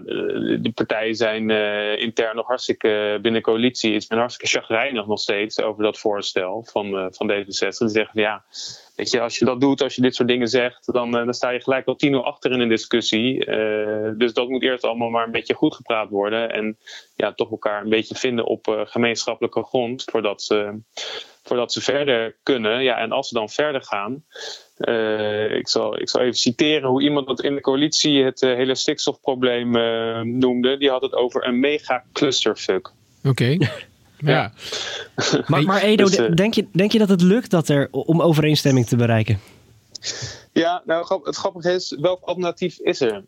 die 0.57 0.71
partijen 0.71 1.15
zijn 1.15 1.49
uh, 1.49 2.01
intern 2.01 2.35
nog 2.35 2.47
hartstikke 2.47 3.19
binnen 3.21 3.41
coalitie. 3.41 3.93
is 3.93 4.07
men 4.07 4.19
hartstikke 4.19 4.59
chagrijnig 4.59 5.05
nog 5.05 5.19
steeds 5.19 5.61
over 5.61 5.83
dat 5.83 5.99
voorstel 5.99 6.63
van, 6.71 7.13
van 7.13 7.31
D66. 7.31 7.45
Die 7.45 7.53
zeggen 7.53 8.11
van 8.13 8.21
ja, 8.21 8.43
weet 8.99 9.11
je, 9.11 9.21
als 9.21 9.39
je 9.39 9.45
dat 9.45 9.61
doet, 9.61 9.81
als 9.81 9.95
je 9.95 10.01
dit 10.01 10.15
soort 10.15 10.27
dingen 10.27 10.47
zegt, 10.47 10.93
dan, 10.93 11.11
dan 11.11 11.33
sta 11.33 11.49
je 11.49 11.61
gelijk 11.61 11.87
al 11.87 11.95
tien 11.95 12.13
uur 12.13 12.23
achter 12.23 12.51
in 12.51 12.59
een 12.59 12.69
discussie. 12.69 13.45
dus 14.17 14.33
dat 14.33 14.49
moet 14.49 14.63
eerst 14.63 14.83
allemaal 14.83 15.09
maar 15.09 15.25
een 15.25 15.31
beetje 15.31 15.53
goed 15.53 15.75
gepraat 15.75 16.09
worden. 16.09 16.51
En 16.51 16.77
ja, 17.15 17.33
toch 17.33 17.51
elkaar 17.51 17.81
een 17.81 17.89
beetje 17.89 18.15
vinden 18.15 18.45
op 18.45 18.83
gemeenschappelijke 18.85 19.63
grond 19.63 20.03
voordat 20.03 20.41
ze, 20.41 20.79
voordat 21.43 21.73
ze 21.73 21.81
verder 21.81 22.37
kunnen. 22.43 22.83
Ja, 22.83 22.97
en 22.97 23.11
als 23.11 23.27
ze 23.27 23.33
dan 23.33 23.49
verder 23.49 23.83
gaan. 23.83 24.23
Uh, 24.79 25.55
ik, 25.55 25.67
zal, 25.67 25.99
ik 25.99 26.09
zal 26.09 26.21
even 26.21 26.33
citeren 26.33 26.89
hoe 26.89 27.01
iemand 27.01 27.27
dat 27.27 27.43
in 27.43 27.55
de 27.55 27.61
coalitie 27.61 28.23
het 28.23 28.41
uh, 28.41 28.55
hele 28.55 28.75
stikstofprobleem 28.75 29.75
uh, 29.75 30.21
noemde. 30.21 30.77
Die 30.77 30.89
had 30.89 31.01
het 31.01 31.13
over 31.13 31.47
een 31.47 31.59
mega 31.59 32.03
clusterfuck. 32.13 32.91
Oké. 33.23 33.29
Okay. 33.29 33.69
ja. 34.19 34.51
maar, 35.47 35.63
maar 35.63 35.81
Edo, 35.81 36.05
dus, 36.05 36.35
denk, 36.35 36.53
je, 36.53 36.67
denk 36.71 36.91
je 36.91 36.99
dat 36.99 37.09
het 37.09 37.21
lukt 37.21 37.49
dat 37.49 37.69
er, 37.69 37.87
om 37.91 38.21
overeenstemming 38.21 38.87
te 38.87 38.95
bereiken? 38.95 39.39
Ja, 40.53 40.81
nou 40.85 41.21
het 41.23 41.35
grappige 41.35 41.71
is, 41.71 41.97
welk 41.99 42.23
alternatief 42.23 42.79
is 42.79 43.01
er? 43.01 43.23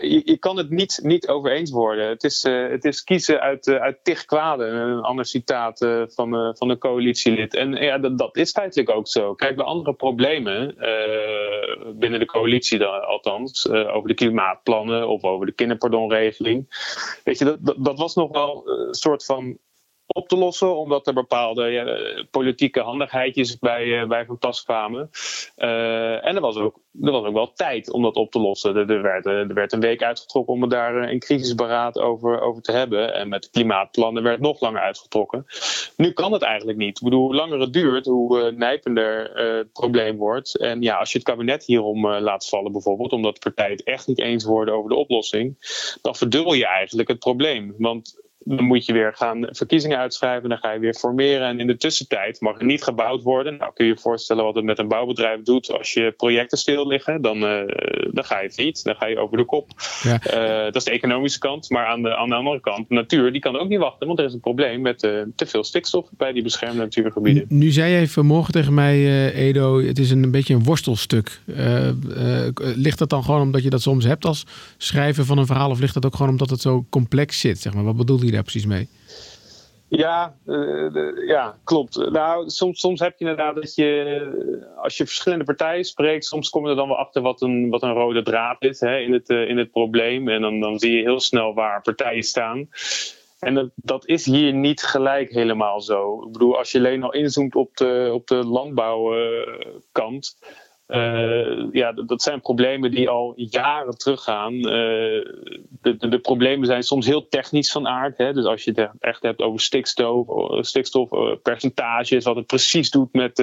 je, 0.00 0.22
je, 0.24 0.36
kan 0.38 0.56
het 0.56 0.70
niet, 0.70 1.00
niet 1.02 1.28
over 1.28 1.50
eens 1.50 1.70
worden. 1.70 2.08
Het 2.08 2.24
is, 2.24 2.44
uh, 2.44 2.70
het 2.70 2.84
is 2.84 3.04
kiezen 3.04 3.40
uit, 3.40 3.66
uh, 3.66 3.76
uit 3.76 4.04
tig 4.04 4.24
kwaden. 4.24 4.74
Een 4.74 5.00
ander 5.00 5.24
citaat 5.24 5.82
uh, 5.82 6.02
van, 6.06 6.56
van 6.56 6.68
een 6.68 6.78
coalitielid. 6.78 7.54
En 7.54 7.72
ja, 7.72 7.98
dat, 7.98 8.18
dat, 8.18 8.36
is 8.36 8.50
feitelijk 8.50 8.90
ook 8.90 9.08
zo. 9.08 9.34
Kijk, 9.34 9.56
bij 9.56 9.64
andere 9.64 9.94
problemen, 9.94 10.74
binnen 11.98 12.20
de 12.20 12.26
coalitie 12.26 12.78
dan, 12.78 13.06
althans, 13.06 13.68
over 13.68 14.08
de 14.08 14.14
klimaatplannen 14.14 15.08
of 15.08 15.22
over 15.22 15.46
de 15.46 15.52
kinderpardonregeling. 15.52 16.66
Weet 17.24 17.38
je, 17.38 17.44
dat, 17.44 17.58
dat, 17.60 17.76
dat 17.78 17.98
was 17.98 18.14
nog 18.14 18.30
wel 18.30 18.68
een 18.68 18.94
soort 18.94 19.24
van 19.24 19.58
op 20.06 20.28
te 20.28 20.36
lossen, 20.36 20.76
omdat 20.76 21.06
er 21.06 21.14
bepaalde 21.14 21.66
ja, 21.66 21.84
politieke 22.30 22.80
handigheidjes 22.80 23.58
bij, 23.58 23.84
uh, 23.84 24.08
bij 24.08 24.24
van 24.24 24.38
pas 24.38 24.62
kwamen. 24.62 25.10
Uh, 25.56 26.26
en 26.26 26.36
er 26.36 26.40
was, 26.40 26.56
ook, 26.56 26.80
er 27.02 27.10
was 27.10 27.24
ook 27.24 27.34
wel 27.34 27.52
tijd 27.52 27.90
om 27.90 28.02
dat 28.02 28.16
op 28.16 28.30
te 28.30 28.38
lossen. 28.38 28.76
Er, 28.76 28.90
er, 28.90 29.02
werd, 29.02 29.26
er 29.26 29.54
werd 29.54 29.72
een 29.72 29.80
week 29.80 30.02
uitgetrokken 30.02 30.54
om 30.54 30.60
het 30.60 30.70
daar 30.70 31.10
in 31.10 31.18
crisisberaad 31.18 31.98
over, 31.98 32.40
over 32.40 32.62
te 32.62 32.72
hebben. 32.72 33.14
En 33.14 33.28
met 33.28 33.50
klimaatplannen 33.50 34.22
werd 34.22 34.40
nog 34.40 34.60
langer 34.60 34.80
uitgetrokken. 34.80 35.46
Nu 35.96 36.12
kan 36.12 36.32
het 36.32 36.42
eigenlijk 36.42 36.78
niet. 36.78 36.96
Ik 36.96 37.04
bedoel, 37.04 37.20
hoe 37.20 37.34
langer 37.34 37.60
het 37.60 37.72
duurt, 37.72 38.06
hoe 38.06 38.50
nijpender 38.50 39.30
het 39.34 39.72
probleem 39.72 40.16
wordt. 40.16 40.58
En 40.58 40.82
ja, 40.82 40.96
als 40.96 41.12
je 41.12 41.18
het 41.18 41.26
kabinet 41.26 41.64
hierom 41.64 42.06
laat 42.08 42.48
vallen, 42.48 42.72
bijvoorbeeld, 42.72 43.12
omdat 43.12 43.38
partijen 43.38 43.76
het 43.76 43.82
echt 43.82 44.06
niet 44.06 44.20
eens 44.20 44.44
worden 44.44 44.74
over 44.74 44.90
de 44.90 44.96
oplossing, 44.96 45.56
dan 46.02 46.16
verdubbel 46.16 46.54
je 46.54 46.66
eigenlijk 46.66 47.08
het 47.08 47.18
probleem. 47.18 47.74
Want 47.78 48.20
Dan 48.44 48.64
moet 48.64 48.86
je 48.86 48.92
weer 48.92 49.12
gaan 49.14 49.48
verkiezingen 49.50 49.98
uitschrijven. 49.98 50.48
Dan 50.48 50.58
ga 50.58 50.72
je 50.72 50.78
weer 50.78 50.94
formeren. 50.94 51.48
En 51.48 51.60
in 51.60 51.66
de 51.66 51.76
tussentijd 51.76 52.40
mag 52.40 52.58
er 52.58 52.64
niet 52.64 52.82
gebouwd 52.82 53.22
worden. 53.22 53.56
Nou 53.56 53.72
kun 53.74 53.84
je 53.84 53.92
je 53.92 53.98
voorstellen 53.98 54.44
wat 54.44 54.54
het 54.54 54.64
met 54.64 54.78
een 54.78 54.88
bouwbedrijf 54.88 55.42
doet. 55.42 55.72
Als 55.78 55.92
je 55.92 56.14
projecten 56.16 56.58
stil 56.58 56.86
liggen, 56.86 57.22
dan, 57.22 57.36
uh, 57.36 57.60
dan 58.10 58.24
ga 58.24 58.40
je 58.40 58.50
failliet. 58.50 58.84
Dan 58.84 58.94
ga 58.94 59.06
je 59.06 59.18
over 59.18 59.36
de 59.36 59.44
kop. 59.44 59.70
Ja. 60.02 60.20
Uh, 60.26 60.64
dat 60.64 60.76
is 60.76 60.84
de 60.84 60.90
economische 60.90 61.38
kant. 61.38 61.70
Maar 61.70 61.86
aan 61.86 62.02
de, 62.02 62.16
aan 62.16 62.28
de 62.28 62.34
andere 62.34 62.60
kant, 62.60 62.88
natuur, 62.90 63.32
die 63.32 63.40
kan 63.40 63.58
ook 63.58 63.68
niet 63.68 63.78
wachten. 63.78 64.06
Want 64.06 64.18
er 64.18 64.24
is 64.24 64.32
een 64.32 64.40
probleem 64.40 64.80
met 64.80 65.02
uh, 65.02 65.22
te 65.36 65.46
veel 65.46 65.64
stikstof 65.64 66.08
bij 66.16 66.32
die 66.32 66.42
beschermde 66.42 66.78
natuurgebieden. 66.78 67.44
Nu, 67.48 67.58
nu 67.58 67.70
zei 67.70 67.92
jij 67.92 68.06
vanmorgen 68.06 68.52
tegen 68.52 68.74
mij, 68.74 69.32
Edo, 69.32 69.80
het 69.80 69.98
is 69.98 70.10
een, 70.10 70.22
een 70.22 70.30
beetje 70.30 70.54
een 70.54 70.64
worstelstuk. 70.64 71.40
ligt 72.56 72.98
dat 72.98 73.10
dan 73.10 73.24
gewoon 73.24 73.40
omdat 73.40 73.62
je 73.62 73.70
dat 73.70 73.82
soms 73.82 74.04
hebt 74.04 74.24
als 74.24 74.46
schrijver 74.76 75.24
van 75.24 75.38
een 75.38 75.46
verhaal? 75.46 75.70
Of 75.70 75.80
ligt 75.80 75.94
dat 75.94 76.06
ook 76.06 76.14
gewoon 76.14 76.30
omdat 76.30 76.50
het 76.50 76.60
zo 76.60 76.86
complex 76.90 77.40
zit? 77.40 77.58
Zeg 77.58 77.74
maar? 77.74 77.84
Wat 77.84 77.96
bedoel 77.96 78.24
je 78.24 78.31
precies 78.40 78.66
mee? 78.66 78.88
Ja, 79.88 80.36
uh, 80.46 81.26
ja, 81.26 81.58
klopt. 81.64 82.10
Nou, 82.10 82.50
soms, 82.50 82.80
soms 82.80 83.00
heb 83.00 83.18
je 83.18 83.24
inderdaad 83.24 83.54
dat 83.54 83.74
je, 83.74 84.72
als 84.76 84.96
je 84.96 85.06
verschillende 85.06 85.44
partijen 85.44 85.84
spreekt, 85.84 86.24
soms 86.24 86.50
kom 86.50 86.64
je 86.64 86.70
er 86.70 86.76
dan 86.76 86.88
wel 86.88 86.96
achter 86.96 87.22
wat 87.22 87.42
een, 87.42 87.70
wat 87.70 87.82
een 87.82 87.92
rode 87.92 88.22
draad 88.22 88.62
is 88.62 88.80
hè, 88.80 88.98
in, 88.98 89.12
het, 89.12 89.30
uh, 89.30 89.48
in 89.48 89.58
het 89.58 89.70
probleem. 89.70 90.28
En 90.28 90.40
dan, 90.40 90.60
dan 90.60 90.78
zie 90.78 90.96
je 90.96 91.02
heel 91.02 91.20
snel 91.20 91.54
waar 91.54 91.82
partijen 91.82 92.22
staan. 92.22 92.68
En 93.38 93.54
dat, 93.54 93.70
dat 93.74 94.06
is 94.06 94.26
hier 94.26 94.52
niet 94.52 94.82
gelijk 94.82 95.30
helemaal 95.30 95.80
zo. 95.80 96.22
Ik 96.26 96.32
bedoel, 96.32 96.58
als 96.58 96.72
je 96.72 96.78
alleen 96.78 97.02
al 97.02 97.12
inzoomt 97.12 97.54
op 97.54 97.76
de, 97.76 98.10
op 98.12 98.26
de 98.26 98.34
landbouwkant. 98.34 100.36
Uh, 100.88 101.72
ja, 101.72 101.92
dat 101.92 102.22
zijn 102.22 102.40
problemen 102.40 102.90
die 102.90 103.08
al 103.08 103.32
jaren 103.36 103.98
teruggaan. 103.98 104.54
Uh, 104.54 104.62
de, 105.82 105.96
de, 105.98 106.18
problemen 106.22 106.66
zijn 106.66 106.82
soms 106.82 107.06
heel 107.06 107.28
technisch 107.28 107.72
van 107.72 107.88
aard. 107.88 108.18
Hè? 108.18 108.32
Dus 108.32 108.44
als 108.44 108.64
je 108.64 108.72
het 108.74 108.90
echt 108.98 109.22
hebt 109.22 109.40
over 109.40 109.60
stikstof, 109.60 110.26
stikstofpercentages, 110.60 112.24
wat 112.24 112.36
het 112.36 112.46
precies 112.46 112.90
doet 112.90 113.12
met, 113.12 113.38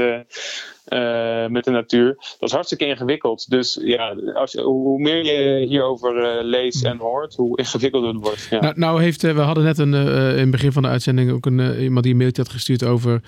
met 1.50 1.64
de 1.64 1.72
natuur. 1.72 2.16
Dat 2.16 2.50
is 2.50 2.52
hartstikke 2.52 2.86
ingewikkeld. 2.86 3.50
Dus 3.50 3.80
ja, 3.82 4.16
als, 4.34 4.54
hoe 4.54 5.00
meer 5.00 5.26
je 5.26 5.66
hierover 5.66 6.44
leest 6.44 6.86
en 6.86 6.98
hoort, 6.98 7.36
hoe 7.36 7.58
ingewikkelder 7.58 8.10
het 8.14 8.24
wordt. 8.24 8.48
Ja. 8.50 8.60
Nou, 8.60 8.80
nou 8.80 9.02
heeft, 9.02 9.22
we 9.22 9.42
hadden 9.42 9.64
net 9.64 9.78
een, 9.78 9.94
in 9.94 10.40
het 10.40 10.52
begin 10.52 10.72
van 10.72 10.82
de 10.82 10.90
uitzending 10.90 11.32
ook 11.32 11.46
een, 11.46 11.80
iemand 11.80 12.04
die 12.04 12.12
een 12.14 12.20
mailtje 12.20 12.42
had 12.42 12.52
gestuurd 12.52 12.84
over 12.84 13.22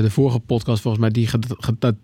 de 0.00 0.10
vorige 0.10 0.38
podcast, 0.38 0.82
volgens 0.82 1.02
mij, 1.02 1.10
die 1.10 1.28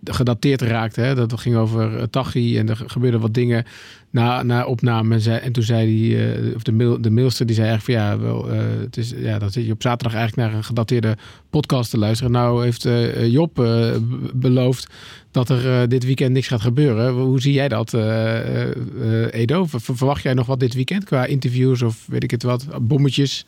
gedateerd 0.05 0.63
raakte. 0.63 1.01
Hè? 1.01 1.15
Dat 1.15 1.41
ging 1.41 1.57
over 1.57 2.11
Tachi 2.11 2.59
en 2.59 2.69
er 2.69 2.83
gebeurden 2.87 3.21
wat 3.21 3.35
dingen 3.35 3.65
na, 4.11 4.43
na 4.43 4.65
opname. 4.65 5.39
En 5.41 5.53
toen 5.53 5.63
zei 5.63 6.15
hij, 6.15 6.55
of 6.55 6.63
de, 6.63 6.73
mail, 6.73 7.01
de 7.01 7.11
mailster, 7.11 7.47
die 7.47 7.55
zei 7.55 7.69
eigenlijk 7.69 7.99
van 7.99 8.09
ja, 8.09 8.19
wel, 8.19 8.49
het 8.81 8.97
is, 8.97 9.13
ja, 9.17 9.39
dan 9.39 9.51
zit 9.51 9.67
je 9.67 9.73
op 9.73 9.83
zaterdag 9.83 10.19
eigenlijk 10.19 10.49
naar 10.49 10.59
een 10.59 10.65
gedateerde 10.65 11.17
podcast 11.51 11.91
te 11.91 11.99
luisteren. 11.99 12.33
Nou 12.33 12.65
heeft 12.65 12.89
Job 13.33 13.67
beloofd 14.35 14.89
dat 15.31 15.49
er 15.49 15.89
dit 15.89 16.05
weekend 16.05 16.33
niks 16.33 16.49
gaat 16.49 16.61
gebeuren. 16.61 17.13
Hoe 17.13 17.41
zie 17.41 17.53
jij 17.53 17.69
dat, 17.69 17.95
Edo? 19.31 19.67
Verwacht 19.69 20.23
jij 20.23 20.35
nog 20.35 20.47
wat 20.47 20.61
dit 20.61 20.75
weekend 20.75 21.05
qua 21.05 21.25
interviews 21.25 21.83
of 21.83 22.05
weet 22.07 22.25
ik 22.25 22.31
het 22.31 22.43
wat, 22.43 22.67
bommetjes? 22.81 23.47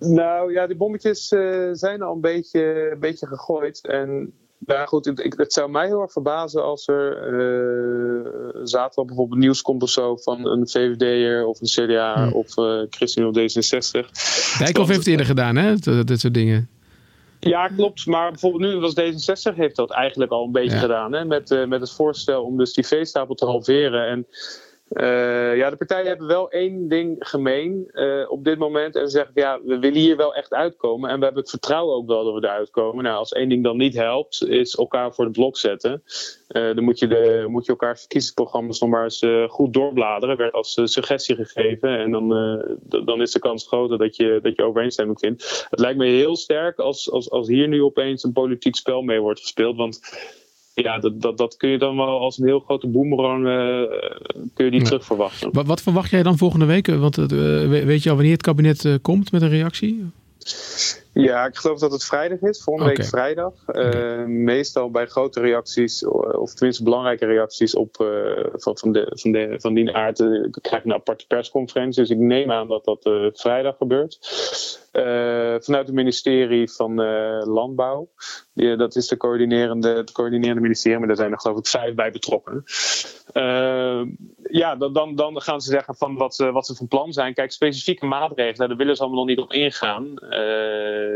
Nou 0.00 0.52
ja, 0.52 0.66
die 0.66 0.76
bommetjes 0.76 1.32
uh, 1.32 1.68
zijn 1.72 2.02
al 2.02 2.14
een 2.14 2.20
beetje, 2.20 2.90
een 2.92 3.00
beetje 3.00 3.26
gegooid. 3.26 3.86
En 3.86 4.32
nou 4.58 4.86
goed, 4.86 5.04
het, 5.04 5.34
het, 5.36 5.52
zou 5.52 5.70
mij 5.70 5.86
heel 5.86 6.00
erg 6.00 6.12
verbazen 6.12 6.64
als 6.64 6.88
er 6.88 7.32
uh, 7.32 8.30
zaterdag 8.62 9.04
bijvoorbeeld 9.04 9.40
nieuws 9.40 9.62
komt 9.62 9.82
of 9.82 9.90
zo 9.90 10.16
van 10.16 10.46
een 10.46 10.68
VVD'er 10.68 11.46
of 11.46 11.60
een 11.60 11.66
CDA 11.66 12.14
hmm. 12.14 12.32
of 12.32 12.56
uh, 12.56 12.82
ChristenUnie 12.90 13.44
of 13.44 13.52
D66. 13.52 13.90
Dijkhoff 14.58 14.88
heeft 14.88 14.98
het 14.98 15.06
eerder 15.06 15.26
gedaan, 15.26 15.56
hè? 15.56 15.74
Dat, 16.04 16.20
soort 16.20 16.34
dingen. 16.34 16.68
Ja, 17.40 17.68
klopt. 17.68 18.06
Maar 18.06 18.30
bijvoorbeeld 18.30 18.72
nu 18.72 18.78
was 18.78 18.94
D66 19.00 19.56
heeft 19.56 19.76
dat 19.76 19.90
eigenlijk 19.90 20.30
al 20.30 20.44
een 20.44 20.52
beetje 20.52 20.78
gedaan. 20.78 21.12
Hè? 21.12 21.24
Met, 21.24 21.50
uh, 21.50 21.66
met 21.66 21.80
het 21.80 21.92
voorstel 21.92 22.44
om 22.44 22.56
dus 22.56 22.72
die 22.72 22.86
veestapel 22.86 23.34
te 23.34 23.44
halveren. 23.44 24.06
En 24.08 24.26
uh, 24.90 25.56
ja, 25.56 25.70
de 25.70 25.76
partijen 25.76 26.06
hebben 26.06 26.26
wel 26.26 26.50
één 26.50 26.88
ding 26.88 27.16
gemeen 27.18 27.90
uh, 27.92 28.30
op 28.30 28.44
dit 28.44 28.58
moment. 28.58 28.96
En 28.96 29.04
ze 29.08 29.16
zeggen, 29.16 29.32
ja, 29.34 29.60
we 29.64 29.78
willen 29.78 29.98
hier 29.98 30.16
wel 30.16 30.34
echt 30.34 30.54
uitkomen. 30.54 31.10
En 31.10 31.18
we 31.18 31.24
hebben 31.24 31.42
het 31.42 31.50
vertrouwen 31.50 31.94
ook 31.94 32.06
wel 32.06 32.24
dat 32.24 32.34
we 32.34 32.46
eruit 32.46 32.70
komen. 32.70 33.04
Nou, 33.04 33.16
als 33.16 33.32
één 33.32 33.48
ding 33.48 33.64
dan 33.64 33.76
niet 33.76 33.94
helpt, 33.94 34.46
is 34.46 34.74
elkaar 34.74 35.14
voor 35.14 35.24
de 35.24 35.30
blok 35.30 35.56
zetten. 35.56 36.02
Uh, 36.48 36.74
dan 36.74 36.84
moet 36.84 36.98
je, 36.98 37.06
de, 37.06 37.44
moet 37.48 37.64
je 37.64 37.70
elkaar 37.70 37.98
verkiezingsprogramma's 37.98 38.80
nog 38.80 38.90
maar 38.90 39.04
eens 39.04 39.26
goed 39.48 39.72
doorbladeren. 39.72 40.36
Werd 40.36 40.52
als 40.52 40.80
suggestie 40.84 41.36
gegeven. 41.36 41.98
En 41.98 42.10
dan, 42.10 42.28
dan 43.04 43.20
is 43.20 43.32
de 43.32 43.38
kans 43.38 43.66
groter 43.66 43.98
dat 43.98 44.16
je, 44.16 44.38
dat 44.42 44.56
je 44.56 44.62
overeenstemming 44.62 45.18
vindt. 45.18 45.66
Het 45.70 45.80
lijkt 45.80 45.98
me 45.98 46.06
heel 46.06 46.36
sterk 46.36 46.78
als, 46.78 47.10
als, 47.10 47.30
als 47.30 47.48
hier 47.48 47.68
nu 47.68 47.82
opeens 47.82 48.22
een 48.22 48.32
politiek 48.32 48.76
spel 48.76 49.02
mee 49.02 49.20
wordt 49.20 49.40
gespeeld. 49.40 49.76
Want 49.76 50.00
ja, 50.82 50.98
dat, 50.98 51.20
dat, 51.20 51.38
dat 51.38 51.56
kun 51.56 51.68
je 51.68 51.78
dan 51.78 51.96
wel 51.96 52.20
als 52.20 52.38
een 52.38 52.46
heel 52.46 52.60
grote 52.60 52.86
boemerang 52.86 53.46
uh, 53.46 53.82
kun 54.54 54.64
je 54.64 54.70
die 54.70 54.82
terug 54.82 55.04
verwachten. 55.04 55.52
Wat, 55.52 55.66
wat, 55.66 55.82
verwacht 55.82 56.10
jij 56.10 56.22
dan 56.22 56.38
volgende 56.38 56.64
week? 56.64 56.86
Want 56.86 57.18
uh, 57.18 57.26
weet 57.84 58.02
je 58.02 58.08
al 58.08 58.14
wanneer 58.14 58.32
het 58.32 58.42
kabinet 58.42 58.84
uh, 58.84 58.94
komt 59.02 59.32
met 59.32 59.42
een 59.42 59.48
reactie? 59.48 60.10
Ja, 61.22 61.46
ik 61.46 61.56
geloof 61.56 61.78
dat 61.78 61.92
het 61.92 62.04
vrijdag 62.04 62.40
is, 62.40 62.62
volgende 62.62 62.94
week 62.94 63.04
vrijdag. 63.04 63.52
Okay. 63.66 64.24
meestal 64.24 64.90
bij 64.90 65.06
grote 65.06 65.40
reacties, 65.40 66.06
of 66.06 66.54
tenminste 66.54 66.82
belangrijke 66.82 67.26
reacties 67.26 67.74
op, 67.74 67.96
van, 68.52 68.78
van, 68.78 68.92
de, 68.92 69.12
van, 69.14 69.32
de, 69.32 69.54
van 69.58 69.74
die 69.74 69.94
aard, 69.94 70.16
krijg 70.60 70.82
je 70.82 70.88
een 70.88 70.94
aparte 70.94 71.26
persconferentie. 71.26 72.02
Dus 72.02 72.10
ik 72.10 72.18
neem 72.18 72.50
aan 72.50 72.68
dat 72.68 72.84
dat 72.84 73.00
vrijdag 73.40 73.76
gebeurt. 73.76 74.18
Uh, 74.92 75.04
vanuit 75.58 75.86
het 75.86 75.92
ministerie 75.92 76.70
van 76.70 77.00
uh, 77.00 77.42
Landbouw. 77.44 78.08
Die, 78.52 78.76
dat 78.76 78.96
is 78.96 79.08
de 79.08 79.16
coördinerende, 79.16 79.88
het 79.88 80.12
coördinerende 80.12 80.60
ministerie, 80.60 80.98
maar 80.98 81.08
daar 81.08 81.16
zijn 81.16 81.32
er 81.32 81.40
geloof 81.40 81.58
ik 81.58 81.66
vijf 81.66 81.94
bij 81.94 82.10
betrokken. 82.10 82.64
Ja, 84.50 84.76
dan, 84.76 85.14
dan 85.14 85.40
gaan 85.40 85.60
ze 85.60 85.70
zeggen 85.70 85.94
van 85.96 86.16
wat, 86.16 86.34
ze, 86.34 86.52
wat 86.52 86.66
ze 86.66 86.74
van 86.74 86.88
plan 86.88 87.12
zijn. 87.12 87.34
Kijk, 87.34 87.52
specifieke 87.52 88.06
maatregelen, 88.06 88.68
daar 88.68 88.76
willen 88.76 88.96
ze 88.96 89.02
allemaal 89.02 89.24
nog 89.24 89.28
niet 89.28 89.44
op 89.44 89.52
ingaan. 89.52 90.14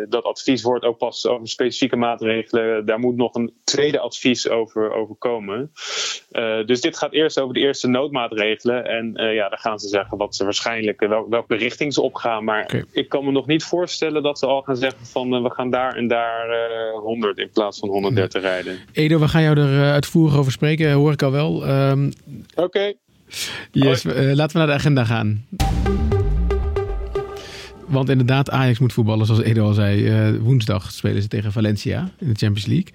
dat 0.08 0.24
advies 0.24 0.62
wordt 0.62 0.84
ook 0.84 0.98
pas 0.98 1.26
over 1.26 1.48
specifieke 1.48 1.96
maatregelen. 1.96 2.86
Daar 2.86 2.98
moet 2.98 3.16
nog 3.16 3.34
een 3.34 3.52
tweede 3.64 4.00
advies 4.00 4.48
over, 4.48 4.92
over 4.92 5.14
komen. 5.14 5.72
dus 6.66 6.80
dit 6.80 6.96
gaat 6.96 7.12
eerst 7.12 7.40
over 7.40 7.54
de 7.54 7.60
eerste 7.60 7.88
noodmaatregelen. 7.88 8.84
En 8.84 9.12
ja, 9.34 9.48
dan 9.48 9.58
gaan 9.58 9.78
ze 9.78 9.88
zeggen 9.88 10.18
wat 10.18 10.34
ze 10.34 10.44
waarschijnlijk, 10.44 11.00
wel, 11.00 11.28
welke 11.28 11.54
richting 11.54 11.94
ze 11.94 12.02
opgaan. 12.02 12.44
Maar 12.44 12.64
okay. 12.64 12.84
ik 12.92 13.08
kan 13.08 13.24
me 13.24 13.30
nog 13.30 13.46
niet 13.46 13.64
voorstellen 13.64 14.22
dat 14.22 14.38
ze 14.38 14.46
al 14.46 14.62
gaan 14.62 14.76
zeggen 14.76 15.06
van 15.06 15.42
we 15.42 15.50
gaan 15.50 15.70
daar 15.70 15.94
en 15.94 16.08
daar 16.08 16.48
uh, 16.48 16.98
100 16.98 17.38
in 17.38 17.50
plaats 17.50 17.78
van 17.78 17.88
130 17.88 18.42
rijden. 18.42 18.78
Edo, 18.92 19.18
we 19.18 19.28
gaan 19.28 19.42
jou 19.42 19.58
er 19.58 19.92
uitvoerig 19.92 20.36
over 20.36 20.52
spreken, 20.52 20.92
hoor 20.92 21.12
ik 21.12 21.22
al 21.22 21.32
wel. 21.32 21.68
Um, 21.68 22.12
Oké. 22.54 22.62
Okay. 22.62 22.96
Yes, 23.70 24.04
uh, 24.04 24.32
laten 24.32 24.52
we 24.52 24.58
naar 24.58 24.66
de 24.66 24.72
agenda 24.72 25.04
gaan. 25.04 25.44
Want 27.86 28.08
inderdaad, 28.08 28.50
Ajax 28.50 28.78
moet 28.78 28.92
voetballen, 28.92 29.26
zoals 29.26 29.42
Edo 29.42 29.66
al 29.66 29.72
zei. 29.72 30.38
woensdag 30.38 30.92
spelen 30.92 31.22
ze 31.22 31.28
tegen 31.28 31.52
Valencia 31.52 32.10
in 32.18 32.28
de 32.28 32.34
Champions 32.34 32.66
League. 32.66 32.92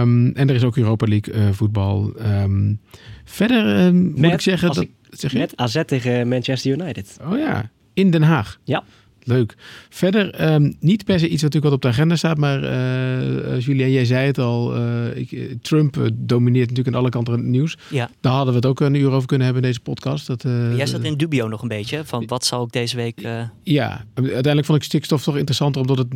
Um, 0.00 0.32
en 0.34 0.48
er 0.48 0.54
is 0.54 0.64
ook 0.64 0.76
Europa 0.76 1.06
League 1.06 1.52
voetbal. 1.52 2.12
Um, 2.20 2.80
verder 3.24 3.94
moet 3.94 4.32
ik 4.32 4.40
zeggen... 4.40 4.68
Dat, 4.68 4.80
ik, 4.80 4.90
zeg 5.10 5.32
je? 5.32 5.38
Met 5.38 5.56
AZ 5.56 5.82
tegen 5.86 6.28
Manchester 6.28 6.72
United. 6.72 7.16
Oh 7.30 7.38
ja, 7.38 7.70
in 7.94 8.10
Den 8.10 8.22
Haag. 8.22 8.58
Ja. 8.64 8.84
Leuk. 9.28 9.54
Verder, 9.88 10.52
um, 10.52 10.76
niet 10.80 11.04
per 11.04 11.18
se 11.18 11.28
iets 11.28 11.42
wat 11.42 11.52
natuurlijk 11.52 11.64
wat 11.64 11.72
op 11.72 11.82
de 11.82 11.88
agenda 11.88 12.16
staat, 12.16 12.36
maar 12.36 12.62
uh, 12.62 13.60
Julia, 13.60 13.86
jij 13.86 14.04
zei 14.04 14.26
het 14.26 14.38
al, 14.38 14.76
uh, 14.76 15.16
ik, 15.16 15.56
Trump 15.62 16.10
domineert 16.12 16.68
natuurlijk 16.68 16.96
aan 16.96 17.02
alle 17.02 17.10
kanten 17.10 17.34
het 17.34 17.42
nieuws. 17.42 17.76
Ja. 17.90 18.10
Daar 18.20 18.32
hadden 18.32 18.50
we 18.50 18.58
het 18.58 18.68
ook 18.68 18.80
een 18.80 18.94
uur 18.94 19.10
over 19.10 19.26
kunnen 19.26 19.46
hebben 19.46 19.64
in 19.64 19.68
deze 19.68 19.82
podcast. 19.82 20.26
Dat, 20.26 20.44
uh, 20.44 20.76
jij 20.76 20.86
zat 20.86 21.02
in 21.02 21.14
dubio 21.14 21.48
nog 21.48 21.62
een 21.62 21.68
beetje, 21.68 22.04
van 22.04 22.26
wat 22.26 22.44
zal 22.44 22.64
ik 22.64 22.72
deze 22.72 22.96
week... 22.96 23.28
Ja, 23.62 24.04
uiteindelijk 24.14 24.66
vond 24.66 24.78
ik 24.78 24.84
stikstof 24.84 25.22
toch 25.22 25.36
interessanter, 25.36 25.80
omdat 25.80 25.98
het 25.98 26.08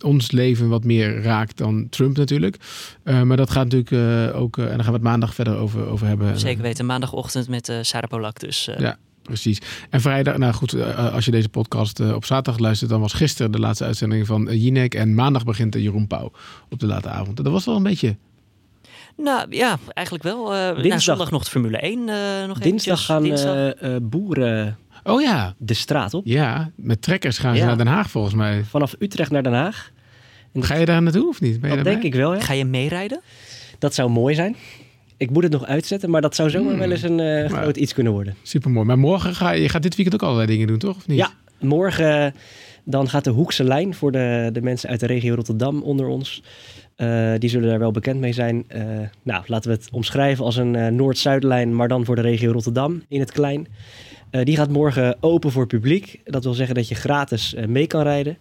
ons 0.00 0.30
leven 0.30 0.68
wat 0.68 0.84
meer 0.84 1.22
raakt 1.22 1.56
dan 1.56 1.86
Trump 1.90 2.16
natuurlijk. 2.16 2.56
maar 3.04 3.36
dat 3.36 3.50
gaat 3.50 3.72
natuurlijk 3.72 4.34
ook, 4.34 4.58
en 4.58 4.64
daar 4.64 4.78
gaan 4.78 4.86
we 4.86 4.92
het 4.92 5.02
maandag 5.02 5.34
verder 5.34 5.56
over, 5.56 5.86
over 5.86 6.06
hebben. 6.06 6.38
Zeker 6.38 6.62
weten, 6.62 6.86
maandagochtend 6.86 7.48
met 7.48 7.78
Sarah 7.80 8.08
Polak 8.08 8.40
dus. 8.40 8.68
Ja 8.78 8.98
precies. 9.22 9.58
En 9.90 10.00
vrijdag, 10.00 10.36
nou 10.36 10.52
goed, 10.52 10.72
eh, 10.72 11.14
als 11.14 11.24
je 11.24 11.30
deze 11.30 11.48
podcast 11.48 12.00
eh, 12.00 12.14
op 12.14 12.24
zaterdag 12.24 12.60
luistert, 12.60 12.90
dan 12.90 13.00
was 13.00 13.12
gisteren 13.12 13.52
de 13.52 13.58
laatste 13.58 13.84
uitzending 13.84 14.26
van 14.26 14.48
eh, 14.48 14.62
Jinek. 14.62 14.94
En 14.94 15.14
maandag 15.14 15.44
begint 15.44 15.72
de 15.72 15.82
Jeroen 15.82 16.06
Pauw 16.06 16.32
op 16.70 16.80
de 16.80 16.86
late 16.86 17.08
avond. 17.08 17.36
Dat 17.36 17.52
was 17.52 17.64
wel 17.64 17.76
een 17.76 17.82
beetje 17.82 18.16
nou 19.16 19.46
ja, 19.50 19.78
eigenlijk 19.88 20.26
wel. 20.26 20.54
Uh, 20.54 20.74
Dinsdag 20.74 21.02
zondag 21.02 21.30
nog 21.30 21.44
de 21.44 21.50
Formule 21.50 21.78
1. 21.78 22.08
Uh, 22.08 22.46
nog 22.46 22.58
Dinsdag 22.58 23.04
gaan 23.04 23.22
Dinsdag. 23.22 23.82
Uh, 23.82 23.96
boeren 24.02 24.78
oh, 25.04 25.22
ja. 25.22 25.54
de 25.58 25.74
straat 25.74 26.14
op. 26.14 26.26
Ja, 26.26 26.70
met 26.76 27.02
trekkers 27.02 27.38
gaan 27.38 27.56
ze 27.56 27.64
naar 27.64 27.76
Den 27.76 27.86
Haag 27.86 28.10
volgens 28.10 28.34
mij. 28.34 28.64
Vanaf 28.64 28.94
Utrecht 28.98 29.30
naar 29.30 29.42
Den 29.42 29.52
Haag. 29.52 29.90
En 30.52 30.64
Ga 30.64 30.74
je 30.74 30.86
daar 30.86 31.02
naartoe 31.02 31.28
of 31.28 31.40
niet? 31.40 31.60
Ben 31.60 31.70
je 31.70 31.76
dat 31.76 31.84
denk 31.84 32.02
ik 32.02 32.14
wel, 32.14 32.34
ja. 32.34 32.40
Ga 32.40 32.52
je 32.52 32.64
meerijden? 32.64 33.20
Dat 33.78 33.94
zou 33.94 34.10
mooi 34.10 34.34
zijn. 34.34 34.56
Ik 35.16 35.30
moet 35.30 35.42
het 35.42 35.52
nog 35.52 35.66
uitzetten, 35.66 36.10
maar 36.10 36.20
dat 36.20 36.34
zou 36.34 36.50
zomaar 36.50 36.70
hmm. 36.70 36.78
wel 36.78 36.90
eens 36.90 37.02
een 37.02 37.18
uh, 37.18 37.50
groot 37.50 37.76
iets 37.76 37.94
kunnen 37.94 38.12
worden. 38.12 38.34
Supermooi. 38.42 38.86
Maar 38.86 38.98
morgen 38.98 39.34
ga 39.34 39.50
je 39.50 39.68
gaat 39.68 39.82
dit 39.82 39.96
weekend 39.96 40.14
ook 40.14 40.28
allerlei 40.28 40.50
dingen 40.50 40.66
doen, 40.66 40.78
toch? 40.78 40.96
Of 40.96 41.06
niet? 41.06 41.18
Ja, 41.18 41.30
morgen 41.60 42.34
dan 42.84 43.08
gaat 43.08 43.24
de 43.24 43.30
Hoekse 43.30 43.64
lijn 43.64 43.94
voor 43.94 44.12
de, 44.12 44.50
de 44.52 44.62
mensen 44.62 44.88
uit 44.88 45.00
de 45.00 45.06
regio 45.06 45.34
Rotterdam 45.34 45.82
onder 45.82 46.06
ons. 46.06 46.42
Uh, 46.96 47.32
die 47.38 47.50
zullen 47.50 47.68
daar 47.68 47.78
wel 47.78 47.90
bekend 47.90 48.20
mee 48.20 48.32
zijn. 48.32 48.64
Uh, 48.68 48.82
nou, 49.22 49.44
laten 49.46 49.70
we 49.70 49.76
het 49.76 49.88
omschrijven 49.92 50.44
als 50.44 50.56
een 50.56 50.96
Noord-Zuidlijn, 50.96 51.76
maar 51.76 51.88
dan 51.88 52.04
voor 52.04 52.16
de 52.16 52.22
regio 52.22 52.52
Rotterdam 52.52 53.02
in 53.08 53.20
het 53.20 53.32
klein. 53.32 53.66
die 54.30 54.56
gaat 54.56 54.70
morgen 54.70 55.16
open 55.20 55.50
voor 55.50 55.66
publiek. 55.66 56.20
Dat 56.24 56.44
wil 56.44 56.54
zeggen 56.54 56.74
dat 56.74 56.88
je 56.88 56.94
gratis 56.94 57.54
mee 57.66 57.86
kan 57.86 58.02
rijden. 58.02 58.38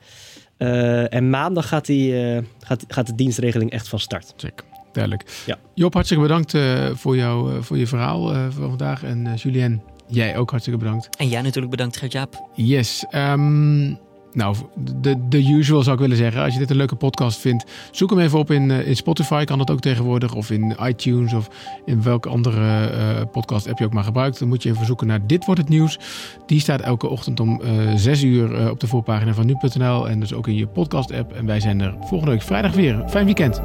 en 1.09 1.29
maandag 1.29 1.67
gaat, 1.67 1.85
die, 1.85 2.13
gaat, 2.59 2.85
gaat 2.87 3.07
de 3.07 3.15
dienstregeling 3.15 3.71
echt 3.71 3.87
van 3.87 3.99
start. 3.99 4.33
Check. 4.37 4.63
Duidelijk. 4.91 5.43
Ja. 5.45 5.57
Job, 5.73 5.93
hartstikke 5.93 6.23
bedankt 6.23 6.57
voor, 6.93 7.15
jou, 7.15 7.63
voor 7.63 7.77
je 7.77 7.87
verhaal 7.87 8.27
van 8.27 8.69
vandaag. 8.69 9.03
En 9.03 9.33
Julien, 9.35 9.81
jij 10.07 10.37
ook 10.37 10.49
hartstikke 10.49 10.79
bedankt. 10.79 11.17
En 11.17 11.27
jij 11.27 11.41
natuurlijk 11.41 11.71
bedankt, 11.71 11.97
Gert-Jaap. 11.97 12.47
Yes. 12.55 13.05
Um, 13.11 13.99
nou, 14.33 14.55
de, 15.01 15.27
de 15.27 15.49
usual 15.49 15.83
zou 15.83 15.95
ik 15.95 16.01
willen 16.01 16.17
zeggen. 16.17 16.41
Als 16.41 16.53
je 16.53 16.59
dit 16.59 16.69
een 16.69 16.75
leuke 16.75 16.95
podcast 16.95 17.39
vindt, 17.39 17.65
zoek 17.91 18.09
hem 18.09 18.19
even 18.19 18.39
op 18.39 18.51
in, 18.51 18.71
eh, 18.71 18.87
in 18.87 18.95
Spotify. 18.95 19.43
Kan 19.43 19.57
dat 19.57 19.71
ook 19.71 19.79
tegenwoordig. 19.79 20.33
Of 20.33 20.51
in 20.51 20.75
iTunes 20.81 21.33
of 21.33 21.49
in 21.85 22.03
welke 22.03 22.29
andere 22.29 22.91
uh, 22.91 23.21
podcast 23.31 23.67
app 23.67 23.79
je 23.79 23.85
ook 23.85 23.93
maar 23.93 24.03
gebruikt. 24.03 24.39
Dan 24.39 24.47
moet 24.47 24.63
je 24.63 24.69
even 24.69 24.85
zoeken 24.85 25.07
naar 25.07 25.27
Dit 25.27 25.45
Wordt 25.45 25.61
Het 25.61 25.69
Nieuws. 25.69 25.99
Die 26.45 26.59
staat 26.59 26.81
elke 26.81 27.07
ochtend 27.07 27.39
om 27.39 27.61
uh, 27.63 27.95
6 27.95 28.23
uur 28.23 28.69
op 28.71 28.79
de 28.79 28.87
voorpagina 28.87 29.33
van 29.33 29.45
nu.nl. 29.45 30.09
En 30.09 30.19
dus 30.19 30.33
ook 30.33 30.47
in 30.47 30.55
je 30.55 30.67
podcast 30.67 31.11
app. 31.11 31.33
En 31.33 31.45
wij 31.45 31.59
zijn 31.59 31.81
er 31.81 31.95
volgende 31.99 32.33
week 32.33 32.41
vrijdag 32.41 32.73
weer. 32.73 33.03
Fijn 33.07 33.25
weekend. 33.25 33.61